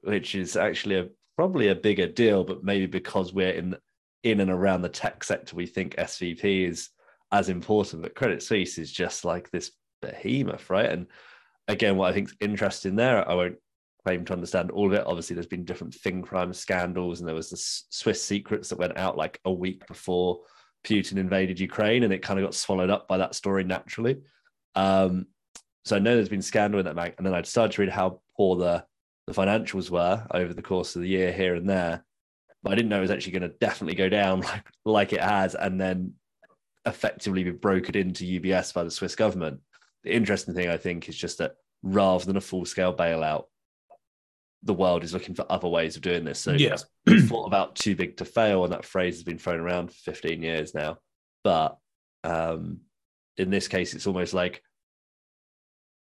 which 0.00 0.34
is 0.34 0.56
actually 0.56 0.98
a 0.98 1.08
probably 1.36 1.68
a 1.68 1.74
bigger 1.74 2.08
deal, 2.08 2.42
but 2.42 2.64
maybe 2.64 2.86
because 2.86 3.32
we're 3.32 3.50
in 3.50 3.76
in 4.24 4.40
and 4.40 4.50
around 4.50 4.82
the 4.82 4.88
tech 4.88 5.22
sector, 5.22 5.54
we 5.54 5.66
think 5.66 5.94
SVB 5.94 6.68
is 6.68 6.88
as 7.30 7.48
important. 7.48 8.02
But 8.02 8.16
Credit 8.16 8.42
Suisse 8.42 8.78
is 8.78 8.90
just 8.90 9.24
like 9.24 9.50
this 9.50 9.70
behemoth, 10.02 10.70
right? 10.70 10.90
And 10.90 11.06
again, 11.68 11.96
what 11.96 12.10
I 12.10 12.12
think 12.12 12.28
is 12.28 12.36
interesting 12.40 12.96
there, 12.96 13.28
I 13.28 13.34
won't 13.34 13.56
claim 14.08 14.24
to 14.24 14.32
understand 14.32 14.70
all 14.70 14.86
of 14.86 14.94
it. 14.94 15.06
Obviously, 15.06 15.34
there's 15.34 15.46
been 15.46 15.66
different 15.66 15.94
fin 15.94 16.22
crime 16.22 16.54
scandals, 16.54 17.20
and 17.20 17.28
there 17.28 17.34
was 17.34 17.50
the 17.50 17.58
Swiss 17.58 18.24
secrets 18.24 18.70
that 18.70 18.78
went 18.78 18.96
out 18.96 19.18
like 19.18 19.38
a 19.44 19.52
week 19.52 19.86
before 19.86 20.40
Putin 20.82 21.18
invaded 21.18 21.60
Ukraine, 21.60 22.04
and 22.04 22.12
it 22.12 22.22
kind 22.22 22.40
of 22.40 22.46
got 22.46 22.54
swallowed 22.54 22.88
up 22.88 23.06
by 23.06 23.18
that 23.18 23.34
story 23.34 23.64
naturally. 23.64 24.16
Um, 24.74 25.26
so 25.84 25.96
I 25.96 25.98
know 25.98 26.14
there's 26.14 26.30
been 26.30 26.40
scandal 26.40 26.80
in 26.80 26.86
that 26.86 26.96
bank, 26.96 27.16
and 27.18 27.26
then 27.26 27.34
I 27.34 27.42
started 27.42 27.74
to 27.74 27.82
read 27.82 27.90
how 27.90 28.22
poor 28.34 28.56
the 28.56 28.84
the 29.26 29.34
financials 29.34 29.90
were 29.90 30.26
over 30.30 30.54
the 30.54 30.62
course 30.62 30.96
of 30.96 31.02
the 31.02 31.08
year 31.08 31.30
here 31.30 31.54
and 31.54 31.68
there. 31.68 32.02
But 32.62 32.72
I 32.72 32.76
didn't 32.76 32.88
know 32.88 32.96
it 32.96 33.02
was 33.02 33.10
actually 33.10 33.32
going 33.32 33.50
to 33.50 33.58
definitely 33.58 33.94
go 33.94 34.08
down 34.08 34.40
like 34.52 34.64
like 34.86 35.12
it 35.12 35.20
has, 35.20 35.54
and 35.54 35.78
then 35.78 36.14
effectively 36.86 37.44
be 37.44 37.52
brokered 37.52 37.96
into 37.96 38.24
UBS 38.24 38.72
by 38.72 38.84
the 38.84 38.90
Swiss 38.90 39.14
government. 39.14 39.60
The 40.02 40.14
interesting 40.14 40.54
thing 40.54 40.70
I 40.70 40.78
think 40.78 41.10
is 41.10 41.16
just 41.16 41.36
that 41.38 41.56
rather 41.82 42.24
than 42.24 42.38
a 42.38 42.40
full 42.40 42.64
scale 42.64 42.96
bailout, 42.96 43.44
the 44.62 44.74
world 44.74 45.04
is 45.04 45.12
looking 45.12 45.34
for 45.34 45.46
other 45.50 45.68
ways 45.68 45.96
of 45.96 46.02
doing 46.02 46.24
this. 46.24 46.40
So 46.40 46.52
yes, 46.52 46.84
thought 47.26 47.46
about 47.46 47.76
too 47.76 47.94
big 47.94 48.16
to 48.18 48.24
fail, 48.24 48.64
and 48.64 48.72
that 48.72 48.84
phrase 48.84 49.14
has 49.14 49.22
been 49.22 49.38
thrown 49.38 49.60
around 49.60 49.92
for 49.92 50.12
15 50.12 50.42
years 50.42 50.74
now. 50.74 50.98
But 51.44 51.78
um, 52.24 52.80
in 53.36 53.50
this 53.50 53.68
case, 53.68 53.94
it's 53.94 54.06
almost 54.06 54.34
like 54.34 54.62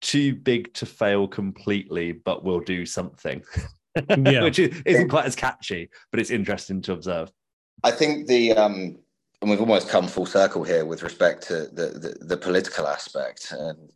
too 0.01 0.35
big 0.35 0.73
to 0.75 0.87
fail 0.87 1.27
completely, 1.27 2.12
but 2.12 2.45
we'll 2.45 2.61
do 2.61 2.87
something. 2.87 3.43
Yeah. 4.09 4.43
Which 4.43 4.59
isn't 4.59 5.09
quite 5.09 5.25
as 5.25 5.37
catchy, 5.37 5.88
but 6.11 6.19
it's 6.19 6.31
interesting 6.31 6.83
to 6.83 6.95
observe. 6.95 7.31
I 7.85 7.93
think 7.93 8.27
the 8.27 8.53
um 8.53 8.99
and 9.40 9.49
we've 9.49 9.61
almost 9.61 9.88
come 9.88 10.09
full 10.09 10.27
circle 10.27 10.64
here 10.64 10.85
with 10.85 11.05
respect 11.05 11.47
to 11.47 11.69
the 11.69 12.17
the, 12.19 12.27
the 12.27 12.37
political 12.37 12.88
aspect 12.88 13.53
and 13.53 13.93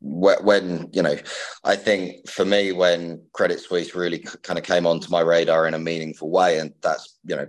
when 0.00 0.88
you 0.92 1.02
know 1.02 1.16
i 1.64 1.74
think 1.74 2.28
for 2.28 2.44
me 2.44 2.70
when 2.72 3.20
credit 3.32 3.58
suisse 3.58 3.94
really 3.94 4.18
kind 4.42 4.58
of 4.58 4.64
came 4.64 4.86
onto 4.86 5.10
my 5.10 5.20
radar 5.20 5.66
in 5.66 5.74
a 5.74 5.78
meaningful 5.78 6.30
way 6.30 6.58
and 6.58 6.72
that's 6.82 7.18
you 7.24 7.34
know 7.34 7.48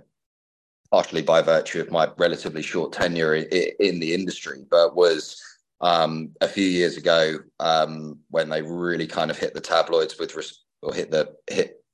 partially 0.90 1.20
by 1.20 1.42
virtue 1.42 1.80
of 1.80 1.90
my 1.90 2.08
relatively 2.16 2.62
short 2.62 2.92
tenure 2.92 3.34
in 3.34 4.00
the 4.00 4.14
industry 4.14 4.64
but 4.70 4.96
was 4.96 5.40
um, 5.80 6.30
a 6.40 6.48
few 6.48 6.64
years 6.64 6.96
ago 6.96 7.38
um, 7.60 8.18
when 8.30 8.48
they 8.48 8.62
really 8.62 9.06
kind 9.06 9.30
of 9.30 9.38
hit 9.38 9.54
the 9.54 9.60
tabloids 9.60 10.18
with 10.18 10.34
res- 10.34 10.64
or 10.82 10.92
hit 10.92 11.10
the 11.10 11.34
hit 11.48 11.84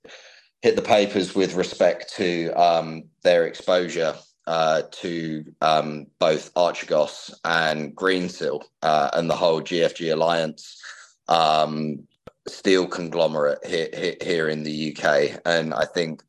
hit 0.62 0.76
the 0.76 0.82
papers 0.82 1.34
with 1.34 1.54
respect 1.54 2.10
to 2.14 2.50
um, 2.52 3.04
their 3.22 3.46
exposure 3.46 4.14
uh, 4.46 4.82
to 4.90 5.44
um, 5.60 6.06
both 6.18 6.52
Archegos 6.54 7.32
and 7.44 7.94
Greensill 7.94 8.62
uh, 8.82 9.10
and 9.14 9.28
the 9.28 9.36
whole 9.36 9.60
GFG 9.60 10.12
Alliance 10.12 10.82
um, 11.28 12.06
steel 12.46 12.86
conglomerate 12.86 13.64
here, 13.64 14.14
here, 14.22 14.48
in 14.48 14.62
the 14.62 14.94
UK. 14.94 15.40
And 15.46 15.72
I 15.72 15.86
think, 15.86 16.22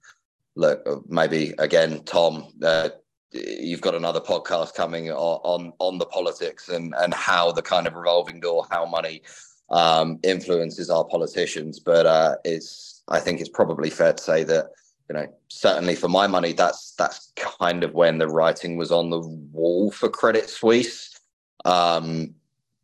look, 0.56 1.04
maybe 1.10 1.54
again, 1.60 2.04
Tom, 2.06 2.48
uh, 2.64 2.90
you've 3.32 3.82
got 3.82 3.96
another 3.96 4.22
podcast 4.22 4.74
coming 4.76 5.12
on, 5.12 5.40
on, 5.44 5.74
on 5.80 5.98
the 5.98 6.06
politics 6.06 6.70
and 6.70 6.94
and 6.98 7.14
how 7.14 7.52
the 7.52 7.62
kind 7.62 7.86
of 7.88 7.96
revolving 7.96 8.40
door, 8.40 8.66
how 8.72 8.86
money 8.86 9.24
um, 9.70 10.20
influences 10.24 10.90
our 10.90 11.04
politicians. 11.04 11.80
But 11.80 12.06
uh, 12.06 12.36
it's 12.46 13.04
I 13.10 13.20
think 13.20 13.42
it's 13.42 13.50
probably 13.50 13.90
fair 13.90 14.14
to 14.14 14.24
say 14.24 14.44
that 14.46 14.68
you 15.10 15.16
know 15.16 15.28
certainly 15.48 15.96
for 15.96 16.08
my 16.08 16.28
money 16.28 16.52
that's 16.52 16.94
that's 16.94 17.32
kind 17.36 17.84
of 17.84 17.94
when 17.94 18.18
the 18.18 18.28
writing 18.28 18.78
was 18.78 18.92
on 18.92 19.10
the 19.10 19.20
wall 19.20 19.92
for 19.92 20.10
Credit 20.10 20.50
Suisse. 20.50 21.20
Um, 21.64 22.36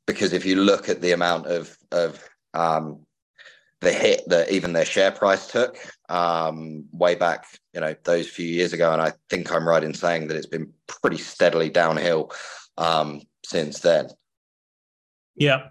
because 0.07 0.33
if 0.33 0.45
you 0.45 0.55
look 0.55 0.89
at 0.89 1.01
the 1.01 1.11
amount 1.11 1.47
of 1.47 1.77
of 1.91 2.23
um, 2.53 3.05
the 3.81 3.91
hit 3.91 4.23
that 4.27 4.51
even 4.51 4.73
their 4.73 4.85
share 4.85 5.11
price 5.11 5.47
took 5.47 5.77
um, 6.09 6.85
way 6.91 7.15
back, 7.15 7.45
you 7.73 7.81
know, 7.81 7.95
those 8.03 8.27
few 8.27 8.45
years 8.45 8.73
ago, 8.73 8.91
and 8.93 9.01
I 9.01 9.13
think 9.29 9.51
I'm 9.51 9.67
right 9.67 9.83
in 9.83 9.93
saying 9.93 10.27
that 10.27 10.37
it's 10.37 10.45
been 10.45 10.71
pretty 10.87 11.17
steadily 11.17 11.69
downhill 11.69 12.31
um, 12.77 13.21
since 13.45 13.79
then. 13.79 14.09
Yeah, 15.35 15.69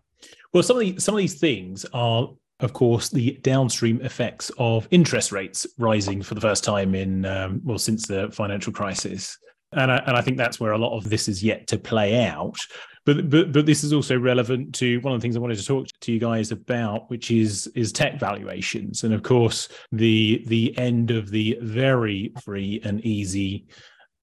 well, 0.52 0.62
some 0.62 0.76
of 0.76 0.80
the, 0.80 0.98
some 0.98 1.14
of 1.14 1.18
these 1.18 1.38
things 1.38 1.86
are, 1.92 2.28
of 2.60 2.72
course, 2.72 3.08
the 3.08 3.38
downstream 3.42 4.00
effects 4.02 4.50
of 4.58 4.86
interest 4.90 5.32
rates 5.32 5.66
rising 5.78 6.22
for 6.22 6.34
the 6.34 6.40
first 6.40 6.64
time 6.64 6.94
in 6.94 7.24
um, 7.24 7.60
well 7.64 7.78
since 7.78 8.06
the 8.06 8.30
financial 8.30 8.72
crisis. 8.72 9.38
And 9.72 9.90
I, 9.90 9.98
and 10.06 10.16
I 10.16 10.20
think 10.20 10.36
that's 10.36 10.58
where 10.58 10.72
a 10.72 10.78
lot 10.78 10.96
of 10.96 11.08
this 11.08 11.28
is 11.28 11.44
yet 11.44 11.68
to 11.68 11.78
play 11.78 12.26
out. 12.26 12.58
But, 13.06 13.30
but 13.30 13.52
but 13.52 13.66
this 13.66 13.82
is 13.82 13.92
also 13.92 14.18
relevant 14.18 14.74
to 14.76 15.00
one 15.00 15.14
of 15.14 15.20
the 15.20 15.22
things 15.22 15.36
I 15.36 15.40
wanted 15.40 15.58
to 15.58 15.64
talk 15.64 15.86
to 16.00 16.12
you 16.12 16.18
guys 16.18 16.52
about, 16.52 17.08
which 17.08 17.30
is 17.30 17.66
is 17.68 17.92
tech 17.92 18.20
valuations, 18.20 19.04
and 19.04 19.14
of 19.14 19.22
course 19.22 19.68
the 19.90 20.44
the 20.46 20.76
end 20.76 21.10
of 21.10 21.30
the 21.30 21.58
very 21.62 22.32
free 22.42 22.80
and 22.84 23.00
easy 23.04 23.66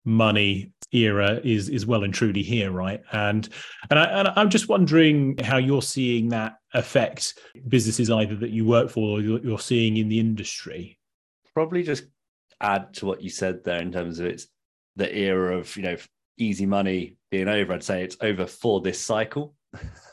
money 0.06 0.72
era 0.94 1.40
is 1.44 1.70
is 1.70 1.86
well 1.86 2.04
and 2.04 2.14
truly 2.14 2.44
here, 2.44 2.72
right? 2.72 3.02
And 3.12 3.48
and, 3.90 4.00
I, 4.00 4.06
and 4.06 4.28
I'm 4.36 4.50
just 4.50 4.70
wondering 4.70 5.38
how 5.40 5.58
you're 5.58 5.82
seeing 5.82 6.30
that 6.30 6.58
affect 6.74 7.40
businesses 7.68 8.10
either 8.10 8.36
that 8.36 8.52
you 8.52 8.66
work 8.66 8.90
for 8.90 9.18
or 9.18 9.22
you're 9.22 9.60
seeing 9.60 9.98
in 9.98 10.10
the 10.10 10.20
industry. 10.20 10.98
Probably 11.54 11.84
just 11.84 12.06
add 12.62 12.94
to 12.96 13.06
what 13.06 13.22
you 13.22 13.30
said 13.30 13.64
there 13.64 13.82
in 13.82 13.92
terms 13.92 14.20
of 14.20 14.28
it's 14.28 14.48
the 14.96 15.14
era 15.16 15.58
of 15.58 15.76
you 15.76 15.84
know 15.84 15.98
easy 16.38 16.66
money 16.66 17.18
being 17.32 17.48
over. 17.48 17.74
I'd 17.74 17.84
say 17.84 18.04
it's 18.04 18.18
over 18.22 18.48
for 18.48 18.82
this 18.82 19.00
cycle. 19.00 19.56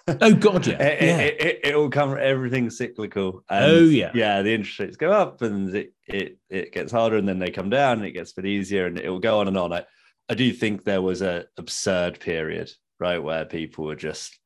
oh 0.09 0.35
god, 0.35 0.67
yeah, 0.67 0.75
it, 0.83 1.03
yeah. 1.03 1.19
It, 1.19 1.41
it, 1.41 1.61
it, 1.65 1.77
will 1.77 1.91
come. 1.91 2.17
Everything's 2.19 2.77
cyclical. 2.77 3.45
And 3.49 3.65
oh 3.65 3.85
yeah, 3.85 4.11
yeah. 4.15 4.43
The 4.43 4.55
interest 4.55 4.79
rates 4.79 4.97
go 4.97 5.13
up, 5.13 5.43
and 5.43 5.75
it 5.75 5.95
it 6.07 6.39
it 6.51 6.73
gets 6.73 6.93
harder, 6.93 7.17
and 7.17 7.29
then 7.29 7.39
they 7.39 7.51
come 7.51 7.71
down, 7.71 7.99
and 7.99 8.07
it 8.07 8.13
gets 8.13 8.33
a 8.33 8.43
bit 8.43 8.47
easier, 8.47 8.87
and 8.87 8.99
it 8.99 9.09
will 9.09 9.21
go 9.21 9.39
on 9.39 9.49
and 9.49 9.57
on. 9.57 9.73
I 9.73 9.85
I 10.29 10.35
do 10.35 10.53
think 10.53 10.85
there 10.85 11.03
was 11.03 11.23
a 11.23 11.47
absurd 11.57 12.19
period, 12.21 12.71
right, 12.99 13.23
where 13.23 13.45
people 13.45 13.85
were 13.85 13.97
just 13.97 14.39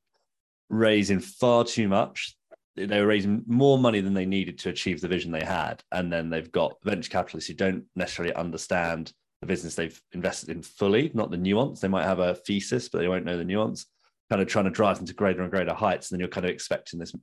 raising 0.69 1.21
far 1.21 1.65
too 1.65 1.89
much. 1.89 2.37
They 2.77 3.01
were 3.01 3.07
raising 3.07 3.43
more 3.47 3.79
money 3.79 4.01
than 4.01 4.15
they 4.15 4.27
needed 4.27 4.59
to 4.61 4.71
achieve 4.71 5.01
the 5.01 5.09
vision 5.09 5.33
they 5.33 5.45
had, 5.45 5.83
and 5.93 6.13
then 6.13 6.31
they've 6.31 6.51
got 6.51 6.77
venture 6.85 7.11
capitalists 7.11 7.49
who 7.49 7.55
don't 7.55 7.85
necessarily 7.97 8.35
understand 8.35 9.13
the 9.41 9.47
business 9.47 9.75
they've 9.75 10.01
invested 10.13 10.51
in 10.51 10.63
fully, 10.63 11.11
not 11.15 11.31
the 11.31 11.37
nuance. 11.37 11.81
They 11.81 11.89
might 11.89 12.05
have 12.05 12.19
a 12.19 12.35
thesis, 12.35 12.89
but 12.89 12.99
they 12.99 13.09
won't 13.09 13.25
know 13.25 13.37
the 13.37 13.45
nuance. 13.45 13.87
Kind 14.31 14.43
of 14.43 14.49
trying 14.49 14.67
to 14.67 14.71
drive 14.71 14.97
them 14.97 15.07
to 15.07 15.15
greater 15.15 15.43
and 15.43 15.51
greater 15.51 15.75
heights, 15.75 16.11
and 16.11 16.17
then 16.17 16.21
you're 16.21 16.29
kind 16.29 16.45
of 16.45 16.51
expecting 16.51 16.99
this 16.99 17.15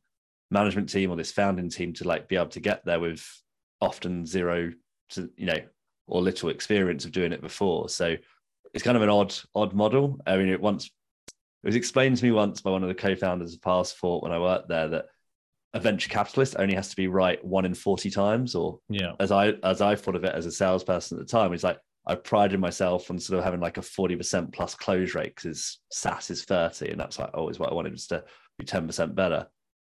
management 0.51 0.89
team 0.89 1.11
or 1.11 1.17
this 1.17 1.31
founding 1.31 1.69
team 1.69 1.93
to 1.93 2.07
like 2.07 2.27
be 2.27 2.35
able 2.35 2.47
to 2.47 2.59
get 2.59 2.85
there 2.85 2.99
with 2.99 3.25
often 3.81 4.25
zero 4.25 4.71
to 5.09 5.29
you 5.35 5.45
know 5.45 5.59
or 6.07 6.21
little 6.21 6.49
experience 6.49 7.05
of 7.05 7.11
doing 7.11 7.31
it 7.31 7.41
before. 7.41 7.89
So 7.89 8.15
it's 8.76 8.84
kind 8.84 8.97
of 8.97 9.03
an 9.03 9.09
odd 9.09 9.34
odd 9.55 9.73
model. 9.73 10.19
I 10.28 10.38
mean, 10.38 10.49
it 10.49 10.61
once 10.61 10.86
it 10.86 11.67
was 11.67 11.76
explained 11.76 12.17
to 12.17 12.26
me 12.26 12.32
once 12.32 12.61
by 12.61 12.69
one 12.69 12.84
of 12.84 12.89
the 12.89 12.93
co-founders 12.93 13.55
of 13.55 13.61
PassFort 13.61 14.21
when 14.21 14.32
I 14.32 14.38
worked 14.38 14.67
there 14.67 14.89
that 14.89 15.05
a 15.73 15.80
venture 15.80 16.09
capitalist 16.09 16.55
only 16.59 16.76
has 16.76 16.89
to 16.89 16.95
be 16.95 17.07
right 17.07 17.43
one 17.43 17.65
in 17.65 17.73
40 17.73 18.09
times 18.09 18.55
or 18.55 18.80
yeah. 18.88 19.11
as 19.19 19.30
i 19.30 19.49
as 19.61 19.82
i 19.82 19.93
thought 19.93 20.15
of 20.15 20.23
it 20.23 20.34
as 20.34 20.45
a 20.45 20.51
salesperson 20.51 21.19
at 21.19 21.28
the 21.28 21.30
time 21.30 21.51
it's 21.51 21.65
like 21.65 21.78
i 22.07 22.15
prided 22.15 22.61
myself 22.61 23.11
on 23.11 23.19
sort 23.19 23.39
of 23.39 23.43
having 23.43 23.59
like 23.59 23.78
a 23.78 23.82
40% 23.82 24.53
plus 24.53 24.73
close 24.73 25.13
rate 25.15 25.36
because 25.36 25.80
SaaS 25.91 26.30
is 26.30 26.45
30 26.45 26.91
and 26.91 26.99
that's 26.99 27.19
like 27.19 27.32
always 27.34 27.59
what 27.59 27.71
i 27.71 27.73
wanted 27.73 27.91
was 27.91 28.07
to 28.07 28.23
be 28.57 28.63
10% 28.63 29.15
better. 29.15 29.47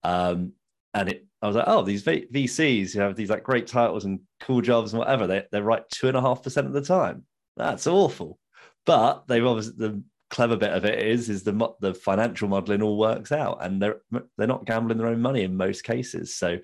Um, 0.05 0.53
and 0.95 1.09
it 1.09 1.27
i 1.41 1.49
was 1.49 1.57
like 1.57 1.65
oh 1.67 1.83
these 1.83 2.03
v- 2.03 2.29
vcs 2.33 2.93
who 2.93 3.01
have 3.01 3.17
these 3.17 3.31
like 3.31 3.43
great 3.43 3.67
titles 3.67 4.05
and 4.05 4.21
cool 4.41 4.61
jobs 4.61 4.93
and 4.93 5.01
whatever 5.01 5.27
they, 5.27 5.45
they're 5.51 5.65
right 5.65 5.83
two 5.91 6.07
and 6.07 6.17
a 6.17 6.21
half 6.21 6.45
percent 6.45 6.69
of 6.69 6.75
the 6.75 6.83
time. 6.83 7.25
That's 7.57 7.89
awful 7.89 8.39
but 8.87 9.27
they've 9.29 9.45
obviously 9.45 9.75
the 9.77 10.03
clever 10.33 10.57
bit 10.57 10.73
of 10.73 10.85
it 10.87 10.99
is 10.99 11.29
is 11.29 11.43
the 11.43 11.75
the 11.81 11.95
financial 11.95 12.49
modeling 12.49 12.83
all 12.83 12.97
works 12.97 13.31
out, 13.31 13.59
and 13.61 13.81
they're 13.81 14.01
they're 14.37 14.47
not 14.47 14.65
gambling 14.65 14.99
their 14.99 15.09
own 15.09 15.21
money 15.21 15.43
in 15.43 15.57
most 15.57 15.85
cases. 15.85 16.35
So, 16.35 16.59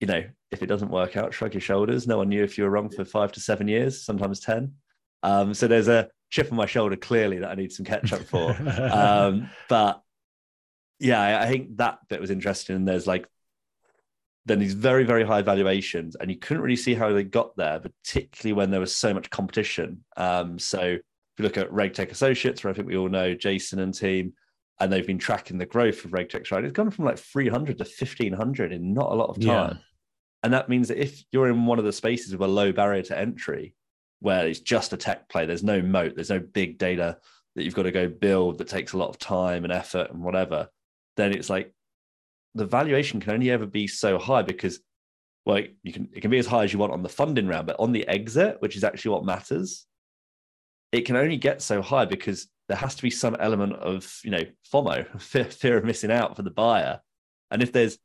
you 0.00 0.06
know, 0.06 0.24
if 0.50 0.62
it 0.62 0.66
doesn't 0.66 0.90
work 0.90 1.16
out, 1.16 1.34
shrug 1.34 1.52
your 1.54 1.60
shoulders. 1.60 2.06
No 2.06 2.18
one 2.18 2.28
knew 2.28 2.44
if 2.44 2.56
you 2.56 2.64
were 2.64 2.70
wrong 2.70 2.88
for 2.88 3.04
five 3.04 3.32
to 3.32 3.40
seven 3.40 3.68
years, 3.68 4.04
sometimes 4.04 4.40
ten. 4.40 4.74
Um, 5.22 5.52
so 5.52 5.66
there's 5.66 5.88
a 5.88 6.08
chip 6.30 6.50
on 6.50 6.56
my 6.56 6.66
shoulder 6.66 6.96
clearly 6.96 7.38
that 7.40 7.50
I 7.50 7.54
need 7.54 7.72
some 7.72 7.84
catch 7.84 8.12
up 8.12 8.22
for. 8.22 8.50
um, 8.92 9.50
but 9.68 10.00
yeah, 11.00 11.20
I, 11.20 11.44
I 11.44 11.48
think 11.48 11.76
that 11.78 11.98
bit 12.08 12.20
was 12.20 12.30
interesting. 12.30 12.76
And 12.76 12.86
there's 12.86 13.06
like 13.06 13.26
then 14.46 14.58
these 14.58 14.74
very 14.74 15.04
very 15.04 15.24
high 15.24 15.42
valuations 15.42 16.16
and 16.16 16.30
you 16.30 16.38
couldn't 16.38 16.62
really 16.62 16.76
see 16.76 16.94
how 16.94 17.12
they 17.12 17.22
got 17.22 17.54
there 17.56 17.78
particularly 17.80 18.54
when 18.54 18.70
there 18.70 18.80
was 18.80 18.94
so 18.94 19.12
much 19.12 19.28
competition 19.28 20.02
um, 20.16 20.58
so 20.58 20.96
you 21.38 21.44
look 21.44 21.56
at 21.56 21.70
RegTech 21.70 22.10
Associates, 22.10 22.62
where 22.62 22.70
I 22.70 22.74
think 22.74 22.88
we 22.88 22.96
all 22.96 23.08
know 23.08 23.34
Jason 23.34 23.78
and 23.80 23.94
team, 23.94 24.32
and 24.80 24.92
they've 24.92 25.06
been 25.06 25.18
tracking 25.18 25.58
the 25.58 25.66
growth 25.66 26.04
of 26.04 26.12
RegTech, 26.12 26.50
right? 26.50 26.64
It's 26.64 26.72
gone 26.72 26.90
from 26.90 27.04
like 27.04 27.18
300 27.18 27.78
to 27.78 27.84
1500 27.84 28.72
in 28.72 28.94
not 28.94 29.10
a 29.10 29.14
lot 29.14 29.30
of 29.30 29.36
time. 29.36 29.46
Yeah. 29.46 29.72
And 30.44 30.52
that 30.52 30.68
means 30.68 30.88
that 30.88 31.02
if 31.02 31.24
you're 31.32 31.48
in 31.48 31.66
one 31.66 31.78
of 31.78 31.84
the 31.84 31.92
spaces 31.92 32.32
with 32.32 32.48
a 32.48 32.52
low 32.52 32.72
barrier 32.72 33.02
to 33.02 33.18
entry, 33.18 33.74
where 34.20 34.46
it's 34.46 34.60
just 34.60 34.92
a 34.92 34.96
tech 34.96 35.28
play, 35.28 35.46
there's 35.46 35.64
no 35.64 35.82
moat, 35.82 36.14
there's 36.14 36.30
no 36.30 36.38
big 36.38 36.78
data 36.78 37.18
that 37.56 37.64
you've 37.64 37.74
got 37.74 37.82
to 37.82 37.90
go 37.90 38.08
build 38.08 38.58
that 38.58 38.68
takes 38.68 38.92
a 38.92 38.96
lot 38.96 39.08
of 39.08 39.18
time 39.18 39.64
and 39.64 39.72
effort 39.72 40.10
and 40.10 40.22
whatever, 40.22 40.68
then 41.16 41.32
it's 41.32 41.50
like 41.50 41.74
the 42.54 42.64
valuation 42.64 43.20
can 43.20 43.32
only 43.32 43.50
ever 43.50 43.66
be 43.66 43.86
so 43.86 44.18
high 44.18 44.42
because 44.42 44.80
well, 45.44 45.62
you 45.82 45.92
can 45.92 46.08
it 46.12 46.20
can 46.20 46.30
be 46.30 46.38
as 46.38 46.46
high 46.46 46.64
as 46.64 46.72
you 46.72 46.78
want 46.78 46.92
on 46.92 47.02
the 47.02 47.08
funding 47.08 47.48
round, 47.48 47.66
but 47.66 47.80
on 47.80 47.90
the 47.90 48.06
exit, 48.06 48.56
which 48.60 48.76
is 48.76 48.84
actually 48.84 49.12
what 49.12 49.24
matters, 49.24 49.86
it 50.92 51.02
can 51.02 51.16
only 51.16 51.36
get 51.36 51.62
so 51.62 51.82
high 51.82 52.04
because 52.04 52.48
there 52.68 52.76
has 52.76 52.94
to 52.94 53.02
be 53.02 53.10
some 53.10 53.36
element 53.38 53.74
of 53.74 54.20
you 54.22 54.30
know 54.30 54.42
FOMO, 54.72 55.20
fear, 55.52 55.76
of 55.76 55.84
missing 55.84 56.10
out 56.10 56.36
for 56.36 56.42
the 56.42 56.50
buyer. 56.50 57.00
And 57.50 57.62
if 57.62 57.72
there's 57.72 57.98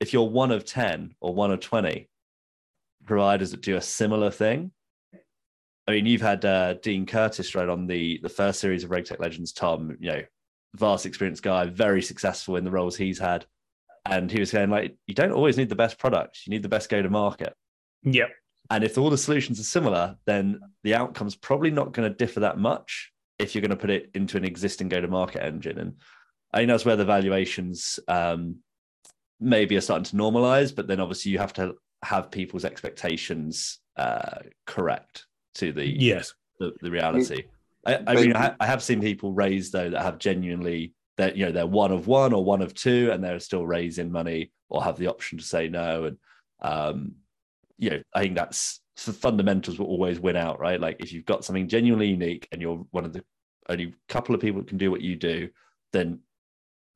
if 0.00 0.12
you're 0.12 0.28
one 0.28 0.52
of 0.52 0.64
10 0.64 1.14
or 1.20 1.34
one 1.34 1.50
of 1.50 1.60
20 1.60 2.08
providers 3.06 3.50
that 3.52 3.62
do 3.62 3.76
a 3.76 3.80
similar 3.80 4.30
thing, 4.30 4.72
I 5.88 5.92
mean, 5.92 6.06
you've 6.06 6.20
had 6.20 6.44
uh, 6.44 6.74
Dean 6.74 7.06
Curtis 7.06 7.54
right 7.54 7.68
on 7.68 7.86
the 7.86 8.18
the 8.22 8.28
first 8.28 8.60
series 8.60 8.84
of 8.84 8.90
RegTech 8.90 9.20
Legends, 9.20 9.52
Tom, 9.52 9.96
you 10.00 10.10
know, 10.10 10.22
vast 10.74 11.06
experienced 11.06 11.42
guy, 11.42 11.66
very 11.66 12.02
successful 12.02 12.56
in 12.56 12.64
the 12.64 12.70
roles 12.70 12.96
he's 12.96 13.18
had. 13.18 13.46
And 14.04 14.30
he 14.30 14.38
was 14.38 14.50
saying, 14.50 14.70
like, 14.70 14.96
you 15.06 15.14
don't 15.14 15.32
always 15.32 15.56
need 15.56 15.68
the 15.68 15.74
best 15.74 15.98
product, 15.98 16.40
you 16.46 16.50
need 16.50 16.62
the 16.62 16.68
best 16.68 16.88
go 16.88 17.02
to 17.02 17.10
market. 17.10 17.54
Yep. 18.04 18.30
And 18.70 18.84
if 18.84 18.98
all 18.98 19.10
the 19.10 19.18
solutions 19.18 19.60
are 19.60 19.64
similar, 19.64 20.16
then 20.26 20.60
the 20.82 20.94
outcome's 20.94 21.36
probably 21.36 21.70
not 21.70 21.92
going 21.92 22.10
to 22.10 22.16
differ 22.16 22.40
that 22.40 22.58
much 22.58 23.12
if 23.38 23.54
you're 23.54 23.62
going 23.62 23.70
to 23.70 23.76
put 23.76 23.90
it 23.90 24.10
into 24.14 24.36
an 24.36 24.44
existing 24.44 24.88
go 24.88 25.00
to 25.00 25.08
market 25.08 25.42
engine. 25.42 25.78
And 25.78 25.94
I 26.52 26.58
think 26.58 26.68
that's 26.68 26.84
where 26.84 26.96
the 26.96 27.04
valuations 27.04 27.98
um, 28.08 28.56
maybe 29.40 29.76
are 29.76 29.80
starting 29.80 30.04
to 30.04 30.16
normalize, 30.16 30.74
but 30.74 30.86
then 30.86 31.00
obviously 31.00 31.32
you 31.32 31.38
have 31.38 31.52
to 31.54 31.74
have 32.02 32.30
people's 32.30 32.64
expectations 32.64 33.78
uh, 33.96 34.38
correct 34.66 35.26
to 35.54 35.72
the 35.72 35.86
yes 35.86 36.34
the, 36.60 36.72
the 36.80 36.90
reality. 36.90 37.44
I, 37.86 38.02
I 38.06 38.14
mean, 38.14 38.36
I, 38.36 38.54
I 38.60 38.66
have 38.66 38.82
seen 38.82 39.00
people 39.00 39.32
raise 39.32 39.70
though 39.70 39.90
that 39.90 40.02
have 40.02 40.18
genuinely 40.18 40.94
that 41.16 41.36
you 41.36 41.46
know 41.46 41.52
they're 41.52 41.66
one 41.66 41.92
of 41.92 42.06
one 42.06 42.32
or 42.32 42.44
one 42.44 42.62
of 42.62 42.74
two, 42.74 43.10
and 43.12 43.22
they're 43.22 43.38
still 43.40 43.66
raising 43.66 44.12
money 44.12 44.52
or 44.68 44.82
have 44.82 44.98
the 44.98 45.06
option 45.06 45.38
to 45.38 45.44
say 45.44 45.68
no. 45.68 46.04
And 46.04 46.18
um, 46.60 47.12
you 47.78 47.90
know, 47.90 48.02
I 48.14 48.22
think 48.22 48.36
that's 48.36 48.80
the 49.04 49.12
fundamentals 49.12 49.78
will 49.78 49.86
always 49.86 50.18
win 50.18 50.36
out, 50.36 50.58
right? 50.58 50.80
Like 50.80 50.96
if 51.00 51.12
you've 51.12 51.26
got 51.26 51.44
something 51.44 51.68
genuinely 51.68 52.08
unique 52.08 52.48
and 52.50 52.62
you're 52.62 52.86
one 52.90 53.04
of 53.04 53.12
the 53.12 53.22
only 53.68 53.94
couple 54.08 54.34
of 54.34 54.40
people 54.40 54.60
that 54.60 54.68
can 54.68 54.78
do 54.78 54.90
what 54.90 55.02
you 55.02 55.16
do, 55.16 55.48
then 55.92 56.20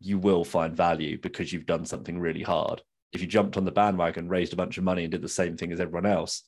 you 0.00 0.18
will 0.18 0.44
find 0.44 0.76
value 0.76 1.18
because 1.20 1.52
you've 1.52 1.66
done 1.66 1.84
something 1.84 2.18
really 2.18 2.42
hard. 2.42 2.82
If 3.12 3.20
you 3.20 3.26
jumped 3.26 3.56
on 3.56 3.64
the 3.64 3.72
bandwagon, 3.72 4.28
raised 4.28 4.52
a 4.52 4.56
bunch 4.56 4.78
of 4.78 4.84
money, 4.84 5.02
and 5.02 5.10
did 5.10 5.22
the 5.22 5.28
same 5.28 5.56
thing 5.56 5.72
as 5.72 5.80
everyone 5.80 6.06
else, 6.06 6.44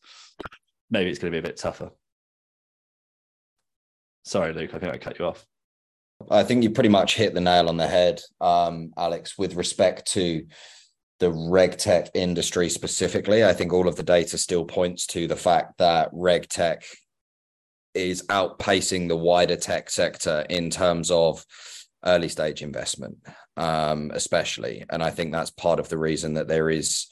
maybe 0.90 1.10
it's 1.10 1.18
going 1.18 1.32
to 1.32 1.34
be 1.34 1.46
a 1.46 1.48
bit 1.48 1.58
tougher. 1.58 1.90
Sorry, 4.24 4.52
Luke, 4.52 4.72
I 4.72 4.78
think 4.78 4.94
I 4.94 4.98
cut 4.98 5.18
you 5.18 5.26
off. 5.26 5.44
I 6.30 6.44
think 6.44 6.62
you 6.62 6.70
pretty 6.70 6.88
much 6.88 7.16
hit 7.16 7.34
the 7.34 7.40
nail 7.40 7.68
on 7.68 7.76
the 7.76 7.88
head, 7.88 8.22
um, 8.40 8.92
Alex, 8.96 9.36
with 9.36 9.54
respect 9.54 10.06
to 10.12 10.46
the 11.22 11.30
regtech 11.30 12.08
industry 12.14 12.68
specifically. 12.68 13.44
I 13.44 13.52
think 13.52 13.72
all 13.72 13.86
of 13.86 13.94
the 13.94 14.02
data 14.02 14.36
still 14.36 14.64
points 14.64 15.06
to 15.06 15.28
the 15.28 15.36
fact 15.36 15.78
that 15.78 16.12
regtech 16.12 16.82
is 17.94 18.24
outpacing 18.26 19.06
the 19.06 19.16
wider 19.16 19.54
tech 19.54 19.88
sector 19.88 20.44
in 20.50 20.68
terms 20.68 21.12
of 21.12 21.46
early 22.04 22.28
stage 22.28 22.60
investment, 22.60 23.18
um, 23.56 24.10
especially. 24.12 24.84
And 24.90 25.00
I 25.00 25.10
think 25.10 25.30
that's 25.30 25.52
part 25.52 25.78
of 25.78 25.88
the 25.88 25.96
reason 25.96 26.34
that 26.34 26.48
there 26.48 26.68
is 26.68 27.06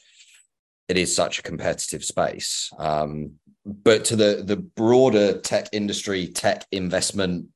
it 0.88 0.98
is 0.98 1.14
such 1.14 1.38
a 1.38 1.42
competitive 1.42 2.04
space. 2.04 2.68
Um, 2.80 3.34
but 3.64 4.04
to 4.06 4.16
the 4.16 4.42
the 4.44 4.56
broader 4.56 5.38
tech 5.38 5.68
industry, 5.70 6.26
tech 6.26 6.66
investment 6.72 7.46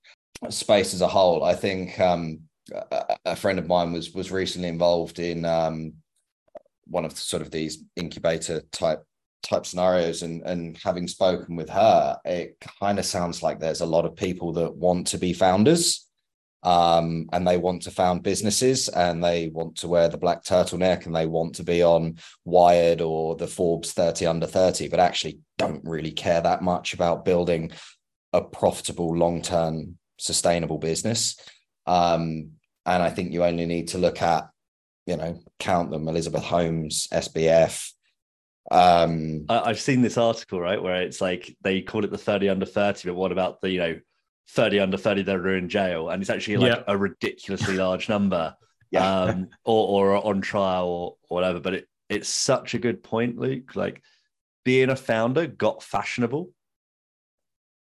space 0.51 0.95
as 0.95 1.01
a 1.01 1.09
whole, 1.09 1.43
I 1.43 1.57
think 1.57 1.99
um, 1.99 2.43
a, 2.73 3.17
a, 3.25 3.35
friend 3.35 3.59
of 3.59 3.67
mine 3.67 3.93
was 3.93 4.13
was 4.15 4.31
recently 4.31 4.69
involved 4.69 5.19
in 5.19 5.45
um, 5.45 5.95
one 6.87 7.05
of 7.05 7.17
sort 7.17 7.43
of 7.43 7.51
these 7.51 7.83
incubator 7.97 8.63
type 8.73 9.03
type 9.43 9.67
scenarios 9.67 10.23
and 10.23 10.43
and 10.43 10.79
having 10.83 11.07
spoken 11.07 11.55
with 11.55 11.69
her 11.69 12.17
it 12.25 12.57
kind 12.81 12.99
of 12.99 13.05
sounds 13.05 13.43
like 13.43 13.61
there's 13.61 13.83
a 13.83 13.87
lot 13.87 14.07
of 14.07 14.17
people 14.17 14.53
that 14.53 14.75
want 14.75 15.07
to 15.07 15.19
be 15.19 15.33
founders 15.33 16.09
um, 16.63 17.29
and 17.35 17.47
they 17.47 17.59
want 17.59 17.83
to 17.83 17.91
found 17.91 18.23
businesses 18.23 18.89
and 18.89 19.23
they 19.23 19.49
want 19.49 19.77
to 19.77 19.89
wear 19.89 20.09
the 20.09 20.17
black 20.17 20.43
turtleneck 20.43 21.05
and 21.05 21.15
they 21.15 21.27
want 21.27 21.55
to 21.57 21.63
be 21.63 21.83
on 21.83 22.17
wired 22.47 23.03
or 23.03 23.37
the 23.37 23.47
forbes 23.47 23.93
30 23.93 24.25
under 24.25 24.47
30 24.47 24.89
but 24.89 24.99
actually 24.99 25.41
don't 25.59 25.85
really 25.85 26.11
care 26.11 26.41
that 26.41 26.63
much 26.63 26.95
about 26.95 27.27
building 27.27 27.71
a 28.33 28.41
profitable 28.41 29.15
long-term 29.15 29.99
sustainable 30.19 30.79
business. 30.79 31.37
Um, 31.87 32.53
and 32.87 33.03
i 33.03 33.11
think 33.11 33.33
you 33.33 33.45
only 33.45 33.67
need 33.67 33.89
to 33.89 33.99
look 33.99 34.23
at 34.23 34.49
you 35.07 35.17
know 35.17 35.39
count 35.59 35.91
them 35.91 36.09
elizabeth 36.09 36.45
holmes 36.45 37.09
sbf 37.13 37.91
um, 38.71 39.45
I've 39.49 39.81
seen 39.81 40.03
this 40.03 40.17
article, 40.17 40.61
right, 40.61 40.83
where 40.83 41.03
it's 41.03 41.21
like 41.21 41.57
they 41.63 41.83
call 41.83 42.05
it 42.05 42.11
the 42.11 42.19
30 42.19 42.49
under 42.49 42.67
30, 42.67 43.09
but 43.09 43.15
what 43.15 43.33
about 43.33 43.61
the, 43.61 43.71
you 43.71 43.79
know, 43.79 44.01
30 44.51 44.81
under 44.81 44.97
30 44.97 45.23
that 45.23 45.37
are 45.37 45.57
in 45.57 45.69
jail? 45.69 46.09
And 46.09 46.23
it's 46.23 46.31
actually 46.31 46.57
like 46.57 46.77
yeah. 46.77 46.83
a 46.87 46.97
ridiculously 46.97 47.75
large 47.77 48.09
number. 48.09 48.57
yeah. 48.91 49.21
Um, 49.21 49.49
or, 49.65 50.15
or 50.15 50.27
on 50.27 50.41
trial 50.41 50.89
or, 50.89 51.17
or 51.29 51.35
whatever. 51.35 51.61
But 51.61 51.75
it, 51.75 51.89
it's 52.09 52.29
such 52.29 52.75
a 52.75 52.79
good 52.79 53.03
point, 53.03 53.39
Luke. 53.39 53.77
Like 53.77 54.03
being 54.65 54.91
a 54.91 54.97
founder 54.97 55.47
got 55.47 55.83
fashionable. 55.83 56.51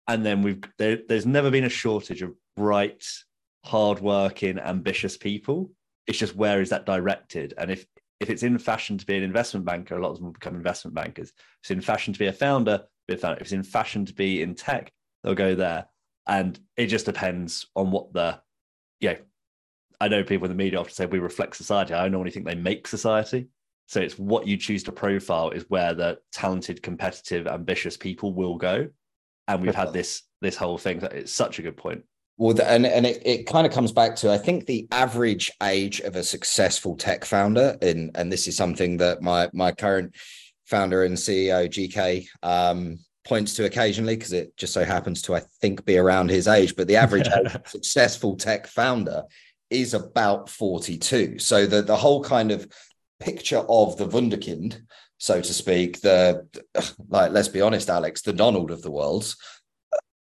And 0.07 0.25
then 0.25 0.41
we've 0.41 0.61
there, 0.77 0.99
there's 1.07 1.25
never 1.25 1.49
been 1.49 1.63
a 1.63 1.69
shortage 1.69 2.21
of 2.21 2.33
bright, 2.57 3.05
hardworking, 3.63 4.59
ambitious 4.59 5.15
people. 5.15 5.71
It's 6.07 6.17
just 6.17 6.35
where 6.35 6.61
is 6.61 6.69
that 6.69 6.85
directed? 6.85 7.53
And 7.57 7.71
if 7.71 7.85
if 8.19 8.29
it's 8.29 8.43
in 8.43 8.57
fashion 8.57 8.97
to 8.97 9.05
be 9.05 9.17
an 9.17 9.23
investment 9.23 9.65
banker, 9.65 9.97
a 9.97 10.01
lot 10.01 10.11
of 10.11 10.17
them 10.17 10.25
will 10.25 10.33
become 10.33 10.55
investment 10.55 10.95
bankers. 10.95 11.29
If 11.29 11.59
it's 11.61 11.71
in 11.71 11.81
fashion 11.81 12.13
to 12.13 12.19
be 12.19 12.27
a 12.27 12.33
founder, 12.33 12.83
be 13.07 13.15
a 13.15 13.17
founder. 13.17 13.37
If 13.37 13.43
it's 13.43 13.51
in 13.51 13.63
fashion 13.63 14.05
to 14.05 14.13
be 14.13 14.41
in 14.41 14.55
tech, 14.55 14.91
they'll 15.23 15.35
go 15.35 15.55
there. 15.55 15.87
And 16.25 16.57
it 16.77 16.87
just 16.87 17.05
depends 17.05 17.67
on 17.75 17.91
what 17.91 18.13
the, 18.13 18.39
yeah. 18.99 19.15
I 19.99 20.07
know 20.07 20.23
people 20.23 20.45
in 20.45 20.51
the 20.51 20.63
media 20.63 20.79
often 20.79 20.93
say 20.93 21.05
we 21.05 21.19
reflect 21.19 21.55
society. 21.55 21.93
I 21.93 22.07
normally 22.07 22.31
think 22.31 22.45
they 22.45 22.55
make 22.55 22.87
society. 22.87 23.47
So 23.87 23.99
it's 23.99 24.17
what 24.17 24.47
you 24.47 24.57
choose 24.57 24.83
to 24.83 24.91
profile 24.91 25.49
is 25.49 25.65
where 25.67 25.93
the 25.93 26.19
talented, 26.31 26.81
competitive, 26.81 27.47
ambitious 27.47 27.97
people 27.97 28.33
will 28.33 28.55
go. 28.55 28.87
And 29.47 29.61
we've 29.61 29.75
had 29.75 29.91
this 29.91 30.23
this 30.41 30.55
whole 30.55 30.77
thing. 30.77 31.01
It's 31.11 31.33
such 31.33 31.59
a 31.59 31.61
good 31.61 31.75
point. 31.75 32.03
Well, 32.37 32.59
and 32.61 32.85
and 32.85 33.05
it, 33.05 33.21
it 33.25 33.47
kind 33.47 33.67
of 33.67 33.73
comes 33.73 33.91
back 33.91 34.15
to 34.17 34.31
I 34.31 34.37
think 34.37 34.65
the 34.65 34.87
average 34.91 35.51
age 35.61 35.99
of 35.99 36.15
a 36.15 36.23
successful 36.23 36.95
tech 36.95 37.25
founder, 37.25 37.77
and 37.81 38.11
and 38.15 38.31
this 38.31 38.47
is 38.47 38.57
something 38.57 38.97
that 38.97 39.21
my 39.21 39.49
my 39.53 39.71
current 39.71 40.15
founder 40.65 41.03
and 41.03 41.15
CEO 41.15 41.67
GK 41.67 42.25
um, 42.41 42.97
points 43.23 43.53
to 43.55 43.65
occasionally 43.65 44.15
because 44.15 44.33
it 44.33 44.55
just 44.57 44.73
so 44.73 44.83
happens 44.83 45.21
to 45.23 45.35
I 45.35 45.41
think 45.61 45.85
be 45.85 45.97
around 45.97 46.29
his 46.29 46.47
age. 46.47 46.75
But 46.75 46.87
the 46.87 46.95
average 46.95 47.27
successful 47.67 48.35
tech 48.35 48.65
founder 48.65 49.23
is 49.69 49.93
about 49.93 50.49
forty 50.49 50.97
two. 50.97 51.37
So 51.37 51.67
the 51.67 51.83
the 51.83 51.97
whole 51.97 52.23
kind 52.23 52.51
of 52.51 52.67
picture 53.19 53.63
of 53.69 53.95
the 53.97 54.07
wunderkind, 54.07 54.81
so 55.19 55.39
to 55.39 55.53
speak, 55.53 56.01
the 56.01 56.47
like 57.09 57.31
let's 57.31 57.47
be 57.47 57.61
honest, 57.61 57.91
Alex, 57.91 58.23
the 58.23 58.33
Donald 58.33 58.71
of 58.71 58.81
the 58.81 58.91
world 58.91 59.35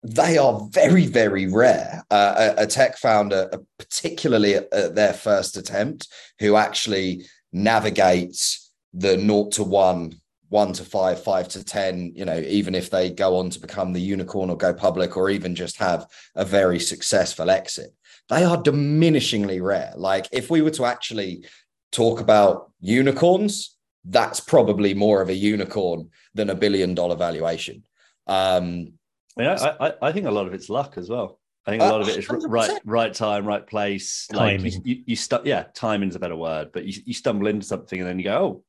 they 0.04 0.36
are 0.36 0.68
very, 0.70 1.06
very 1.06 1.46
rare. 1.46 2.04
Uh, 2.10 2.52
a, 2.58 2.64
a, 2.64 2.66
tech 2.66 2.98
founder, 2.98 3.48
uh, 3.52 3.58
particularly 3.78 4.54
at, 4.54 4.70
at, 4.72 4.94
their 4.94 5.14
first 5.14 5.56
attempt, 5.56 6.08
who 6.38 6.56
actually 6.56 7.24
navigates 7.52 8.70
the 8.92 9.16
naught 9.16 9.52
to 9.52 9.64
one, 9.64 10.12
one 10.50 10.74
to 10.74 10.84
five, 10.84 11.22
five 11.22 11.48
to 11.48 11.64
10, 11.64 12.12
you 12.14 12.26
know, 12.26 12.38
even 12.38 12.74
if 12.74 12.90
they 12.90 13.10
go 13.10 13.38
on 13.38 13.48
to 13.48 13.58
become 13.58 13.94
the 13.94 14.00
unicorn 14.00 14.50
or 14.50 14.58
go 14.58 14.74
public 14.74 15.16
or 15.16 15.30
even 15.30 15.54
just 15.54 15.78
have 15.78 16.06
a 16.34 16.44
very 16.44 16.78
successful 16.78 17.48
exit, 17.48 17.94
they 18.28 18.44
are 18.44 18.62
diminishingly 18.62 19.62
rare. 19.62 19.94
Like 19.96 20.28
if 20.32 20.50
we 20.50 20.60
were 20.60 20.70
to 20.72 20.84
actually 20.84 21.46
talk 21.92 22.20
about 22.20 22.70
unicorns, 22.80 23.74
that's 24.04 24.40
probably 24.40 24.92
more 24.92 25.22
of 25.22 25.30
a 25.30 25.34
unicorn 25.34 26.10
than 26.34 26.50
a 26.50 26.54
billion 26.54 26.94
dollar 26.94 27.16
valuation. 27.16 27.84
Um, 28.26 28.92
I, 29.38 29.68
I, 29.68 29.88
I, 29.88 29.92
I 30.02 30.12
think 30.12 30.26
a 30.26 30.30
lot 30.30 30.46
of 30.46 30.54
it's 30.54 30.68
luck 30.68 30.94
as 30.96 31.08
well. 31.08 31.40
I 31.66 31.70
think 31.70 31.82
a 31.82 31.86
lot 31.86 32.02
of 32.02 32.08
it 32.08 32.18
is 32.18 32.28
right, 32.28 32.78
right 32.84 33.14
time, 33.14 33.46
right 33.46 33.66
place. 33.66 34.26
Timing. 34.30 34.64
Like 34.64 34.74
you, 34.74 34.80
you, 34.84 35.02
you 35.06 35.16
stu- 35.16 35.40
yeah, 35.44 35.64
timing's 35.74 36.14
a 36.14 36.18
better 36.18 36.36
word, 36.36 36.70
but 36.72 36.84
you, 36.84 37.00
you 37.06 37.14
stumble 37.14 37.46
into 37.46 37.64
something 37.64 37.98
and 37.98 38.08
then 38.08 38.18
you 38.18 38.24
go, 38.24 38.36
oh, 38.36 38.64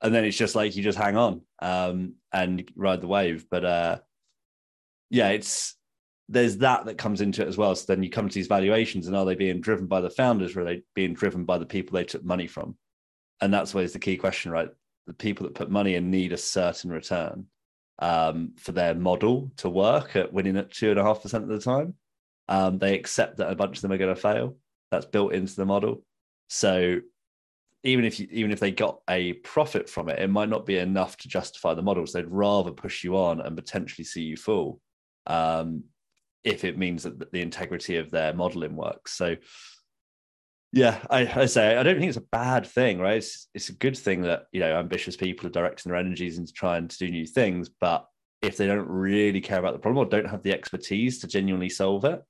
and 0.00 0.14
then 0.14 0.24
it's 0.24 0.36
just 0.36 0.54
like 0.54 0.74
you 0.74 0.82
just 0.82 0.96
hang 0.96 1.16
on 1.16 1.42
um, 1.60 2.14
and 2.32 2.70
ride 2.74 3.02
the 3.02 3.06
wave. 3.06 3.44
But 3.50 3.64
uh, 3.64 3.98
yeah, 5.10 5.28
it's 5.28 5.74
there's 6.30 6.58
that 6.58 6.86
that 6.86 6.96
comes 6.96 7.20
into 7.20 7.42
it 7.42 7.48
as 7.48 7.58
well. 7.58 7.74
So 7.74 7.84
then 7.88 8.02
you 8.02 8.08
come 8.08 8.28
to 8.28 8.34
these 8.34 8.46
valuations, 8.46 9.06
and 9.06 9.16
are 9.16 9.26
they 9.26 9.34
being 9.34 9.60
driven 9.60 9.86
by 9.86 10.00
the 10.00 10.10
founders, 10.10 10.56
or 10.56 10.62
are 10.62 10.64
they 10.64 10.82
being 10.94 11.12
driven 11.12 11.44
by 11.44 11.58
the 11.58 11.66
people 11.66 11.96
they 11.96 12.04
took 12.04 12.24
money 12.24 12.46
from? 12.46 12.76
And 13.42 13.52
that's 13.52 13.74
always 13.74 13.92
the 13.92 13.98
key 13.98 14.16
question, 14.16 14.52
right? 14.52 14.70
The 15.06 15.12
people 15.12 15.46
that 15.46 15.54
put 15.54 15.70
money 15.70 15.96
in 15.96 16.10
need 16.10 16.32
a 16.32 16.38
certain 16.38 16.90
return 16.90 17.46
um, 17.98 18.52
for 18.58 18.72
their 18.72 18.94
model 18.94 19.50
to 19.58 19.68
work 19.68 20.16
at 20.16 20.32
winning 20.32 20.56
at 20.56 20.72
two 20.72 20.90
and 20.90 20.98
a 20.98 21.02
half 21.02 21.22
percent 21.22 21.44
of 21.44 21.50
the 21.50 21.60
time. 21.60 21.94
Um, 22.48 22.78
they 22.78 22.94
accept 22.94 23.38
that 23.38 23.50
a 23.50 23.56
bunch 23.56 23.76
of 23.76 23.82
them 23.82 23.92
are 23.92 23.98
going 23.98 24.14
to 24.14 24.20
fail. 24.20 24.56
That's 24.90 25.06
built 25.06 25.34
into 25.34 25.54
the 25.54 25.66
model. 25.66 26.02
So 26.48 27.00
even 27.84 28.04
if 28.04 28.18
you, 28.18 28.26
even 28.30 28.50
if 28.50 28.60
they 28.60 28.70
got 28.70 29.00
a 29.08 29.34
profit 29.34 29.88
from 29.88 30.08
it, 30.08 30.18
it 30.18 30.28
might 30.28 30.48
not 30.48 30.66
be 30.66 30.78
enough 30.78 31.16
to 31.18 31.28
justify 31.28 31.74
the 31.74 31.82
models. 31.82 32.12
They'd 32.12 32.26
rather 32.26 32.70
push 32.70 33.04
you 33.04 33.16
on 33.16 33.40
and 33.40 33.56
potentially 33.56 34.04
see 34.04 34.22
you 34.22 34.36
fall 34.36 34.80
um, 35.26 35.84
if 36.44 36.64
it 36.64 36.78
means 36.78 37.02
that 37.02 37.30
the 37.30 37.42
integrity 37.42 37.96
of 37.96 38.10
their 38.10 38.32
modeling 38.32 38.76
works. 38.76 39.12
So 39.12 39.36
yeah, 40.72 40.98
I, 41.08 41.26
I, 41.42 41.46
say 41.46 41.76
I 41.76 41.82
don't 41.82 41.98
think 41.98 42.08
it's 42.08 42.18
a 42.18 42.22
bad 42.32 42.66
thing, 42.66 42.98
right? 42.98 43.16
It's, 43.16 43.48
it's 43.54 43.70
a 43.70 43.74
good 43.74 43.96
thing 43.96 44.22
that 44.22 44.46
you 44.52 44.60
know 44.60 44.78
ambitious 44.78 45.16
people 45.16 45.46
are 45.46 45.50
directing 45.50 45.90
their 45.90 45.98
energies 45.98 46.38
into 46.38 46.52
trying 46.52 46.88
to 46.88 46.98
do 46.98 47.10
new 47.10 47.26
things. 47.26 47.68
But 47.68 48.06
if 48.42 48.56
they 48.56 48.66
don't 48.66 48.86
really 48.86 49.40
care 49.40 49.58
about 49.58 49.72
the 49.72 49.78
problem 49.78 50.06
or 50.06 50.10
don't 50.10 50.28
have 50.28 50.42
the 50.42 50.52
expertise 50.52 51.20
to 51.20 51.26
genuinely 51.26 51.70
solve 51.70 52.04
it, 52.04 52.22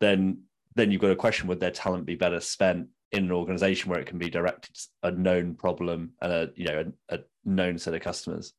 then 0.00 0.42
then 0.74 0.90
you've 0.90 1.02
got 1.02 1.10
a 1.10 1.16
question: 1.16 1.46
Would 1.48 1.60
their 1.60 1.70
talent 1.70 2.06
be 2.06 2.14
better 2.14 2.40
spent 2.40 2.88
in 3.12 3.24
an 3.24 3.32
organization 3.32 3.90
where 3.90 4.00
it 4.00 4.06
can 4.06 4.18
be 4.18 4.30
directed 4.30 4.74
a 5.02 5.10
known 5.10 5.54
problem 5.54 6.12
and 6.22 6.32
a 6.32 6.50
you 6.56 6.64
know 6.64 6.90
a, 7.10 7.16
a 7.16 7.20
known 7.44 7.76
set 7.76 7.94
of 7.94 8.00
customers? 8.00 8.54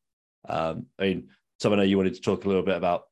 Um, 0.48 0.86
I 1.00 1.02
mean, 1.02 1.28
so 1.58 1.72
I 1.72 1.76
know 1.76 1.82
you 1.82 1.96
wanted 1.96 2.14
to 2.14 2.20
talk 2.20 2.44
a 2.44 2.48
little 2.48 2.62
bit 2.62 2.76
about 2.76 3.04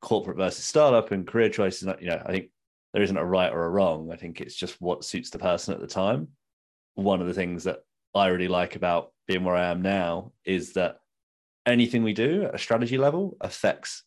corporate 0.00 0.38
versus 0.38 0.64
startup 0.64 1.10
and 1.12 1.26
career 1.26 1.50
choices. 1.50 1.86
You 2.00 2.08
know, 2.08 2.22
I 2.24 2.32
think 2.32 2.50
there 2.92 3.02
isn't 3.02 3.16
a 3.16 3.24
right 3.24 3.52
or 3.52 3.64
a 3.64 3.70
wrong. 3.70 4.10
I 4.12 4.16
think 4.16 4.40
it's 4.40 4.54
just 4.54 4.80
what 4.80 5.04
suits 5.04 5.30
the 5.30 5.38
person 5.38 5.74
at 5.74 5.80
the 5.80 5.86
time. 5.86 6.28
One 6.94 7.20
of 7.20 7.26
the 7.26 7.34
things 7.34 7.64
that 7.64 7.80
I 8.14 8.28
really 8.28 8.48
like 8.48 8.76
about 8.76 9.12
being 9.26 9.44
where 9.44 9.54
I 9.54 9.66
am 9.66 9.82
now 9.82 10.32
is 10.44 10.72
that 10.72 10.98
anything 11.66 12.02
we 12.02 12.14
do 12.14 12.44
at 12.44 12.54
a 12.54 12.58
strategy 12.58 12.96
level 12.96 13.36
affects 13.40 14.04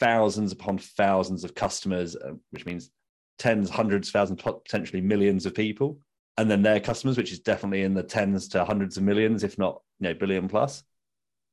thousands 0.00 0.52
upon 0.52 0.78
thousands 0.78 1.44
of 1.44 1.54
customers, 1.54 2.16
uh, 2.16 2.32
which 2.50 2.66
means 2.66 2.90
tens, 3.38 3.70
hundreds, 3.70 4.10
thousands, 4.10 4.42
potentially 4.42 5.00
millions 5.00 5.46
of 5.46 5.54
people, 5.54 6.00
and 6.36 6.50
then 6.50 6.62
their 6.62 6.80
customers, 6.80 7.16
which 7.16 7.32
is 7.32 7.40
definitely 7.40 7.82
in 7.82 7.94
the 7.94 8.02
tens 8.02 8.48
to 8.48 8.64
hundreds 8.64 8.96
of 8.96 9.02
millions, 9.02 9.44
if 9.44 9.58
not 9.58 9.80
you 10.00 10.08
know 10.08 10.14
billion 10.14 10.48
plus. 10.48 10.82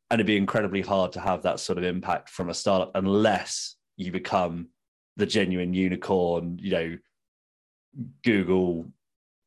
And 0.09 0.19
it'd 0.19 0.27
be 0.27 0.37
incredibly 0.37 0.81
hard 0.81 1.11
to 1.13 1.19
have 1.19 1.43
that 1.43 1.59
sort 1.59 1.77
of 1.77 1.83
impact 1.83 2.29
from 2.29 2.49
a 2.49 2.53
startup 2.53 2.91
unless 2.95 3.75
you 3.97 4.11
become 4.11 4.67
the 5.17 5.25
genuine 5.25 5.73
unicorn, 5.73 6.59
you 6.61 6.71
know, 6.71 6.97
Google 8.23 8.91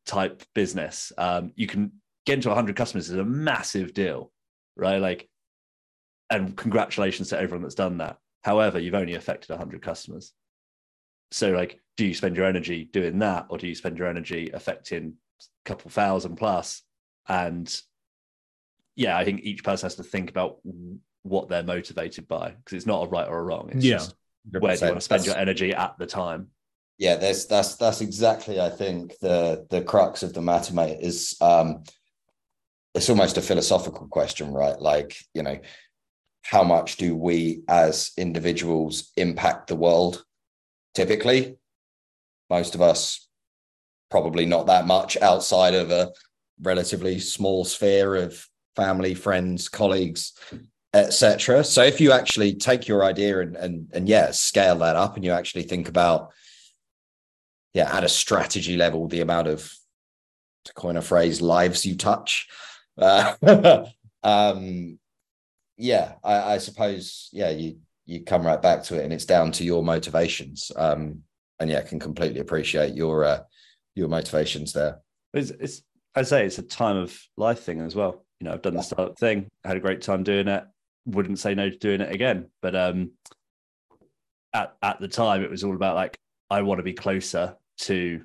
type 0.06 0.42
business. 0.54 1.12
Um, 1.18 1.52
you 1.56 1.66
can 1.66 1.92
get 2.24 2.34
into 2.34 2.48
100 2.48 2.76
customers 2.76 3.10
is 3.10 3.18
a 3.18 3.24
massive 3.24 3.94
deal, 3.94 4.32
right? 4.76 5.00
Like, 5.00 5.28
and 6.30 6.56
congratulations 6.56 7.28
to 7.28 7.38
everyone 7.38 7.62
that's 7.62 7.74
done 7.74 7.98
that. 7.98 8.18
However, 8.42 8.78
you've 8.78 8.94
only 8.94 9.14
affected 9.14 9.50
100 9.50 9.82
customers. 9.82 10.32
So, 11.32 11.50
like, 11.50 11.80
do 11.96 12.06
you 12.06 12.14
spend 12.14 12.36
your 12.36 12.46
energy 12.46 12.88
doing 12.92 13.18
that, 13.20 13.46
or 13.48 13.58
do 13.58 13.66
you 13.66 13.74
spend 13.74 13.98
your 13.98 14.08
energy 14.08 14.50
affecting 14.52 15.14
a 15.40 15.44
couple 15.68 15.90
thousand 15.90 16.36
plus? 16.36 16.82
And 17.28 17.74
yeah, 18.94 19.16
I 19.16 19.24
think 19.24 19.40
each 19.42 19.64
person 19.64 19.86
has 19.86 19.96
to 19.96 20.04
think 20.04 20.30
about 20.30 20.58
what 21.22 21.48
they're 21.48 21.62
motivated 21.62 22.28
by 22.28 22.50
because 22.50 22.76
it's 22.76 22.86
not 22.86 23.04
a 23.04 23.08
right 23.08 23.28
or 23.28 23.38
a 23.38 23.42
wrong. 23.42 23.70
It's 23.72 23.84
yeah. 23.84 23.96
just 23.96 24.14
where 24.50 24.76
do 24.76 24.84
you 24.84 24.90
want 24.90 24.96
to 24.96 25.00
spend 25.00 25.20
that's, 25.20 25.26
your 25.26 25.36
energy 25.36 25.72
at 25.72 25.98
the 25.98 26.06
time? 26.06 26.48
Yeah, 26.98 27.16
that's 27.16 27.44
that's 27.44 27.76
that's 27.76 28.00
exactly 28.00 28.60
I 28.60 28.70
think 28.70 29.18
the 29.20 29.66
the 29.70 29.82
crux 29.82 30.22
of 30.22 30.32
the 30.32 30.42
matter, 30.42 30.74
mate, 30.74 30.98
is 31.00 31.36
um 31.40 31.84
it's 32.94 33.10
almost 33.10 33.36
a 33.36 33.42
philosophical 33.42 34.08
question, 34.08 34.52
right? 34.52 34.80
Like, 34.80 35.16
you 35.34 35.42
know, 35.42 35.58
how 36.42 36.64
much 36.64 36.96
do 36.96 37.14
we 37.14 37.62
as 37.68 38.12
individuals 38.16 39.12
impact 39.16 39.68
the 39.68 39.76
world? 39.76 40.24
Typically, 40.94 41.56
most 42.48 42.74
of 42.74 42.80
us 42.80 43.28
probably 44.10 44.46
not 44.46 44.66
that 44.66 44.86
much 44.86 45.16
outside 45.18 45.74
of 45.74 45.90
a 45.90 46.12
relatively 46.62 47.18
small 47.18 47.64
sphere 47.64 48.14
of 48.14 48.48
family, 48.76 49.14
friends, 49.14 49.68
colleagues, 49.68 50.32
etc. 50.94 51.64
So 51.64 51.82
if 51.82 52.00
you 52.00 52.12
actually 52.12 52.54
take 52.54 52.88
your 52.88 53.04
idea 53.04 53.40
and 53.40 53.56
and 53.56 53.90
and 53.92 54.08
yeah, 54.08 54.30
scale 54.30 54.76
that 54.78 54.96
up, 54.96 55.16
and 55.16 55.24
you 55.24 55.32
actually 55.32 55.64
think 55.64 55.88
about 55.88 56.32
yeah, 57.76 57.94
at 57.94 58.04
a 58.04 58.08
strategy 58.08 58.76
level, 58.76 59.06
the 59.06 59.20
amount 59.20 59.48
of 59.48 59.70
to 60.64 60.72
coin 60.72 60.96
a 60.96 61.02
phrase, 61.02 61.40
lives 61.40 61.86
you 61.86 61.96
touch. 61.96 62.48
Uh, 62.98 63.84
um, 64.22 64.98
yeah, 65.76 66.14
I, 66.24 66.54
I, 66.54 66.56
suppose 66.56 67.28
yeah, 67.30 67.50
you 67.50 67.76
you 68.06 68.24
come 68.24 68.46
right 68.46 68.62
back 68.62 68.84
to 68.84 68.98
it, 68.98 69.04
and 69.04 69.12
it's 69.12 69.26
down 69.26 69.52
to 69.52 69.64
your 69.64 69.82
motivations. 69.82 70.72
Um, 70.74 71.22
and 71.60 71.68
yeah, 71.68 71.80
I 71.80 71.82
can 71.82 72.00
completely 72.00 72.40
appreciate 72.40 72.94
your 72.94 73.26
uh, 73.26 73.40
your 73.94 74.08
motivations 74.08 74.72
there. 74.72 75.00
It's, 75.34 75.50
it's 75.50 75.82
I 76.14 76.22
say 76.22 76.46
it's 76.46 76.56
a 76.56 76.62
time 76.62 76.96
of 76.96 77.20
life 77.36 77.64
thing 77.64 77.82
as 77.82 77.94
well. 77.94 78.24
You 78.40 78.46
know, 78.46 78.54
I've 78.54 78.62
done 78.62 78.76
the 78.76 78.82
startup 78.82 79.18
thing, 79.18 79.50
I 79.62 79.68
had 79.68 79.76
a 79.76 79.80
great 79.80 80.00
time 80.00 80.22
doing 80.22 80.48
it. 80.48 80.64
Wouldn't 81.06 81.38
say 81.38 81.54
no 81.54 81.70
to 81.70 81.76
doing 81.76 82.00
it 82.00 82.12
again, 82.12 82.50
but 82.60 82.74
um, 82.74 83.12
at 84.52 84.76
at 84.82 85.00
the 85.00 85.08
time, 85.08 85.42
it 85.42 85.50
was 85.50 85.64
all 85.64 85.74
about 85.74 85.94
like 85.94 86.18
I 86.50 86.62
want 86.62 86.78
to 86.78 86.84
be 86.84 86.92
closer 86.92 87.56
to 87.78 88.22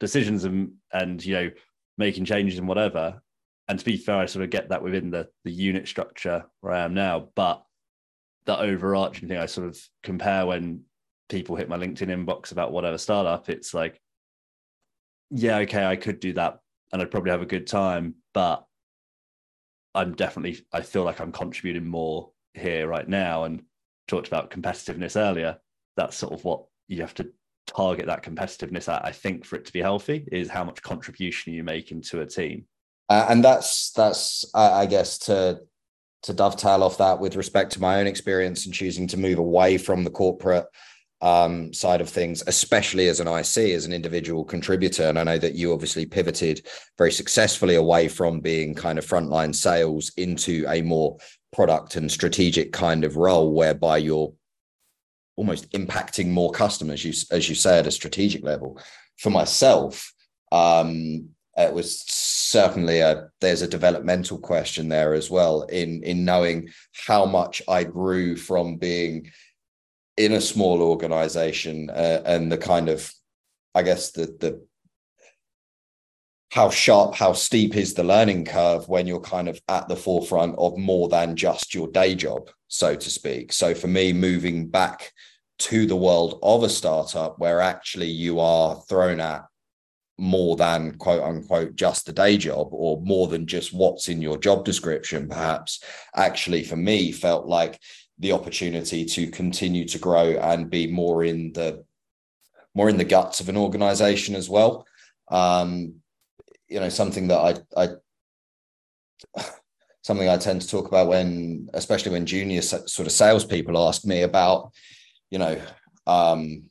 decisions 0.00 0.44
and 0.44 0.72
and 0.92 1.24
you 1.24 1.34
know 1.34 1.50
making 1.96 2.24
changes 2.24 2.58
and 2.58 2.68
whatever. 2.68 3.22
And 3.68 3.78
to 3.78 3.84
be 3.84 3.96
fair, 3.96 4.16
I 4.16 4.26
sort 4.26 4.44
of 4.44 4.50
get 4.50 4.70
that 4.70 4.82
within 4.82 5.10
the 5.10 5.28
the 5.44 5.52
unit 5.52 5.86
structure 5.86 6.44
where 6.60 6.72
I 6.72 6.84
am 6.84 6.94
now, 6.94 7.28
but 7.34 7.62
the 8.46 8.58
overarching 8.58 9.28
thing 9.28 9.36
I 9.36 9.46
sort 9.46 9.68
of 9.68 9.78
compare 10.02 10.46
when 10.46 10.82
people 11.28 11.54
hit 11.54 11.68
my 11.68 11.76
LinkedIn 11.76 12.08
inbox 12.08 12.50
about 12.50 12.72
whatever 12.72 12.96
startup, 12.96 13.50
it's 13.50 13.74
like, 13.74 14.00
yeah, 15.30 15.58
okay, 15.58 15.84
I 15.84 15.96
could 15.96 16.18
do 16.18 16.32
that 16.32 16.58
and 16.90 17.02
I'd 17.02 17.10
probably 17.10 17.30
have 17.30 17.42
a 17.42 17.46
good 17.46 17.66
time, 17.66 18.14
but 18.32 18.64
I'm 19.98 20.14
definitely 20.14 20.64
I 20.72 20.82
feel 20.82 21.02
like 21.02 21.20
I'm 21.20 21.32
contributing 21.32 21.86
more 21.86 22.30
here 22.54 22.86
right 22.86 23.08
now 23.08 23.44
and 23.44 23.62
talked 24.06 24.28
about 24.28 24.50
competitiveness 24.50 25.16
earlier. 25.16 25.58
That's 25.96 26.16
sort 26.16 26.32
of 26.32 26.44
what 26.44 26.64
you 26.86 27.00
have 27.00 27.14
to 27.14 27.30
target 27.66 28.06
that 28.06 28.22
competitiveness 28.22 28.92
at, 28.92 29.04
I 29.04 29.10
think, 29.10 29.44
for 29.44 29.56
it 29.56 29.64
to 29.66 29.72
be 29.72 29.80
healthy, 29.80 30.26
is 30.30 30.48
how 30.48 30.62
much 30.62 30.82
contribution 30.82 31.52
you 31.52 31.64
make 31.64 31.90
into 31.90 32.20
a 32.20 32.26
team. 32.26 32.66
Uh, 33.08 33.26
and 33.28 33.42
that's 33.42 33.90
that's 33.90 34.44
I 34.54 34.86
guess 34.86 35.18
to 35.20 35.60
to 36.22 36.32
dovetail 36.32 36.84
off 36.84 36.98
that 36.98 37.18
with 37.18 37.34
respect 37.34 37.72
to 37.72 37.80
my 37.80 37.98
own 37.98 38.06
experience 38.06 38.66
in 38.66 38.72
choosing 38.72 39.08
to 39.08 39.16
move 39.16 39.38
away 39.38 39.78
from 39.78 40.04
the 40.04 40.10
corporate 40.10 40.66
um, 41.20 41.72
side 41.72 42.00
of 42.00 42.08
things, 42.08 42.42
especially 42.46 43.08
as 43.08 43.20
an 43.20 43.28
IC, 43.28 43.74
as 43.74 43.86
an 43.86 43.92
individual 43.92 44.44
contributor. 44.44 45.04
And 45.04 45.18
I 45.18 45.24
know 45.24 45.38
that 45.38 45.54
you 45.54 45.72
obviously 45.72 46.06
pivoted 46.06 46.66
very 46.96 47.12
successfully 47.12 47.74
away 47.74 48.08
from 48.08 48.40
being 48.40 48.74
kind 48.74 48.98
of 48.98 49.06
frontline 49.06 49.54
sales 49.54 50.12
into 50.16 50.64
a 50.68 50.82
more 50.82 51.18
product 51.52 51.96
and 51.96 52.10
strategic 52.10 52.72
kind 52.72 53.04
of 53.04 53.16
role, 53.16 53.52
whereby 53.52 53.98
you're 53.98 54.32
almost 55.36 55.70
impacting 55.72 56.28
more 56.28 56.50
customers, 56.52 57.04
you, 57.04 57.12
as 57.30 57.48
you 57.48 57.54
say, 57.54 57.78
at 57.78 57.86
a 57.86 57.90
strategic 57.90 58.44
level. 58.44 58.78
For 59.18 59.30
myself, 59.30 60.12
um, 60.52 61.30
it 61.56 61.72
was 61.72 62.00
certainly 62.00 63.00
a 63.00 63.28
there's 63.40 63.62
a 63.62 63.68
developmental 63.68 64.38
question 64.38 64.88
there 64.88 65.12
as 65.12 65.28
well 65.28 65.62
in 65.62 66.02
in 66.04 66.24
knowing 66.24 66.68
how 67.06 67.26
much 67.26 67.60
I 67.68 67.82
grew 67.82 68.36
from 68.36 68.76
being 68.76 69.30
in 70.18 70.32
a 70.32 70.40
small 70.40 70.82
organization 70.82 71.88
uh, 71.88 72.22
and 72.26 72.52
the 72.52 72.58
kind 72.58 72.90
of 72.90 73.10
I 73.74 73.82
guess 73.82 74.10
the 74.10 74.26
the 74.26 74.68
how 76.50 76.70
sharp, 76.70 77.14
how 77.14 77.34
steep 77.34 77.76
is 77.76 77.94
the 77.94 78.02
learning 78.02 78.44
curve 78.46 78.88
when 78.88 79.06
you're 79.06 79.20
kind 79.20 79.48
of 79.48 79.60
at 79.68 79.86
the 79.86 79.96
forefront 79.96 80.54
of 80.58 80.78
more 80.78 81.08
than 81.08 81.36
just 81.36 81.74
your 81.74 81.88
day 81.88 82.14
job, 82.14 82.48
so 82.68 82.94
to 82.94 83.10
speak. 83.10 83.52
So 83.52 83.74
for 83.74 83.86
me, 83.86 84.14
moving 84.14 84.66
back 84.66 85.12
to 85.60 85.86
the 85.86 85.96
world 85.96 86.38
of 86.42 86.62
a 86.62 86.68
startup 86.68 87.38
where 87.38 87.60
actually 87.60 88.08
you 88.08 88.40
are 88.40 88.80
thrown 88.88 89.20
at 89.20 89.44
more 90.16 90.56
than 90.56 90.96
quote 90.96 91.22
unquote 91.22 91.76
just 91.76 92.08
a 92.08 92.12
day 92.12 92.36
job 92.36 92.68
or 92.72 93.00
more 93.02 93.28
than 93.28 93.46
just 93.46 93.72
what's 93.72 94.08
in 94.08 94.20
your 94.20 94.36
job 94.36 94.64
description 94.64 95.28
perhaps 95.28 95.80
actually 96.16 96.64
for 96.64 96.74
me 96.74 97.12
felt 97.12 97.46
like 97.46 97.78
the 98.18 98.32
opportunity 98.32 99.04
to 99.04 99.30
continue 99.30 99.84
to 99.86 99.98
grow 99.98 100.30
and 100.30 100.70
be 100.70 100.86
more 100.86 101.24
in 101.24 101.52
the 101.52 101.84
more 102.74 102.88
in 102.88 102.96
the 102.96 103.04
guts 103.04 103.40
of 103.40 103.48
an 103.48 103.56
organization 103.56 104.34
as 104.34 104.48
well 104.48 104.86
um 105.30 105.94
you 106.68 106.80
know 106.80 106.88
something 106.88 107.28
that 107.28 107.64
i 107.76 107.84
i 109.36 109.42
something 110.02 110.28
i 110.28 110.36
tend 110.36 110.60
to 110.60 110.68
talk 110.68 110.88
about 110.88 111.08
when 111.08 111.68
especially 111.74 112.12
when 112.12 112.26
junior 112.26 112.62
sort 112.62 113.06
of 113.06 113.12
salespeople 113.12 113.88
ask 113.88 114.04
me 114.04 114.22
about 114.22 114.72
you 115.30 115.38
know 115.38 115.60
um 116.06 116.62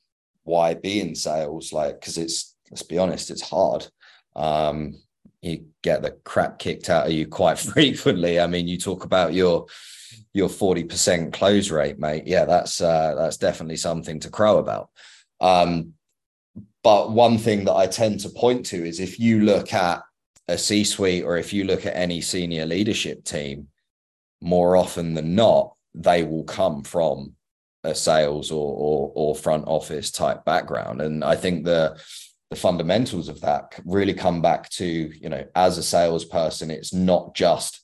why 0.43 0.73
be 0.73 1.01
in 1.01 1.13
sales 1.13 1.73
like 1.73 1.99
because 1.99 2.17
it's 2.17 2.55
let's 2.71 2.83
be 2.83 2.97
honest, 2.97 3.29
it's 3.29 3.41
hard. 3.41 3.87
Um, 4.35 4.95
you 5.41 5.67
get 5.83 6.01
the 6.01 6.11
crap 6.23 6.59
kicked 6.59 6.89
out 6.89 7.07
of 7.07 7.11
you 7.11 7.27
quite 7.27 7.59
frequently. 7.59 8.39
I 8.39 8.47
mean, 8.47 8.67
you 8.67 8.77
talk 8.77 9.03
about 9.03 9.33
your 9.33 9.67
your 10.33 10.49
40% 10.49 11.33
close 11.33 11.69
rate, 11.71 11.99
mate. 11.99 12.23
Yeah, 12.25 12.45
that's 12.45 12.81
uh, 12.81 13.15
that's 13.15 13.37
definitely 13.37 13.77
something 13.77 14.19
to 14.21 14.29
crow 14.29 14.57
about. 14.57 14.89
Um, 15.39 15.93
but 16.83 17.11
one 17.11 17.37
thing 17.37 17.65
that 17.65 17.75
I 17.75 17.87
tend 17.87 18.21
to 18.21 18.29
point 18.29 18.65
to 18.67 18.85
is 18.85 18.99
if 18.99 19.19
you 19.19 19.41
look 19.41 19.73
at 19.73 20.01
a 20.47 20.57
C-suite 20.57 21.23
or 21.23 21.37
if 21.37 21.51
you 21.51 21.65
look 21.65 21.85
at 21.85 21.95
any 21.95 22.21
senior 22.21 22.65
leadership 22.65 23.23
team, 23.23 23.67
more 24.41 24.77
often 24.77 25.13
than 25.13 25.35
not, 25.35 25.73
they 25.93 26.23
will 26.23 26.43
come 26.43 26.83
from 26.83 27.33
a 27.83 27.93
sales 27.93 28.51
or, 28.51 28.73
or, 28.73 29.11
or 29.15 29.35
front 29.35 29.65
office 29.67 30.11
type 30.11 30.45
background. 30.45 31.01
And 31.01 31.23
I 31.23 31.35
think 31.35 31.65
the 31.65 31.99
the 32.49 32.55
fundamentals 32.55 33.27
of 33.27 33.41
that 33.41 33.77
really 33.85 34.13
come 34.13 34.41
back 34.41 34.69
to 34.69 34.85
you 34.85 35.29
know 35.29 35.43
as 35.55 35.77
a 35.77 35.83
salesperson 35.83 36.71
it's 36.71 36.93
not 36.93 37.35
just 37.35 37.81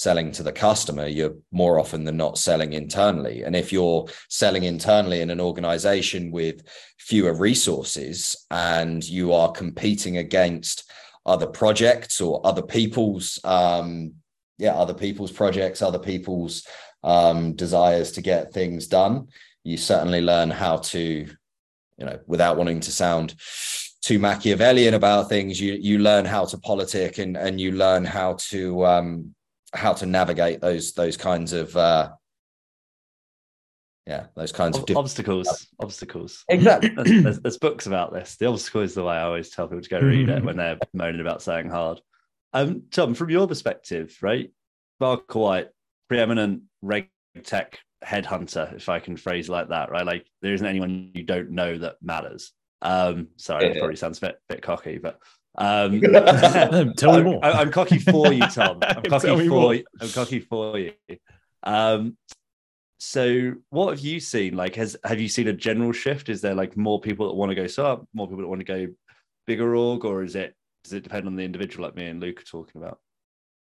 selling 0.00 0.32
to 0.32 0.42
the 0.42 0.52
customer 0.52 1.06
you're 1.06 1.36
more 1.52 1.78
often 1.78 2.04
than 2.04 2.16
not 2.16 2.38
selling 2.38 2.72
internally. 2.72 3.42
And 3.42 3.54
if 3.54 3.70
you're 3.70 4.06
selling 4.30 4.64
internally 4.64 5.20
in 5.20 5.28
an 5.28 5.40
organization 5.40 6.30
with 6.30 6.62
fewer 6.98 7.34
resources 7.34 8.46
and 8.50 9.06
you 9.06 9.34
are 9.34 9.52
competing 9.52 10.16
against 10.16 10.90
other 11.26 11.46
projects 11.46 12.18
or 12.18 12.40
other 12.46 12.62
people's 12.62 13.38
um 13.44 14.14
yeah 14.56 14.72
other 14.72 14.94
people's 14.94 15.30
projects 15.30 15.82
other 15.82 15.98
people's 15.98 16.66
um 17.04 17.52
desires 17.52 18.10
to 18.12 18.22
get 18.22 18.54
things 18.54 18.86
done 18.86 19.28
you 19.64 19.76
certainly 19.76 20.22
learn 20.22 20.50
how 20.50 20.76
to 20.78 21.26
you 21.98 22.06
know 22.06 22.18
without 22.26 22.56
wanting 22.56 22.80
to 22.80 22.90
sound 22.90 23.34
too 24.02 24.18
Machiavellian 24.18 24.94
about 24.94 25.28
things, 25.28 25.60
you 25.60 25.74
you 25.74 25.98
learn 25.98 26.24
how 26.24 26.46
to 26.46 26.58
politic 26.58 27.18
and 27.18 27.36
and 27.36 27.60
you 27.60 27.72
learn 27.72 28.04
how 28.04 28.30
to 28.50 28.86
um, 28.86 29.34
how 29.72 29.92
to 29.92 30.06
navigate 30.06 30.60
those 30.60 30.92
those 30.94 31.16
kinds 31.16 31.52
of 31.52 31.76
uh, 31.76 32.10
yeah 34.06 34.26
those 34.36 34.52
kinds 34.52 34.76
of 34.76 34.84
obstacles 34.96 35.68
obstacles. 35.78 36.44
Exactly. 36.48 36.90
There's, 37.20 37.40
there's, 37.40 37.58
books 37.58 37.86
about 37.86 38.12
this. 38.12 38.36
The 38.36 38.46
obstacle 38.46 38.82
is 38.82 38.94
the 38.94 39.04
way 39.04 39.14
i 39.14 39.22
always 39.22 39.50
tell 39.50 39.68
people 39.68 39.82
to 39.82 39.88
go 39.88 40.00
read 40.00 40.28
it 40.28 40.44
when 40.44 40.56
they're 40.56 40.78
moaning 40.92 41.20
about 41.20 41.42
saying 41.42 41.70
hard. 41.70 42.00
Um 42.52 42.84
tom 42.90 43.14
from 43.14 43.30
your 43.30 43.46
perspective 43.46 44.16
right 44.22 44.52
Barker 44.98 45.38
White 45.38 45.68
preeminent 46.08 46.62
reg 46.82 47.08
tech 47.44 47.78
headhunter 48.04 48.74
if 48.74 48.88
i 48.88 48.98
can 48.98 49.16
phrase 49.16 49.48
like 49.48 49.68
that 49.68 49.90
right? 49.90 50.06
Like 50.06 50.26
there 50.42 50.54
isn't 50.54 50.66
anyone 50.66 51.12
you 51.14 51.22
don't 51.22 51.50
know 51.50 51.78
that 51.78 51.96
matters. 52.02 52.52
Um, 52.82 53.28
sorry, 53.36 53.66
yeah. 53.66 53.72
that 53.74 53.78
probably 53.78 53.96
sounds 53.96 54.18
a 54.18 54.22
bit, 54.22 54.40
bit 54.48 54.62
cocky, 54.62 54.98
but 54.98 55.20
um, 55.60 56.00
tell 56.96 57.18
me 57.18 57.22
more. 57.22 57.44
I, 57.44 57.60
am 57.60 57.70
cocky 57.70 57.98
for 57.98 58.32
you, 58.32 58.40
Tom. 58.46 58.78
I'm 58.82 59.02
cocky 59.02 59.48
for 59.48 59.74
you. 59.74 59.84
I'm 60.00 60.08
cocky 60.08 60.40
for 60.40 60.78
you. 60.78 60.92
Um, 61.62 62.16
so 62.98 63.52
what 63.68 63.90
have 63.90 64.00
you 64.00 64.20
seen? 64.20 64.56
Like, 64.56 64.74
has 64.76 64.96
have 65.04 65.20
you 65.20 65.28
seen 65.28 65.48
a 65.48 65.52
general 65.52 65.92
shift? 65.92 66.30
Is 66.30 66.40
there 66.40 66.54
like 66.54 66.78
more 66.78 66.98
people 66.98 67.28
that 67.28 67.34
want 67.34 67.50
to 67.50 67.54
go 67.54 67.66
sub, 67.66 68.06
more 68.14 68.26
people 68.26 68.40
that 68.40 68.48
want 68.48 68.60
to 68.60 68.64
go 68.64 68.88
bigger 69.46 69.76
org, 69.76 70.06
or 70.06 70.22
is 70.22 70.34
it 70.34 70.54
does 70.82 70.94
it 70.94 71.02
depend 71.02 71.26
on 71.26 71.36
the 71.36 71.44
individual 71.44 71.84
like 71.84 71.94
me 71.94 72.06
and 72.06 72.20
Luke 72.20 72.40
are 72.40 72.44
talking 72.44 72.80
about? 72.80 72.98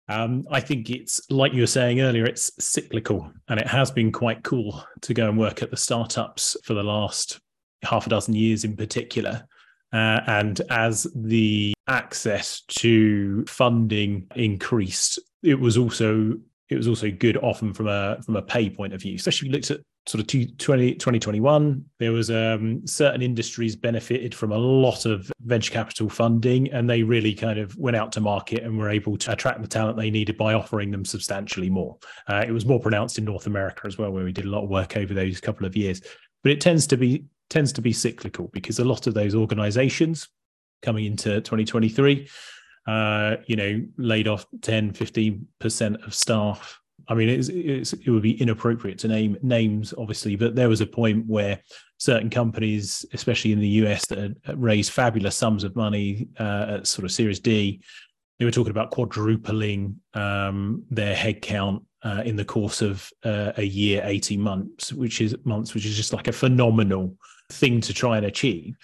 Um, 0.07 0.45
I 0.49 0.61
think 0.61 0.89
it's 0.89 1.29
like 1.29 1.53
you 1.53 1.61
were 1.61 1.67
saying 1.67 1.99
earlier, 1.99 2.25
it's 2.25 2.51
cyclical 2.63 3.29
and 3.49 3.59
it 3.59 3.67
has 3.67 3.91
been 3.91 4.11
quite 4.11 4.43
cool 4.43 4.85
to 5.01 5.13
go 5.13 5.27
and 5.27 5.37
work 5.37 5.61
at 5.61 5.69
the 5.69 5.77
startups 5.77 6.55
for 6.63 6.73
the 6.73 6.83
last 6.83 7.41
half 7.83 8.07
a 8.07 8.09
dozen 8.09 8.33
years 8.33 8.63
in 8.63 8.77
particular 8.77 9.45
Uh, 9.93 10.21
and 10.27 10.61
as 10.69 11.07
the 11.15 11.73
access 11.87 12.61
to 12.61 13.45
funding 13.45 14.27
increased, 14.35 15.19
it 15.43 15.59
was 15.59 15.77
also 15.77 16.37
it 16.69 16.75
was 16.77 16.87
also 16.87 17.11
good 17.11 17.37
often 17.37 17.73
from 17.73 17.87
a 17.87 18.19
from 18.25 18.35
a 18.35 18.41
pay 18.41 18.69
point 18.69 18.93
of 18.93 19.01
view, 19.01 19.15
especially 19.15 19.47
if 19.47 19.51
you 19.51 19.57
looked 19.57 19.71
at 19.71 19.79
sort 20.05 20.19
of 20.19 20.27
20, 20.27 20.95
2021 20.95 21.85
there 21.97 22.11
was 22.11 22.29
um, 22.29 22.85
certain 22.85 23.21
industries 23.21 23.73
benefited 23.75 24.35
from 24.35 24.51
a 24.51 24.57
lot 24.57 25.05
of 25.05 25.31
venture 25.45 25.71
capital 25.71 26.09
funding 26.09 26.69
and 26.73 26.89
they 26.89 27.03
really 27.03 27.33
kind 27.33 27.57
of 27.57 27.73
went 27.77 27.95
out 27.95 28.11
to 28.11 28.19
market 28.19 28.63
and 28.63 28.77
were 28.77 28.89
able 28.89 29.17
to 29.17 29.31
attract 29.31 29.61
the 29.61 29.67
talent 29.67 29.95
they 29.95 30.11
needed 30.11 30.37
by 30.37 30.53
offering 30.53 30.91
them 30.91 31.05
substantially 31.05 31.69
more. 31.69 31.97
Uh, 32.27 32.43
it 32.45 32.51
was 32.51 32.65
more 32.65 32.81
pronounced 32.81 33.17
in 33.17 33.23
north 33.23 33.47
america 33.47 33.87
as 33.87 33.97
well 33.97 34.11
where 34.11 34.25
we 34.25 34.33
did 34.33 34.45
a 34.45 34.49
lot 34.49 34.63
of 34.63 34.69
work 34.69 34.97
over 34.97 35.13
those 35.13 35.39
couple 35.39 35.65
of 35.65 35.75
years. 35.75 36.01
But 36.43 36.51
it 36.51 36.59
tends 36.59 36.85
to 36.87 36.97
be 36.97 37.23
tends 37.53 37.71
to 37.71 37.81
be 37.81 37.93
cyclical 37.93 38.47
because 38.51 38.79
a 38.79 38.83
lot 38.83 39.05
of 39.05 39.13
those 39.13 39.35
organizations 39.35 40.27
coming 40.81 41.05
into 41.05 41.39
2023 41.41 42.27
uh, 42.87 43.35
you 43.45 43.55
know 43.55 43.79
laid 43.97 44.27
off 44.27 44.47
10 44.61 44.91
15% 44.91 46.05
of 46.05 46.13
staff. 46.15 46.79
I 47.07 47.13
mean, 47.15 47.29
it's, 47.29 47.49
it's, 47.49 47.93
it 47.93 48.09
would 48.09 48.23
be 48.23 48.41
inappropriate 48.41 48.97
to 48.99 49.09
name 49.09 49.37
names, 49.41 49.93
obviously, 49.97 50.35
but 50.35 50.55
there 50.55 50.69
was 50.69 50.79
a 50.79 50.85
point 50.85 51.25
where 51.27 51.59
certain 51.97 52.29
companies, 52.29 53.05
especially 53.13 53.51
in 53.51 53.59
the 53.59 53.67
US, 53.83 54.05
that 54.07 54.17
had 54.17 54.37
raised 54.55 54.91
fabulous 54.91 55.35
sums 55.35 55.63
of 55.63 55.75
money 55.75 56.29
uh, 56.39 56.77
at 56.77 56.87
sort 56.87 57.03
of 57.05 57.11
Series 57.11 57.39
D, 57.39 57.81
they 58.39 58.45
were 58.45 58.51
talking 58.51 58.71
about 58.71 58.91
quadrupling 58.91 59.99
um, 60.13 60.83
their 60.89 61.15
headcount 61.15 61.83
uh, 62.03 62.23
in 62.25 62.35
the 62.35 62.45
course 62.45 62.81
of 62.81 63.09
uh, 63.23 63.51
a 63.57 63.63
year, 63.63 64.01
eighteen 64.05 64.41
months, 64.41 64.91
which 64.91 65.21
is 65.21 65.35
months, 65.43 65.73
which 65.73 65.85
is 65.85 65.95
just 65.95 66.13
like 66.13 66.27
a 66.27 66.33
phenomenal 66.33 67.15
thing 67.49 67.81
to 67.81 67.93
try 67.93 68.17
and 68.17 68.25
achieve. 68.25 68.75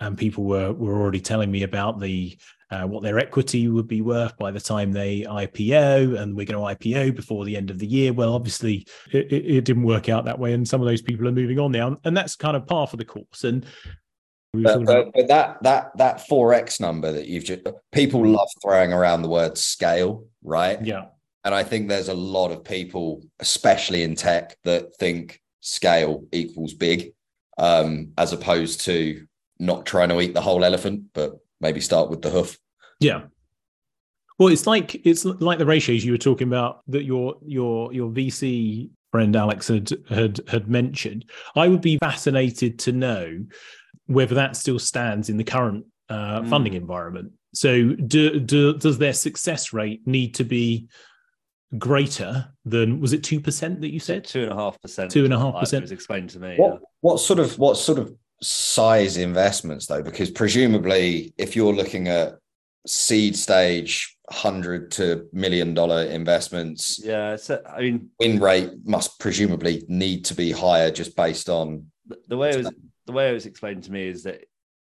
And 0.00 0.18
people 0.18 0.44
were 0.44 0.72
were 0.72 1.00
already 1.00 1.20
telling 1.20 1.50
me 1.50 1.62
about 1.62 2.00
the 2.00 2.36
uh, 2.72 2.86
what 2.86 3.02
their 3.02 3.18
equity 3.18 3.68
would 3.68 3.86
be 3.86 4.00
worth 4.00 4.36
by 4.38 4.50
the 4.50 4.58
time 4.58 4.92
they 4.92 5.20
IPO, 5.20 6.18
and 6.18 6.34
we're 6.34 6.46
going 6.46 6.58
to 6.78 6.88
IPO 6.88 7.14
before 7.14 7.44
the 7.44 7.56
end 7.56 7.70
of 7.70 7.78
the 7.78 7.86
year. 7.86 8.14
Well, 8.14 8.32
obviously, 8.32 8.86
it, 9.12 9.30
it, 9.30 9.64
didn't 9.66 9.82
work 9.82 10.08
out 10.08 10.24
that 10.24 10.38
way, 10.38 10.54
and 10.54 10.66
some 10.66 10.80
of 10.80 10.86
those 10.86 11.02
people 11.02 11.28
are 11.28 11.32
moving 11.32 11.58
on 11.58 11.70
now, 11.70 11.98
and 12.04 12.16
that's 12.16 12.34
kind 12.34 12.56
of 12.56 12.66
par 12.66 12.86
for 12.86 12.96
the 12.96 13.04
course. 13.04 13.44
And 13.44 13.66
but, 14.54 14.86
but, 14.86 15.12
but, 15.14 15.28
that 15.28 15.62
that 15.62 15.96
that 15.98 16.26
four 16.26 16.54
x 16.54 16.80
number 16.80 17.12
that 17.12 17.28
you've 17.28 17.44
just 17.44 17.60
people 17.92 18.26
love 18.26 18.48
throwing 18.62 18.92
around 18.92 19.20
the 19.20 19.28
word 19.28 19.58
scale, 19.58 20.24
right? 20.42 20.82
Yeah, 20.82 21.06
and 21.44 21.54
I 21.54 21.64
think 21.64 21.88
there's 21.88 22.08
a 22.08 22.14
lot 22.14 22.52
of 22.52 22.64
people, 22.64 23.22
especially 23.40 24.02
in 24.02 24.14
tech, 24.14 24.56
that 24.64 24.96
think 24.96 25.42
scale 25.60 26.24
equals 26.32 26.72
big, 26.72 27.12
um, 27.62 28.12
as 28.18 28.32
opposed 28.32 28.80
to 28.82 29.24
not 29.60 29.86
trying 29.86 30.08
to 30.08 30.20
eat 30.20 30.34
the 30.34 30.40
whole 30.40 30.64
elephant, 30.64 31.04
but 31.14 31.38
maybe 31.60 31.80
start 31.80 32.10
with 32.10 32.20
the 32.20 32.28
hoof. 32.28 32.58
Yeah. 32.98 33.22
Well, 34.38 34.48
it's 34.48 34.66
like 34.66 35.06
it's 35.06 35.24
like 35.24 35.58
the 35.58 35.66
ratios 35.66 36.04
you 36.04 36.10
were 36.10 36.18
talking 36.18 36.48
about 36.48 36.82
that 36.88 37.04
your 37.04 37.36
your 37.46 37.92
your 37.92 38.10
VC 38.10 38.90
friend 39.12 39.36
Alex 39.36 39.68
had 39.68 39.90
had 40.08 40.40
had 40.48 40.68
mentioned. 40.68 41.24
I 41.54 41.68
would 41.68 41.80
be 41.80 41.98
fascinated 41.98 42.80
to 42.80 42.92
know 42.92 43.44
whether 44.06 44.34
that 44.34 44.56
still 44.56 44.80
stands 44.80 45.28
in 45.28 45.36
the 45.36 45.44
current 45.44 45.86
uh, 46.08 46.40
mm. 46.40 46.50
funding 46.50 46.74
environment. 46.74 47.30
So, 47.54 47.90
do, 47.92 48.40
do, 48.40 48.76
does 48.78 48.98
their 48.98 49.12
success 49.12 49.72
rate 49.72 50.00
need 50.06 50.34
to 50.36 50.44
be 50.44 50.88
greater 51.78 52.48
than 52.64 53.00
was 53.00 53.12
it 53.12 53.22
two 53.22 53.40
percent 53.40 53.80
that 53.80 53.92
you 53.92 54.00
said? 54.00 54.24
Two 54.24 54.42
and 54.42 54.52
a 54.52 54.56
half 54.56 54.80
percent. 54.80 55.10
Two 55.10 55.24
and 55.24 55.34
a 55.34 55.38
half 55.38 55.58
percent 55.58 55.82
was 55.82 55.92
explained 55.92 56.30
to 56.30 56.38
me. 56.38 56.56
What, 56.56 56.74
yeah. 56.74 56.78
what 57.00 57.20
sort 57.20 57.38
of 57.38 57.58
what 57.58 57.76
sort 57.76 57.98
of 57.98 58.14
size 58.42 59.16
investments 59.18 59.86
though 59.86 60.02
because 60.02 60.28
presumably 60.28 61.32
if 61.38 61.54
you're 61.54 61.72
looking 61.72 62.08
at 62.08 62.34
seed 62.88 63.36
stage 63.36 64.16
100 64.24 64.90
to 64.90 65.28
million 65.32 65.72
dollar 65.74 66.02
investments 66.06 67.00
yeah 67.04 67.36
so, 67.36 67.62
i 67.72 67.80
mean 67.80 68.10
win 68.18 68.40
rate 68.40 68.70
must 68.84 69.20
presumably 69.20 69.84
need 69.86 70.24
to 70.24 70.34
be 70.34 70.50
higher 70.50 70.90
just 70.90 71.14
based 71.14 71.48
on 71.48 71.86
the, 72.08 72.18
the 72.26 72.36
way 72.36 72.50
it 72.50 72.56
was 72.56 72.72
the 73.06 73.12
way 73.12 73.30
it 73.30 73.34
was 73.34 73.46
explained 73.46 73.84
to 73.84 73.92
me 73.92 74.08
is 74.08 74.24
that 74.24 74.44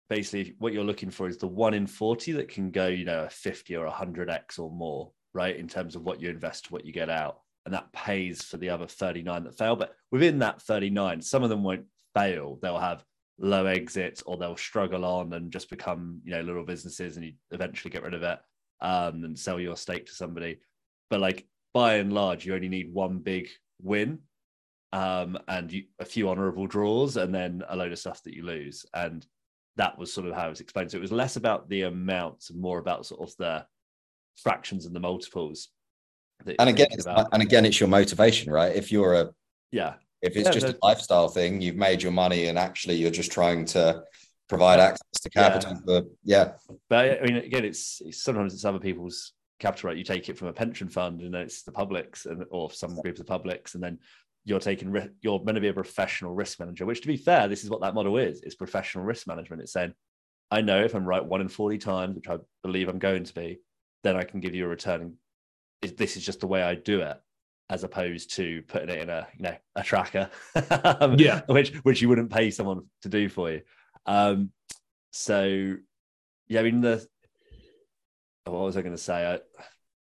basically 0.10 0.56
what 0.60 0.72
you're 0.72 0.84
looking 0.86 1.10
for 1.10 1.28
is 1.28 1.38
the 1.38 1.48
one 1.48 1.74
in 1.74 1.86
40 1.86 2.32
that 2.34 2.48
can 2.48 2.72
go 2.72 2.88
you 2.88 3.04
know 3.04 3.26
a 3.26 3.30
50 3.30 3.76
or 3.76 3.90
100x 3.90 4.58
or 4.58 4.72
more 4.72 5.12
right 5.34 5.56
in 5.56 5.68
terms 5.68 5.96
of 5.96 6.04
what 6.04 6.22
you 6.22 6.30
invest 6.30 6.72
what 6.72 6.86
you 6.86 6.92
get 6.92 7.10
out. 7.10 7.40
And 7.66 7.74
that 7.74 7.92
pays 7.94 8.44
for 8.44 8.58
the 8.58 8.70
other 8.70 8.88
39 8.88 9.46
that 9.46 9.58
fail. 9.58 9.76
But 9.76 9.96
within 10.12 10.40
that 10.40 10.62
39 10.62 11.22
some 11.22 11.44
of 11.44 11.50
them 11.50 11.64
won't 11.64 11.86
fail. 12.14 12.60
They'll 12.62 12.78
have 12.78 13.04
low 13.40 13.66
exits 13.66 14.22
or 14.24 14.38
they'll 14.38 14.58
struggle 14.58 15.06
on 15.06 15.34
and 15.34 15.52
just 15.52 15.70
become 15.70 16.22
you 16.24 16.32
know 16.32 16.42
little 16.42 16.64
businesses 16.64 17.18
and 17.18 17.26
you 17.26 17.34
eventually 17.52 17.92
get 17.92 18.04
rid 18.04 18.14
of 18.14 18.24
it 18.24 18.40
um, 18.82 19.24
and 19.24 19.38
sell 19.38 19.60
your 19.60 19.78
stake 19.78 20.06
to 20.08 20.14
somebody. 20.14 20.60
But 21.10 21.20
like 21.20 21.48
by 21.74 21.96
and 21.96 22.14
large 22.14 22.46
you 22.46 22.54
only 22.54 22.70
need 22.70 22.94
one 22.94 23.20
big 23.20 23.50
win 23.82 24.20
um, 24.94 25.40
and 25.48 25.72
you, 25.74 25.84
a 26.00 26.06
few 26.06 26.30
honorable 26.30 26.68
draws 26.68 27.18
and 27.18 27.34
then 27.34 27.64
a 27.68 27.76
load 27.76 27.92
of 27.92 28.00
stuff 28.00 28.22
that 28.24 28.36
you 28.36 28.44
lose. 28.44 28.86
And 28.94 29.26
that 29.76 29.98
was 29.98 30.14
sort 30.14 30.28
of 30.28 30.36
how 30.36 30.46
it 30.46 30.52
was 30.52 30.62
explained. 30.62 30.92
So 30.92 30.98
it 30.98 31.02
was 31.02 31.12
less 31.12 31.36
about 31.36 31.68
the 31.68 31.82
amounts 31.84 32.52
and 32.52 32.62
more 32.62 32.78
about 32.78 33.08
sort 33.08 33.28
of 33.28 33.36
the 33.38 33.66
fractions 34.36 34.86
and 34.86 34.96
the 34.96 35.00
multiples 35.00 35.70
and 36.60 36.70
again 36.70 36.88
and 37.32 37.42
again 37.42 37.66
it's 37.66 37.80
your 37.80 37.90
motivation 37.90 38.52
right 38.52 38.76
if 38.76 38.92
you're 38.92 39.14
a 39.14 39.30
yeah 39.72 39.94
if 40.24 40.38
it's 40.38 40.48
yeah, 40.48 40.54
just 40.54 40.68
a 40.68 40.78
lifestyle 40.82 41.28
thing, 41.28 41.62
you've 41.62 41.76
made 41.76 42.02
your 42.02 42.14
money 42.14 42.48
and 42.48 42.58
actually 42.58 42.96
you're 42.96 43.12
just 43.12 43.32
trying 43.32 43.66
to 43.66 44.02
provide 44.48 44.80
access 44.80 45.20
to 45.22 45.30
capital. 45.30 45.74
Yeah. 45.74 45.82
For, 45.86 46.08
yeah. 46.24 46.52
But 46.90 47.22
I 47.22 47.26
mean, 47.26 47.36
again, 47.36 47.66
it's, 47.66 48.02
it's, 48.04 48.24
sometimes 48.24 48.54
it's 48.54 48.64
other 48.64 48.80
people's 48.80 49.34
capital, 49.60 49.90
right? 49.90 49.98
You 49.98 50.06
take 50.06 50.30
it 50.30 50.38
from 50.38 50.48
a 50.48 50.54
pension 50.54 50.88
fund 50.88 51.20
and 51.22 51.34
then 51.34 51.42
it's 51.42 51.64
the 51.64 51.74
publics 51.74 52.26
and 52.26 52.46
or 52.52 52.72
some 52.72 52.96
groups 53.02 53.20
of 53.20 53.28
publics, 53.28 53.76
and 53.76 53.84
then 53.84 54.00
you're 54.46 54.62
taking 54.62 54.96
you're 55.22 55.40
going 55.40 55.56
to 55.56 55.62
be 55.62 55.68
a 55.68 55.74
professional 55.74 56.34
risk 56.34 56.58
manager. 56.60 56.86
Which, 56.86 57.02
to 57.02 57.08
be 57.08 57.18
fair, 57.18 57.50
this 57.50 57.66
is 57.66 57.70
what 57.70 57.82
that 57.82 57.94
model 57.94 58.18
is: 58.18 58.42
it's 58.44 58.56
professional 58.56 59.04
risk 59.04 59.28
management. 59.28 59.62
It's 59.62 59.74
saying, 59.74 59.94
I 60.52 60.62
know 60.62 60.86
if 60.86 60.96
I'm 60.96 61.06
right 61.06 61.24
one 61.24 61.42
in 61.42 61.50
forty 61.50 61.78
times, 61.78 62.16
which 62.16 62.30
I 62.30 62.38
believe 62.64 62.88
I'm 62.88 63.00
going 63.00 63.26
to 63.26 63.34
be, 63.34 63.60
then 64.04 64.16
I 64.16 64.24
can 64.24 64.40
give 64.40 64.54
you 64.54 64.66
a 64.66 64.70
return. 64.70 65.16
This 65.82 66.16
is 66.16 66.26
just 66.26 66.40
the 66.42 66.48
way 66.48 66.62
I 66.62 66.76
do 66.76 67.02
it 67.02 67.18
as 67.70 67.84
opposed 67.84 68.36
to 68.36 68.62
putting 68.68 68.90
it 68.90 69.00
in 69.00 69.10
a 69.10 69.28
you 69.38 69.44
know 69.44 69.56
a 69.76 69.84
tracker 69.84 70.30
yeah. 71.18 71.42
which 71.48 71.72
which 71.84 72.02
you 72.02 72.10
wouldn't 72.10 72.32
pay 72.32 72.52
someone 72.52 72.84
to 73.02 73.10
do 73.10 73.30
for 73.30 73.52
you. 73.52 73.62
Um 74.06 74.52
so 75.12 75.76
yeah 76.48 76.60
i 76.60 76.64
mean 76.64 76.82
the 76.82 77.06
what 78.46 78.62
was 78.62 78.76
i 78.76 78.82
going 78.82 78.96
to 78.96 79.02
say? 79.02 79.34
I, 79.34 79.40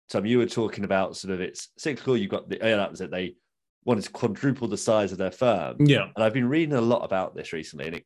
tom 0.10 0.26
you 0.26 0.40
were 0.40 0.48
talking 0.48 0.84
about 0.84 1.16
sort 1.16 1.34
of 1.34 1.42
it's 1.42 1.70
cyclical. 1.78 2.18
You've 2.18 2.32
got 2.32 2.50
the 2.50 2.60
oh 2.62 2.68
yeah 2.68 2.78
that 2.78 2.92
was 2.92 3.02
it. 3.02 3.12
They 3.12 3.36
wanted 3.84 4.06
to 4.06 4.12
quadruple 4.12 4.68
the 4.68 4.78
size 4.78 5.12
of 5.12 5.20
their 5.20 5.32
firm. 5.32 5.78
Yeah. 5.80 6.08
And 6.16 6.24
i've 6.24 6.34
been 6.34 6.50
reading 6.50 6.76
a 6.76 6.82
lot 6.82 7.06
about 7.06 7.36
this 7.36 7.54
recently 7.54 7.86
and 7.86 7.96
it, 7.98 8.06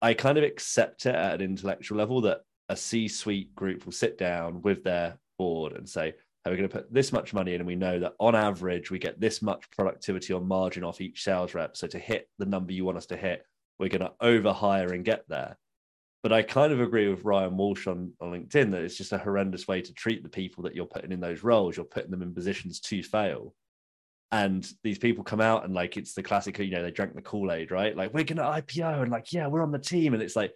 i 0.00 0.14
kind 0.14 0.38
of 0.38 0.44
accept 0.44 1.06
it 1.06 1.14
at 1.14 1.34
an 1.34 1.40
intellectual 1.40 1.98
level 1.98 2.20
that 2.22 2.42
a 2.68 2.76
c-suite 2.76 3.54
group 3.54 3.84
will 3.84 3.92
sit 3.92 4.16
down 4.18 4.62
with 4.62 4.82
their 4.84 5.18
board 5.38 5.72
and 5.72 5.88
say 5.88 6.14
hey, 6.44 6.50
we're 6.50 6.56
going 6.56 6.68
to 6.68 6.74
put 6.74 6.92
this 6.92 7.12
much 7.12 7.32
money 7.32 7.54
in 7.54 7.60
and 7.60 7.66
we 7.66 7.76
know 7.76 7.98
that 7.98 8.14
on 8.18 8.34
average 8.34 8.90
we 8.90 8.98
get 8.98 9.20
this 9.20 9.40
much 9.40 9.64
productivity 9.70 10.32
or 10.32 10.40
margin 10.40 10.84
off 10.84 11.00
each 11.00 11.22
sales 11.22 11.54
rep. 11.54 11.76
So 11.76 11.86
to 11.86 11.98
hit 11.98 12.28
the 12.38 12.46
number 12.46 12.72
you 12.72 12.84
want 12.84 12.98
us 12.98 13.06
to 13.06 13.16
hit 13.16 13.44
we're 13.78 13.88
going 13.88 14.02
to 14.02 14.12
over 14.20 14.52
hire 14.52 14.92
and 14.92 15.04
get 15.04 15.24
there. 15.28 15.56
But 16.22 16.32
i 16.32 16.42
kind 16.42 16.72
of 16.72 16.80
agree 16.80 17.08
with 17.08 17.24
ryan 17.24 17.56
walsh 17.56 17.86
on, 17.86 18.12
on 18.20 18.30
linkedin 18.32 18.70
that 18.70 18.82
it's 18.82 18.96
just 18.96 19.12
a 19.12 19.18
horrendous 19.18 19.66
way 19.66 19.82
to 19.82 19.92
treat 19.92 20.22
the 20.22 20.28
people 20.28 20.64
that 20.64 20.74
you're 20.74 20.86
putting 20.86 21.12
in 21.12 21.20
those 21.20 21.42
roles. 21.42 21.76
You're 21.76 21.86
putting 21.86 22.10
them 22.10 22.22
in 22.22 22.34
positions 22.34 22.80
to 22.80 23.02
fail. 23.02 23.54
And 24.32 24.66
these 24.82 24.98
people 24.98 25.22
come 25.22 25.40
out 25.40 25.64
and 25.64 25.74
like 25.74 25.96
it's 25.96 26.14
the 26.14 26.22
classic 26.22 26.58
you 26.58 26.70
know 26.70 26.82
they 26.82 26.90
drank 26.90 27.14
the 27.14 27.22
kool-aid 27.22 27.70
right? 27.70 27.96
Like 27.96 28.12
we're 28.14 28.24
going 28.24 28.38
to 28.38 28.42
ipo 28.42 29.02
and 29.02 29.10
like 29.10 29.32
yeah 29.32 29.46
we're 29.46 29.62
on 29.62 29.72
the 29.72 29.78
team. 29.78 30.14
And 30.14 30.22
it's 30.22 30.36
like 30.36 30.54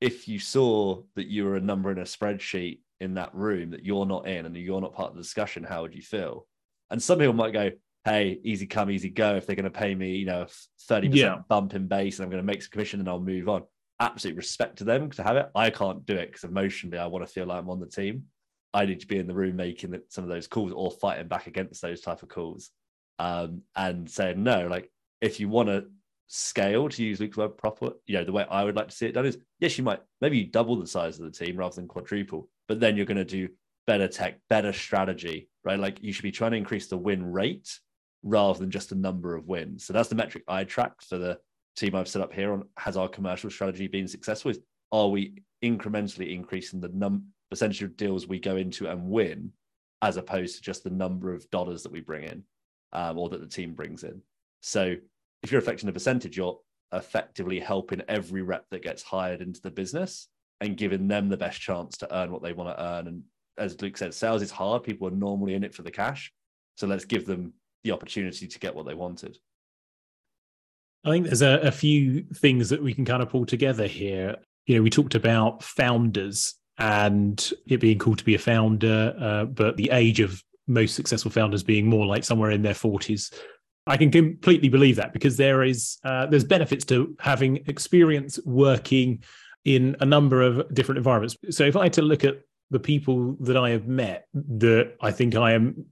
if 0.00 0.28
you 0.28 0.38
saw 0.38 1.02
that 1.14 1.26
you 1.26 1.44
were 1.44 1.56
a 1.56 1.60
number 1.60 1.90
in 1.90 1.98
a 1.98 2.02
spreadsheet 2.02 2.80
in 3.00 3.14
that 3.14 3.34
room 3.34 3.70
that 3.70 3.84
you're 3.84 4.06
not 4.06 4.26
in 4.26 4.46
and 4.46 4.56
you're 4.56 4.80
not 4.80 4.94
part 4.94 5.10
of 5.10 5.16
the 5.16 5.22
discussion, 5.22 5.64
how 5.64 5.82
would 5.82 5.94
you 5.94 6.02
feel? 6.02 6.46
And 6.90 7.02
some 7.02 7.18
people 7.18 7.34
might 7.34 7.52
go, 7.52 7.70
hey, 8.04 8.40
easy 8.42 8.66
come, 8.66 8.90
easy 8.90 9.10
go. 9.10 9.36
If 9.36 9.46
they're 9.46 9.56
going 9.56 9.64
to 9.64 9.70
pay 9.70 9.94
me, 9.94 10.16
you 10.16 10.26
know, 10.26 10.46
30% 10.90 11.14
yeah. 11.14 11.38
bump 11.48 11.74
in 11.74 11.86
base 11.86 12.18
and 12.18 12.24
I'm 12.24 12.30
going 12.30 12.42
to 12.42 12.46
make 12.46 12.62
some 12.62 12.70
commission 12.70 13.00
and 13.00 13.08
I'll 13.08 13.20
move 13.20 13.48
on. 13.48 13.62
Absolute 14.00 14.36
respect 14.36 14.78
to 14.78 14.84
them 14.84 15.10
to 15.10 15.22
have 15.22 15.36
it. 15.36 15.50
I 15.54 15.68
can't 15.68 16.06
do 16.06 16.14
it 16.14 16.28
because 16.28 16.44
emotionally 16.44 16.96
I 16.96 17.06
want 17.06 17.26
to 17.26 17.30
feel 17.30 17.46
like 17.46 17.58
I'm 17.58 17.68
on 17.68 17.80
the 17.80 17.86
team. 17.86 18.24
I 18.72 18.86
need 18.86 19.00
to 19.00 19.06
be 19.06 19.18
in 19.18 19.26
the 19.26 19.34
room 19.34 19.56
making 19.56 19.98
some 20.08 20.24
of 20.24 20.30
those 20.30 20.46
calls 20.46 20.72
or 20.72 20.90
fighting 20.90 21.28
back 21.28 21.46
against 21.46 21.82
those 21.82 22.00
type 22.00 22.22
of 22.22 22.28
calls. 22.30 22.70
Um, 23.18 23.62
and 23.76 24.08
saying 24.08 24.42
no, 24.42 24.66
like 24.66 24.90
if 25.20 25.40
you 25.40 25.50
want 25.50 25.68
to 25.68 25.84
scale 26.32 26.88
to 26.88 27.02
use 27.02 27.20
Luke's 27.20 27.36
word 27.36 27.56
proper, 27.58 27.90
you 28.06 28.16
know, 28.16 28.24
the 28.24 28.32
way 28.32 28.46
I 28.50 28.64
would 28.64 28.76
like 28.76 28.88
to 28.88 28.94
see 28.94 29.06
it 29.06 29.12
done 29.12 29.26
is 29.26 29.38
yes, 29.58 29.76
you 29.76 29.84
might 29.84 30.00
maybe 30.20 30.38
you 30.38 30.46
double 30.46 30.76
the 30.76 30.86
size 30.86 31.18
of 31.18 31.24
the 31.24 31.44
team 31.44 31.56
rather 31.56 31.74
than 31.74 31.88
quadruple, 31.88 32.48
but 32.68 32.80
then 32.80 32.96
you're 32.96 33.06
going 33.06 33.16
to 33.16 33.24
do 33.24 33.48
better 33.86 34.08
tech, 34.08 34.38
better 34.48 34.72
strategy, 34.72 35.48
right? 35.64 35.78
Like 35.78 36.02
you 36.02 36.12
should 36.12 36.22
be 36.22 36.30
trying 36.30 36.52
to 36.52 36.56
increase 36.56 36.86
the 36.86 36.96
win 36.96 37.24
rate 37.24 37.68
rather 38.22 38.58
than 38.58 38.70
just 38.70 38.90
the 38.90 38.94
number 38.94 39.34
of 39.34 39.48
wins. 39.48 39.84
So 39.84 39.92
that's 39.92 40.08
the 40.08 40.14
metric 40.14 40.44
I 40.46 40.64
track 40.64 40.92
for 41.02 41.18
the 41.18 41.38
team 41.76 41.94
I've 41.94 42.08
set 42.08 42.22
up 42.22 42.32
here 42.32 42.52
on 42.52 42.64
has 42.76 42.96
our 42.96 43.08
commercial 43.08 43.50
strategy 43.50 43.88
been 43.88 44.08
successful? 44.08 44.52
Are 44.92 45.08
we 45.08 45.42
incrementally 45.64 46.34
increasing 46.34 46.80
the 46.80 46.88
num- 46.88 47.26
percentage 47.50 47.82
of 47.82 47.96
deals 47.96 48.26
we 48.26 48.38
go 48.38 48.56
into 48.56 48.88
and 48.88 49.10
win, 49.10 49.52
as 50.02 50.16
opposed 50.16 50.56
to 50.56 50.62
just 50.62 50.84
the 50.84 50.90
number 50.90 51.34
of 51.34 51.48
dollars 51.50 51.82
that 51.82 51.92
we 51.92 52.00
bring 52.00 52.24
in 52.24 52.44
um, 52.92 53.18
or 53.18 53.28
that 53.28 53.40
the 53.40 53.46
team 53.46 53.74
brings 53.74 54.04
in. 54.04 54.22
So 54.60 54.96
if 55.42 55.50
you're 55.50 55.60
affecting 55.60 55.86
the 55.86 55.92
percentage, 55.92 56.36
you're 56.36 56.58
effectively 56.92 57.60
helping 57.60 58.02
every 58.08 58.42
rep 58.42 58.64
that 58.70 58.82
gets 58.82 59.02
hired 59.02 59.40
into 59.40 59.60
the 59.60 59.70
business 59.70 60.28
and 60.60 60.76
giving 60.76 61.08
them 61.08 61.28
the 61.28 61.36
best 61.36 61.60
chance 61.60 61.96
to 61.98 62.16
earn 62.16 62.30
what 62.30 62.42
they 62.42 62.52
want 62.52 62.76
to 62.76 62.84
earn. 62.84 63.06
And 63.06 63.22
as 63.56 63.80
Luke 63.80 63.96
said, 63.96 64.12
sales 64.12 64.42
is 64.42 64.50
hard. 64.50 64.82
People 64.82 65.08
are 65.08 65.12
normally 65.12 65.54
in 65.54 65.64
it 65.64 65.74
for 65.74 65.82
the 65.82 65.90
cash. 65.90 66.32
So 66.76 66.86
let's 66.86 67.04
give 67.04 67.26
them 67.26 67.54
the 67.84 67.92
opportunity 67.92 68.46
to 68.46 68.58
get 68.58 68.74
what 68.74 68.86
they 68.86 68.94
wanted. 68.94 69.38
I 71.04 71.10
think 71.10 71.26
there's 71.26 71.42
a, 71.42 71.60
a 71.60 71.70
few 71.70 72.24
things 72.34 72.68
that 72.68 72.82
we 72.82 72.92
can 72.92 73.04
kind 73.04 73.22
of 73.22 73.30
pull 73.30 73.46
together 73.46 73.86
here. 73.86 74.36
You 74.66 74.76
know, 74.76 74.82
we 74.82 74.90
talked 74.90 75.14
about 75.14 75.62
founders 75.62 76.54
and 76.78 77.52
it 77.66 77.80
being 77.80 77.98
cool 77.98 78.16
to 78.16 78.24
be 78.24 78.34
a 78.34 78.38
founder, 78.38 79.14
uh, 79.18 79.44
but 79.46 79.76
the 79.76 79.90
age 79.90 80.20
of 80.20 80.42
most 80.66 80.94
successful 80.94 81.30
founders 81.30 81.62
being 81.62 81.86
more 81.86 82.06
like 82.06 82.24
somewhere 82.24 82.50
in 82.50 82.62
their 82.62 82.74
40s. 82.74 83.32
I 83.86 83.96
can 83.96 84.10
completely 84.10 84.68
believe 84.68 84.96
that 84.96 85.12
because 85.12 85.36
there 85.36 85.62
is 85.62 85.98
uh, 86.04 86.26
there's 86.26 86.44
benefits 86.44 86.84
to 86.86 87.16
having 87.20 87.56
experience 87.66 88.38
working 88.44 89.22
in 89.64 89.96
a 90.00 90.06
number 90.06 90.42
of 90.42 90.72
different 90.74 90.98
environments. 90.98 91.36
So 91.50 91.64
if 91.64 91.76
I 91.76 91.84
had 91.84 91.92
to 91.94 92.02
look 92.02 92.24
at 92.24 92.40
the 92.70 92.80
people 92.80 93.36
that 93.40 93.56
I 93.56 93.70
have 93.70 93.86
met 93.86 94.26
that 94.34 94.94
I 95.00 95.10
think 95.10 95.34
I 95.34 95.52
am 95.52 95.86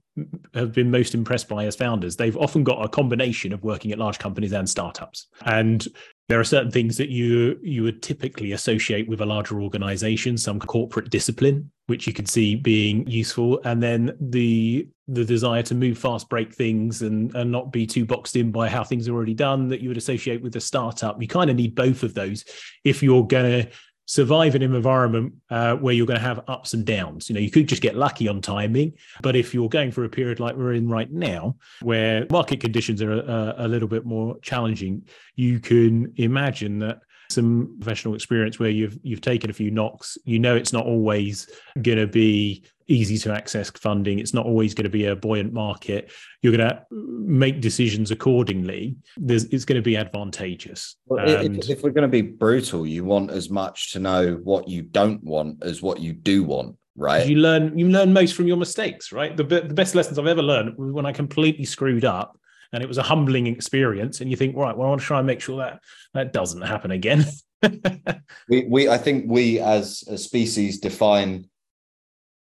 have 0.53 0.73
been 0.73 0.91
most 0.91 1.13
impressed 1.13 1.47
by 1.47 1.65
as 1.65 1.75
founders, 1.75 2.15
they've 2.15 2.37
often 2.37 2.63
got 2.63 2.83
a 2.83 2.89
combination 2.89 3.53
of 3.53 3.63
working 3.63 3.91
at 3.91 3.99
large 3.99 4.19
companies 4.19 4.53
and 4.53 4.69
startups. 4.69 5.27
And 5.45 5.85
there 6.29 6.39
are 6.39 6.45
certain 6.45 6.71
things 6.71 6.95
that 6.97 7.09
you 7.09 7.59
you 7.61 7.83
would 7.83 8.01
typically 8.01 8.53
associate 8.53 9.09
with 9.09 9.19
a 9.19 9.25
larger 9.25 9.61
organization 9.61 10.37
some 10.37 10.59
corporate 10.59 11.09
discipline 11.09 11.69
which 11.89 12.05
you 12.05 12.13
could 12.13 12.29
see 12.29 12.55
being 12.55 13.05
useful. 13.07 13.59
And 13.65 13.81
then 13.81 14.15
the 14.21 14.87
the 15.07 15.25
desire 15.25 15.63
to 15.63 15.73
move 15.73 15.97
fast 15.97 16.29
break 16.29 16.53
things 16.53 17.01
and 17.01 17.35
and 17.35 17.51
not 17.51 17.71
be 17.71 17.87
too 17.87 18.05
boxed 18.05 18.35
in 18.35 18.51
by 18.51 18.69
how 18.69 18.83
things 18.83 19.09
are 19.09 19.13
already 19.13 19.33
done 19.33 19.67
that 19.69 19.81
you 19.81 19.89
would 19.89 19.97
associate 19.97 20.41
with 20.41 20.55
a 20.55 20.61
startup. 20.61 21.19
You 21.19 21.27
kind 21.27 21.49
of 21.49 21.55
need 21.55 21.73
both 21.73 22.03
of 22.03 22.13
those 22.13 22.45
if 22.83 23.01
you're 23.01 23.25
going 23.25 23.63
to 23.63 23.69
survive 24.09 24.55
in 24.55 24.63
an 24.63 24.73
environment 24.73 25.31
uh, 25.51 25.75
where 25.75 25.93
you're 25.93 26.07
going 26.07 26.19
to 26.19 26.25
have 26.25 26.41
ups 26.47 26.73
and 26.73 26.83
downs. 26.83 27.29
You 27.29 27.35
know, 27.35 27.41
you 27.41 27.51
could 27.51 27.69
just 27.69 27.83
get 27.83 27.95
lucky 27.95 28.27
on 28.27 28.41
timing, 28.41 28.93
but 29.21 29.35
if 29.35 29.53
you're 29.53 29.69
going 29.69 29.91
for 29.91 30.03
a 30.03 30.09
period 30.09 30.39
like 30.39 30.55
we're 30.55 30.73
in 30.73 30.89
right 30.89 31.11
now, 31.11 31.57
where 31.83 32.25
market 32.31 32.59
conditions 32.59 33.03
are 33.03 33.11
a, 33.11 33.53
a 33.59 33.67
little 33.67 33.87
bit 33.87 34.07
more 34.07 34.39
challenging, 34.41 35.03
you 35.35 35.59
can 35.59 36.11
imagine 36.17 36.79
that 36.79 37.01
some 37.29 37.77
professional 37.79 38.15
experience 38.15 38.57
where 38.57 38.71
you've 38.71 38.97
you've 39.03 39.21
taken 39.21 39.51
a 39.51 39.53
few 39.53 39.69
knocks 39.69 40.17
you 40.25 40.39
know 40.39 40.55
it's 40.55 40.73
not 40.73 40.87
always 40.87 41.47
going 41.83 41.99
to 41.99 42.07
be 42.07 42.65
easy 42.89 43.17
to 43.19 43.33
access 43.33 43.69
funding. 43.71 44.19
It's 44.19 44.33
not 44.33 44.45
always 44.45 44.73
going 44.73 44.85
to 44.85 44.89
be 44.89 45.05
a 45.05 45.15
buoyant 45.15 45.53
market. 45.53 46.11
You're 46.41 46.55
going 46.55 46.69
to 46.69 46.85
make 46.91 47.61
decisions 47.61 48.11
accordingly. 48.11 48.95
There's, 49.17 49.45
it's 49.45 49.65
going 49.65 49.77
to 49.77 49.81
be 49.81 49.97
advantageous. 49.97 50.95
Well, 51.05 51.27
and... 51.27 51.57
if, 51.57 51.69
if 51.69 51.83
we're 51.83 51.91
going 51.91 52.03
to 52.03 52.07
be 52.07 52.21
brutal 52.21 52.85
you 52.85 53.03
want 53.03 53.31
as 53.31 53.49
much 53.49 53.91
to 53.93 53.99
know 53.99 54.39
what 54.43 54.67
you 54.67 54.81
don't 54.81 55.23
want 55.23 55.63
as 55.63 55.81
what 55.81 55.99
you 55.99 56.13
do 56.13 56.43
want 56.43 56.75
right? 56.95 57.27
You 57.27 57.37
learn 57.37 57.77
you 57.77 57.87
learn 57.87 58.11
most 58.11 58.35
from 58.35 58.47
your 58.47 58.57
mistakes 58.57 59.11
right? 59.11 59.35
The, 59.35 59.43
the 59.43 59.73
best 59.73 59.95
lessons 59.95 60.19
i've 60.19 60.27
ever 60.27 60.41
learned 60.41 60.77
was 60.77 60.91
when 60.91 61.05
i 61.05 61.11
completely 61.11 61.65
screwed 61.65 62.05
up 62.05 62.39
and 62.71 62.83
it 62.83 62.87
was 62.87 62.97
a 62.97 63.03
humbling 63.03 63.47
experience. 63.47 64.21
And 64.21 64.29
you 64.29 64.37
think, 64.37 64.55
right, 64.55 64.75
well, 64.75 64.87
I 64.87 64.89
want 64.89 65.01
to 65.01 65.07
try 65.07 65.17
and 65.19 65.27
make 65.27 65.41
sure 65.41 65.57
that 65.57 65.79
that 66.13 66.33
doesn't 66.33 66.61
happen 66.61 66.91
again. 66.91 67.25
we, 68.49 68.65
we, 68.65 68.89
I 68.89 68.97
think 68.97 69.25
we 69.27 69.59
as 69.59 70.03
a 70.07 70.17
species 70.17 70.79
define 70.79 71.47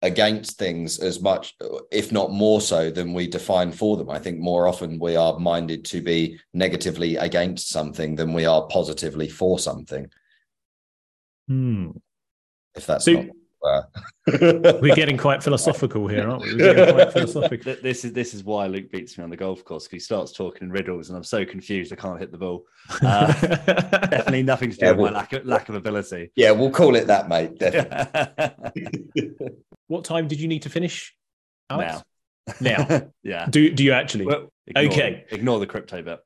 against 0.02 0.58
things 0.58 1.00
as 1.00 1.20
much, 1.20 1.56
if 1.90 2.12
not 2.12 2.30
more 2.30 2.60
so, 2.60 2.90
than 2.90 3.12
we 3.12 3.26
define 3.26 3.72
for 3.72 3.96
them. 3.96 4.10
I 4.10 4.18
think 4.18 4.38
more 4.38 4.68
often 4.68 4.98
we 4.98 5.16
are 5.16 5.38
minded 5.38 5.84
to 5.86 6.00
be 6.00 6.38
negatively 6.54 7.16
against 7.16 7.70
something 7.70 8.14
than 8.14 8.32
we 8.32 8.46
are 8.46 8.66
positively 8.68 9.28
for 9.28 9.58
something. 9.58 10.08
Hmm. 11.48 11.90
If 12.74 12.86
that's 12.86 13.06
so, 13.06 13.12
not 13.12 13.26
We're 14.80 14.94
getting 14.94 15.16
quite 15.16 15.42
philosophical 15.42 16.06
here, 16.06 16.28
aren't 16.28 16.42
we? 16.42 16.56
We're 16.56 16.74
getting 16.74 16.94
quite 16.94 17.12
philosophical. 17.12 17.76
This 17.82 18.04
is 18.04 18.12
this 18.12 18.34
is 18.34 18.44
why 18.44 18.66
Luke 18.66 18.90
beats 18.90 19.16
me 19.16 19.24
on 19.24 19.30
the 19.30 19.36
golf 19.36 19.64
course 19.64 19.84
because 19.84 19.94
he 19.94 20.00
starts 20.00 20.32
talking 20.32 20.64
in 20.64 20.70
riddles, 20.70 21.08
and 21.08 21.16
I'm 21.16 21.24
so 21.24 21.44
confused 21.44 21.92
I 21.92 21.96
can't 21.96 22.18
hit 22.18 22.32
the 22.32 22.38
ball. 22.38 22.64
Uh, 23.02 23.26
definitely 23.42 24.42
nothing 24.42 24.70
to 24.70 24.76
do 24.76 24.84
yeah, 24.86 24.90
with 24.92 25.00
we'll, 25.00 25.12
my 25.12 25.18
lack 25.18 25.32
of, 25.32 25.46
lack 25.46 25.68
of 25.68 25.74
ability. 25.74 26.30
Yeah, 26.36 26.50
we'll 26.50 26.70
call 26.70 26.94
it 26.96 27.06
that, 27.06 27.28
mate. 27.28 27.58
what 29.86 30.04
time 30.04 30.28
did 30.28 30.40
you 30.40 30.48
need 30.48 30.62
to 30.62 30.70
finish? 30.70 31.14
Alex? 31.70 32.02
Now. 32.60 32.86
Now. 32.88 33.02
yeah. 33.22 33.46
Do 33.48 33.70
do 33.70 33.84
you 33.84 33.92
actually? 33.92 34.26
Well, 34.26 34.52
ignore, 34.66 34.84
okay. 34.84 35.24
Ignore 35.30 35.60
the 35.60 35.66
crypto 35.66 36.02
bit. 36.02 36.20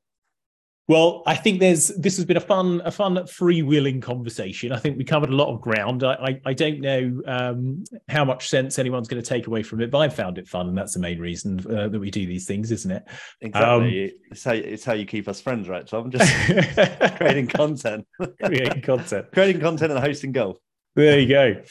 Well, 0.89 1.23
I 1.25 1.35
think 1.35 1.61
there's 1.61 1.87
this 1.89 2.17
has 2.17 2.25
been 2.25 2.35
a 2.35 2.41
fun 2.41 2.81
a 2.83 2.91
fun 2.91 3.15
freewheeling 3.15 4.01
conversation. 4.01 4.73
I 4.73 4.79
think 4.79 4.97
we 4.97 5.05
covered 5.05 5.29
a 5.29 5.35
lot 5.35 5.47
of 5.47 5.61
ground. 5.61 6.03
I 6.03 6.13
I, 6.13 6.41
I 6.47 6.53
don't 6.53 6.81
know 6.81 7.21
um, 7.25 7.85
how 8.09 8.25
much 8.25 8.49
sense 8.49 8.77
anyone's 8.77 9.07
going 9.07 9.21
to 9.21 9.27
take 9.27 9.47
away 9.47 9.63
from 9.63 9.79
it, 9.79 9.91
but 9.91 9.99
I 9.99 10.09
found 10.09 10.37
it 10.37 10.47
fun, 10.47 10.67
and 10.67 10.77
that's 10.77 10.93
the 10.93 10.99
main 10.99 11.19
reason 11.19 11.59
uh, 11.73 11.87
that 11.87 11.99
we 11.99 12.11
do 12.11 12.25
these 12.25 12.45
things, 12.45 12.69
isn't 12.71 12.91
it? 12.91 13.07
Exactly. 13.39 14.05
Um, 14.05 14.11
it's 14.29 14.43
how 14.43 14.51
it's 14.51 14.83
how 14.83 14.93
you 14.93 15.05
keep 15.05 15.29
us 15.29 15.39
friends, 15.39 15.69
right, 15.69 15.87
So 15.87 15.99
I'm 15.99 16.11
Just 16.11 16.29
creating 17.15 17.47
content, 17.47 18.05
creating 18.43 18.81
content, 18.81 19.27
creating 19.31 19.61
content, 19.61 19.93
and 19.93 20.01
hosting 20.01 20.33
golf. 20.33 20.57
There 20.95 21.17
you 21.17 21.29
go. 21.29 21.61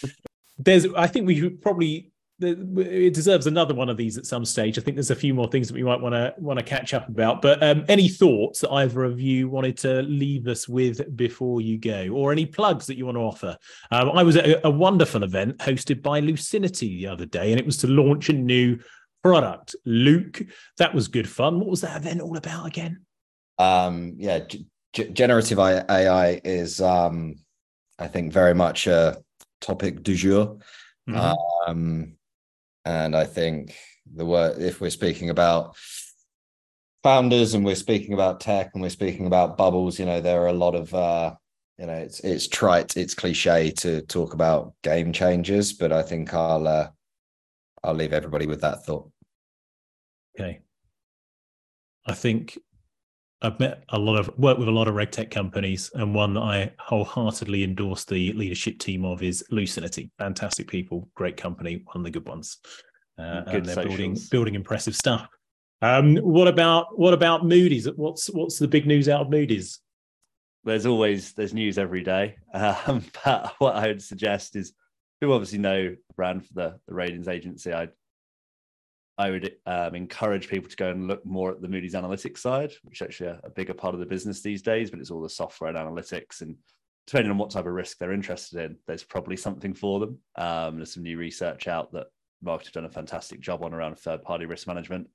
There's, 0.59 0.87
I 0.95 1.07
think 1.07 1.27
we 1.27 1.39
should 1.39 1.61
probably 1.61 2.12
it 2.43 3.15
deserves 3.15 3.47
another 3.47 3.75
one 3.75 3.89
of 3.89 3.97
these 3.97 4.19
at 4.19 4.27
some 4.27 4.45
stage. 4.45 4.79
I 4.79 4.83
think 4.83 4.97
there's 4.97 5.11
a 5.11 5.17
few 5.17 5.35
more 5.35 5.49
things 5.49 5.69
that 5.69 5.75
we 5.75 5.83
might 5.83 6.01
want 6.01 6.15
to 6.15 6.35
want 6.39 6.59
to 6.59 6.65
catch 6.65 6.95
up 6.95 7.09
about. 7.09 7.43
But 7.43 7.63
um, 7.63 7.85
any 7.89 8.09
thoughts 8.09 8.61
that 8.61 8.71
either 8.71 9.05
of 9.05 9.21
you 9.21 9.49
wanted 9.49 9.77
to 9.79 10.03
leave 10.03 10.47
us 10.49 10.69
with 10.69 11.17
before 11.17 11.61
you 11.61 11.79
go, 11.79 12.09
or 12.09 12.33
any 12.33 12.47
plugs 12.47 12.87
that 12.87 12.97
you 12.97 13.07
want 13.07 13.17
to 13.17 13.23
offer? 13.23 13.57
Um, 13.91 14.11
I 14.11 14.23
was 14.23 14.37
at 14.37 14.47
a, 14.47 14.67
a, 14.67 14.71
wonderful 14.71 15.23
event 15.23 15.59
hosted 15.59 16.03
by 16.03 16.21
Lucinity 16.21 16.97
the 16.99 17.07
other 17.07 17.27
day, 17.27 17.53
and 17.53 17.61
it 17.61 17.67
was 17.67 17.79
to 17.79 17.87
launch 17.87 18.29
a 18.29 18.33
new 18.33 18.79
product. 19.23 19.77
Luke, 19.85 20.43
that 20.79 20.95
was 20.95 21.09
good 21.09 21.29
fun. 21.29 21.61
What 21.61 21.69
was 21.69 21.81
that 21.83 21.97
event 21.97 22.21
all 22.21 22.37
about 22.37 22.67
again? 22.67 23.05
Um, 23.59 24.15
yeah, 24.17 24.41
g- 24.41 24.67
generative 25.13 25.59
AI 25.59 26.41
is, 26.45 26.81
um, 26.81 27.37
I 27.99 28.09
think, 28.09 28.33
very 28.33 28.55
much 28.55 28.87
a 28.87 29.19
topic 29.61 30.03
du 30.03 30.15
jour. 30.15 30.59
Mm-hmm. 31.09 31.71
Um, 31.71 32.17
and 32.85 33.15
I 33.15 33.25
think 33.25 33.77
the 34.15 34.27
word, 34.27 34.61
if 34.61 34.81
we're 34.81 34.91
speaking 34.91 35.31
about 35.31 35.77
founders 37.03 37.55
and 37.55 37.65
we're 37.65 37.75
speaking 37.75 38.15
about 38.15 38.41
tech 38.41 38.71
and 38.75 38.83
we're 38.83 38.91
speaking 38.91 39.27
about 39.27 39.57
bubbles, 39.57 39.99
you 39.99 40.07
know, 40.07 40.21
there 40.21 40.43
are 40.43 40.49
a 40.49 40.53
lot 40.53 40.75
of, 40.75 40.93
uh, 40.95 41.35
you 41.79 41.87
know, 41.87 41.95
it's 41.95 42.21
it's 42.21 42.49
trite, 42.49 42.97
it's 42.97 43.15
cliche 43.15 43.71
to 43.71 44.03
talk 44.03 44.35
about 44.35 44.75
game 44.83 45.13
changers, 45.13 45.73
but 45.73 45.93
I 45.93 46.03
think 46.03 46.33
I'll 46.35 46.67
uh, 46.67 46.89
I'll 47.83 47.95
leave 47.95 48.13
everybody 48.13 48.47
with 48.47 48.61
that 48.61 48.85
thought. 48.85 49.11
Okay. 50.39 50.61
I 52.07 52.15
think 52.15 52.59
I've 53.43 53.59
met 53.59 53.83
a 53.89 53.99
lot 53.99 54.19
of 54.19 54.31
worked 54.39 54.61
with 54.61 54.69
a 54.69 54.73
lot 54.73 54.87
of 54.87 54.95
regtech 54.95 55.31
companies, 55.31 55.91
and 55.95 56.15
one 56.15 56.35
that 56.35 56.41
I 56.41 56.73
wholeheartedly 56.79 57.65
endorse 57.65 58.05
the 58.05 58.33
leadership 58.35 58.79
team 58.79 59.05
of 59.05 59.23
is 59.23 59.45
Lucinity. 59.51 60.13
Fantastic 60.19 60.69
people, 60.69 61.09
great 61.17 61.37
company, 61.37 61.83
one 61.87 61.99
of 61.99 62.05
the 62.05 62.11
good 62.11 62.27
ones, 62.27 62.59
uh, 63.19 63.43
good 63.43 63.55
and 63.55 63.67
they're 63.67 63.75
socials. 63.75 63.97
building 63.97 64.19
building 64.31 64.55
impressive 64.55 64.95
stuff. 64.95 65.29
Um, 65.83 66.17
what 66.19 66.47
about 66.47 66.97
what 66.99 67.15
about 67.15 67.45
Moody's? 67.45 67.89
What's 67.97 68.29
what's 68.29 68.61
the 68.61 68.69
big 68.69 68.87
news 68.87 69.09
out 69.09 69.23
of 69.23 69.31
Moody's? 69.31 69.81
There's 70.65 70.87
always 70.87 71.33
there's 71.33 71.53
news 71.53 71.79
every 71.79 72.05
day, 72.05 72.37
um, 72.55 73.05
but 73.25 73.55
what 73.59 73.75
I 73.75 73.89
would 73.89 74.03
suggest 74.03 74.55
is, 74.55 74.73
who 75.21 75.33
obviously 75.33 75.59
know 75.59 75.97
brand 76.15 76.47
for 76.47 76.55
the 76.55 76.79
the 76.87 76.95
ratings 76.95 77.27
agency. 77.27 77.73
I'd 77.73 77.91
I 79.19 79.31
would 79.31 79.53
um, 79.67 79.95
encourage 79.95 80.49
people 80.49 80.71
to 80.71 80.77
go 80.77 80.91
and 80.91 81.07
look 81.07 81.25
more 81.25 81.51
at 81.51 81.61
the 81.61 81.69
Moody's 81.69 81.95
analytics 81.95 82.39
side, 82.39 82.73
which 82.83 83.01
is 83.01 83.05
actually 83.05 83.29
a, 83.29 83.41
a, 83.45 83.51
bigger 83.51 83.75
part 83.75 83.95
of 83.95 84.01
the 84.01 84.07
business 84.07 84.41
these 84.41 84.63
days, 84.63 84.91
but 84.91 85.01
it's 85.01 85.11
all 85.11 85.21
the 85.21 85.29
software 85.29 85.69
and 85.69 85.79
analytics. 85.79 86.41
And 86.41 86.57
depending 87.07 87.31
on 87.31 87.39
what 87.39 87.51
type 87.51 87.67
of 87.67 87.73
risk 87.73 87.99
they're 87.99 88.13
interested 88.13 88.65
in, 88.65 88.77
there's 88.87 89.05
probably 89.05 89.37
something 89.37 89.75
for 89.75 90.01
them. 90.01 90.19
Um, 90.37 90.77
there's 90.77 90.95
some 90.95 91.03
new 91.03 91.19
research 91.19 91.69
out 91.69 91.93
that 91.93 92.07
Market 92.43 92.69
have 92.69 92.75
done 92.75 92.85
a 92.87 92.91
fantastic 92.91 93.41
job 93.41 93.63
on 93.63 93.75
around 93.75 93.99
third 93.99 94.23
party 94.23 94.47
risk 94.47 94.67
management. 94.67 95.09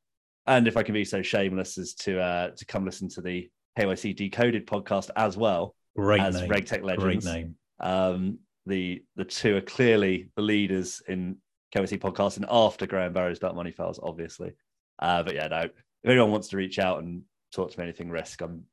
And 0.45 0.67
if 0.67 0.77
I 0.77 0.83
can 0.83 0.93
be 0.93 1.03
so 1.03 1.21
shameless 1.21 1.77
as 1.77 1.93
to 1.95 2.21
uh, 2.21 2.51
to 2.55 2.65
come 2.65 2.85
listen 2.85 3.09
to 3.09 3.21
the 3.21 3.49
KYC 3.77 4.15
Decoded 4.15 4.65
podcast 4.65 5.09
as 5.15 5.35
well 5.35 5.75
Great 5.95 6.21
as 6.21 6.35
name. 6.35 6.49
RegTech 6.49 6.83
Legends. 6.83 7.25
Great 7.25 7.35
name. 7.35 7.55
Um, 7.79 8.39
the 8.65 9.03
the 9.15 9.25
two 9.25 9.57
are 9.57 9.61
clearly 9.61 10.29
the 10.35 10.41
leaders 10.41 11.01
in 11.07 11.37
KYC 11.77 11.99
podcasting 11.99 12.45
after 12.49 12.87
Graham 12.87 13.13
Barrow's 13.13 13.39
Dark 13.39 13.55
Money 13.55 13.71
Files, 13.71 13.99
obviously. 14.01 14.53
Uh, 14.99 15.23
but 15.23 15.35
yeah, 15.35 15.47
no, 15.47 15.61
if 15.61 15.71
anyone 16.05 16.31
wants 16.31 16.49
to 16.49 16.57
reach 16.57 16.79
out 16.79 16.99
and 17.03 17.23
talk 17.51 17.71
to 17.71 17.79
me 17.79 17.83
anything 17.83 18.09
risk, 18.09 18.41
I'm 18.41 18.63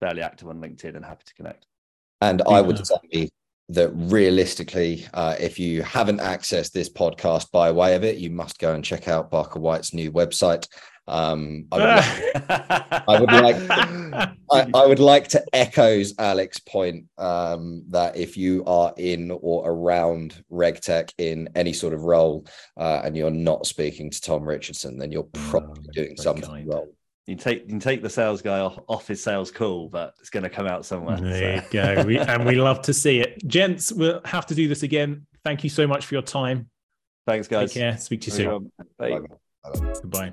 fairly 0.00 0.22
active 0.22 0.48
on 0.48 0.60
LinkedIn 0.60 0.96
and 0.96 1.04
happy 1.04 1.24
to 1.26 1.34
connect. 1.34 1.66
And 2.20 2.42
I 2.48 2.60
would 2.60 2.86
say 2.86 3.28
that 3.70 3.90
realistically, 3.94 5.06
uh, 5.14 5.36
if 5.40 5.58
you 5.58 5.82
haven't 5.82 6.20
accessed 6.20 6.72
this 6.72 6.90
podcast 6.90 7.50
by 7.50 7.72
way 7.72 7.96
of 7.96 8.04
it, 8.04 8.18
you 8.18 8.30
must 8.30 8.58
go 8.58 8.74
and 8.74 8.84
check 8.84 9.08
out 9.08 9.30
Barker 9.30 9.58
White's 9.58 9.94
new 9.94 10.12
website. 10.12 10.68
Um, 11.06 11.66
I, 11.70 11.76
would 11.76 11.84
like, 11.86 13.08
I 13.08 13.20
would 13.20 13.32
like, 13.32 13.56
I, 14.50 14.70
I, 14.74 14.86
would 14.86 14.98
like 14.98 15.28
to 15.28 15.44
echoes 15.52 16.14
Alex's 16.18 16.62
point 16.62 17.04
um, 17.18 17.84
that 17.90 18.16
if 18.16 18.36
you 18.36 18.64
are 18.66 18.94
in 18.96 19.30
or 19.30 19.68
around 19.70 20.42
RegTech 20.50 21.12
in 21.18 21.50
any 21.54 21.74
sort 21.74 21.92
of 21.92 22.04
role, 22.04 22.46
uh, 22.78 23.02
and 23.04 23.16
you're 23.16 23.30
not 23.30 23.66
speaking 23.66 24.10
to 24.10 24.20
Tom 24.20 24.44
Richardson, 24.44 24.98
then 24.98 25.12
you're 25.12 25.28
probably 25.50 25.84
oh, 25.88 25.92
doing 25.92 26.16
something 26.16 26.44
kind. 26.44 26.68
wrong. 26.68 26.88
You 27.26 27.36
take 27.36 27.62
you 27.62 27.68
can 27.68 27.80
take 27.80 28.02
the 28.02 28.10
sales 28.10 28.42
guy 28.42 28.60
off, 28.60 28.78
off 28.86 29.06
his 29.06 29.22
sales 29.22 29.50
call, 29.50 29.88
but 29.88 30.14
it's 30.20 30.28
going 30.30 30.42
to 30.42 30.50
come 30.50 30.66
out 30.66 30.84
somewhere. 30.84 31.18
There 31.18 31.58
so. 31.58 31.64
you 31.64 31.94
go, 31.94 32.04
we, 32.04 32.18
and 32.18 32.44
we 32.44 32.56
love 32.56 32.82
to 32.82 32.94
see 32.94 33.20
it, 33.20 33.46
gents. 33.46 33.92
We'll 33.92 34.20
have 34.24 34.46
to 34.46 34.54
do 34.54 34.68
this 34.68 34.82
again. 34.82 35.26
Thank 35.42 35.64
you 35.64 35.70
so 35.70 35.86
much 35.86 36.06
for 36.06 36.14
your 36.14 36.22
time. 36.22 36.68
Thanks, 37.26 37.48
guys. 37.48 37.72
Take 37.72 37.80
care. 37.80 37.98
Speak 37.98 38.22
to 38.22 38.26
you 38.26 38.32
soon. 38.32 38.72
Bye. 38.98 39.20
Bye. 39.62 39.80
Goodbye. 40.02 40.32